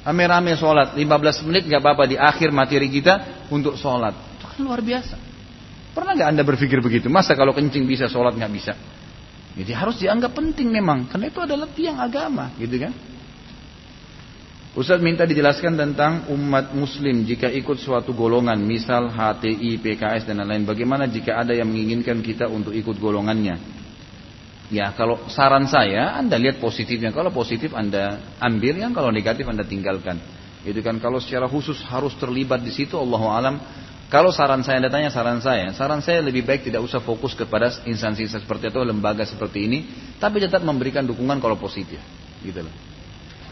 Rame-rame 0.01 0.57
sholat. 0.57 0.97
15 0.97 1.45
menit 1.45 1.69
nggak 1.69 1.85
apa-apa 1.85 2.09
di 2.09 2.17
akhir 2.17 2.57
materi 2.57 2.89
kita 2.89 3.45
untuk 3.53 3.77
sholat. 3.77 4.17
Itu 4.41 4.49
kan 4.49 4.61
luar 4.65 4.81
biasa. 4.81 5.21
Pernah 5.93 6.13
nggak 6.17 6.29
anda 6.33 6.41
berpikir 6.41 6.81
begitu? 6.81 7.13
Masa 7.13 7.37
kalau 7.37 7.53
kencing 7.53 7.85
bisa 7.85 8.09
sholat 8.09 8.33
nggak 8.33 8.53
bisa? 8.57 8.73
Jadi 9.53 9.77
harus 9.77 10.01
dianggap 10.01 10.33
penting 10.33 10.73
memang. 10.73 11.05
Karena 11.05 11.29
itu 11.29 11.37
adalah 11.45 11.69
tiang 11.69 12.01
agama. 12.01 12.49
Gitu 12.57 12.81
kan? 12.81 12.97
Ustaz 14.73 15.05
minta 15.05 15.29
dijelaskan 15.29 15.77
tentang 15.77 16.33
umat 16.33 16.73
muslim 16.73 17.29
jika 17.29 17.45
ikut 17.53 17.77
suatu 17.77 18.17
golongan, 18.17 18.57
misal 18.57 19.13
HTI, 19.13 19.77
PKS 19.77 20.25
dan 20.25 20.41
lain-lain. 20.41 20.65
Bagaimana 20.65 21.05
jika 21.05 21.45
ada 21.45 21.53
yang 21.53 21.69
menginginkan 21.69 22.25
kita 22.25 22.49
untuk 22.49 22.73
ikut 22.73 22.97
golongannya? 22.97 23.61
Ya, 24.73 24.89
kalau 24.97 25.29
saran 25.29 25.69
saya, 25.69 26.17
Anda 26.17 26.41
lihat 26.41 26.57
positifnya. 26.57 27.13
Kalau 27.13 27.29
positif 27.29 27.77
Anda 27.77 28.33
ambil, 28.41 28.81
yang 28.81 28.97
kalau 28.97 29.13
negatif 29.13 29.45
Anda 29.45 29.69
tinggalkan. 29.69 30.17
Itu 30.65 30.81
kan 30.81 30.97
kalau 31.05 31.21
secara 31.21 31.45
khusus 31.53 31.77
harus 31.85 32.17
terlibat 32.17 32.65
di 32.65 32.73
situ, 32.73 32.97
Allah 32.97 33.23
alam. 33.29 33.57
Kalau 34.09 34.33
saran 34.33 34.65
saya, 34.65 34.81
Anda 34.81 34.89
tanya 34.89 35.13
saran 35.13 35.45
saya, 35.45 35.69
saran 35.77 36.01
saya 36.01 36.25
lebih 36.25 36.49
baik 36.49 36.65
tidak 36.65 36.81
usah 36.81 37.05
fokus 37.05 37.37
kepada 37.37 37.69
instansi 37.85 38.25
seperti 38.25 38.73
itu, 38.73 38.81
lembaga 38.81 39.29
seperti 39.29 39.69
ini, 39.69 39.79
tapi 40.17 40.41
tetap 40.41 40.65
memberikan 40.65 41.05
dukungan 41.05 41.37
kalau 41.45 41.61
positif, 41.61 42.01
gitu 42.41 42.65
loh. 42.65 42.92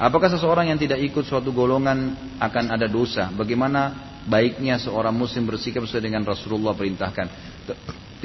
Apakah 0.01 0.33
seseorang 0.33 0.73
yang 0.73 0.81
tidak 0.81 0.97
ikut 1.05 1.29
suatu 1.29 1.53
golongan 1.53 2.17
akan 2.41 2.73
ada 2.73 2.89
dosa? 2.89 3.29
Bagaimana 3.37 3.93
baiknya 4.25 4.81
seorang 4.81 5.13
muslim 5.13 5.45
bersikap 5.45 5.85
sesuai 5.85 6.09
dengan 6.09 6.25
Rasulullah 6.25 6.73
perintahkan? 6.73 7.27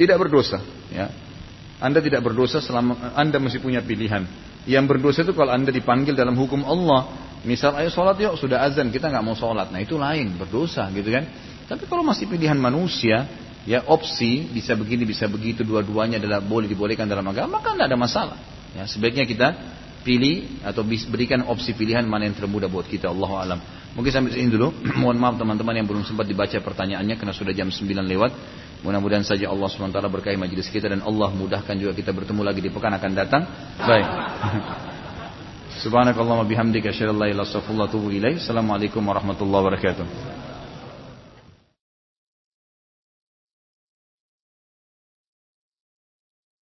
Tidak 0.00 0.16
berdosa, 0.16 0.56
ya. 0.88 1.12
Anda 1.76 2.00
tidak 2.00 2.24
berdosa 2.24 2.64
selama 2.64 3.12
Anda 3.12 3.36
masih 3.36 3.60
punya 3.60 3.84
pilihan. 3.84 4.24
Yang 4.64 4.84
berdosa 4.88 5.20
itu 5.20 5.36
kalau 5.36 5.52
Anda 5.52 5.68
dipanggil 5.68 6.16
dalam 6.16 6.32
hukum 6.32 6.64
Allah. 6.64 7.28
Misal 7.44 7.76
ayo 7.76 7.92
sholat 7.92 8.16
yuk 8.18 8.40
sudah 8.40 8.64
azan 8.64 8.88
kita 8.88 9.12
nggak 9.12 9.22
mau 9.22 9.36
sholat. 9.36 9.68
Nah 9.68 9.78
itu 9.78 10.00
lain 10.00 10.34
berdosa 10.40 10.88
gitu 10.96 11.12
kan. 11.12 11.28
Tapi 11.68 11.84
kalau 11.84 12.00
masih 12.00 12.24
pilihan 12.24 12.56
manusia 12.56 13.28
ya 13.68 13.84
opsi 13.84 14.48
bisa 14.48 14.72
begini 14.72 15.04
bisa 15.04 15.28
begitu 15.28 15.60
dua-duanya 15.60 16.16
adalah 16.16 16.40
boleh 16.40 16.66
dibolehkan 16.66 17.04
dalam 17.04 17.28
agama 17.28 17.60
maka 17.60 17.76
tidak 17.76 17.86
ada 17.92 17.98
masalah. 18.00 18.38
Ya 18.72 18.88
sebaiknya 18.88 19.28
kita 19.28 19.48
pilih 20.06 20.62
atau 20.62 20.86
berikan 20.86 21.42
opsi 21.50 21.74
pilihan 21.74 22.06
mana 22.06 22.30
yang 22.30 22.38
termudah 22.38 22.70
buat 22.70 22.86
kita 22.86 23.10
Allah 23.10 23.30
alam. 23.42 23.60
Mungkin 23.98 24.12
sampai 24.14 24.30
sini 24.38 24.54
dulu. 24.54 24.70
Mohon 25.02 25.18
maaf 25.18 25.34
teman-teman 25.42 25.74
yang 25.74 25.86
belum 25.90 26.06
sempat 26.06 26.30
dibaca 26.30 26.54
pertanyaannya 26.54 27.18
karena 27.18 27.34
sudah 27.34 27.50
jam 27.50 27.66
9 27.66 27.82
lewat. 28.06 28.32
Mudah-mudahan 28.86 29.26
saja 29.26 29.50
Allah 29.50 29.66
SWT 29.66 29.98
berkahi 29.98 30.38
majelis 30.38 30.70
kita 30.70 30.86
dan 30.86 31.02
Allah 31.02 31.32
mudahkan 31.34 31.74
juga 31.74 31.90
kita 31.96 32.14
bertemu 32.14 32.46
lagi 32.46 32.60
di 32.62 32.70
pekan 32.70 32.94
akan 32.94 33.10
datang. 33.18 33.42
Baik. 33.82 34.06
Subhanakallahumma 35.82 36.46
bihamdika 36.46 36.94
asyhadu 36.94 37.18
an 37.18 37.18
la 37.24 37.26
ilaha 37.26 37.42
illa 37.42 37.42
anta 37.42 37.50
astaghfiruka 37.58 37.82
wa 37.82 37.88
atubu 37.90 38.08
ilaik. 38.14 38.38
Assalamualaikum 38.38 39.02
warahmatullahi 39.02 39.62
wabarakatuh. 39.64 40.55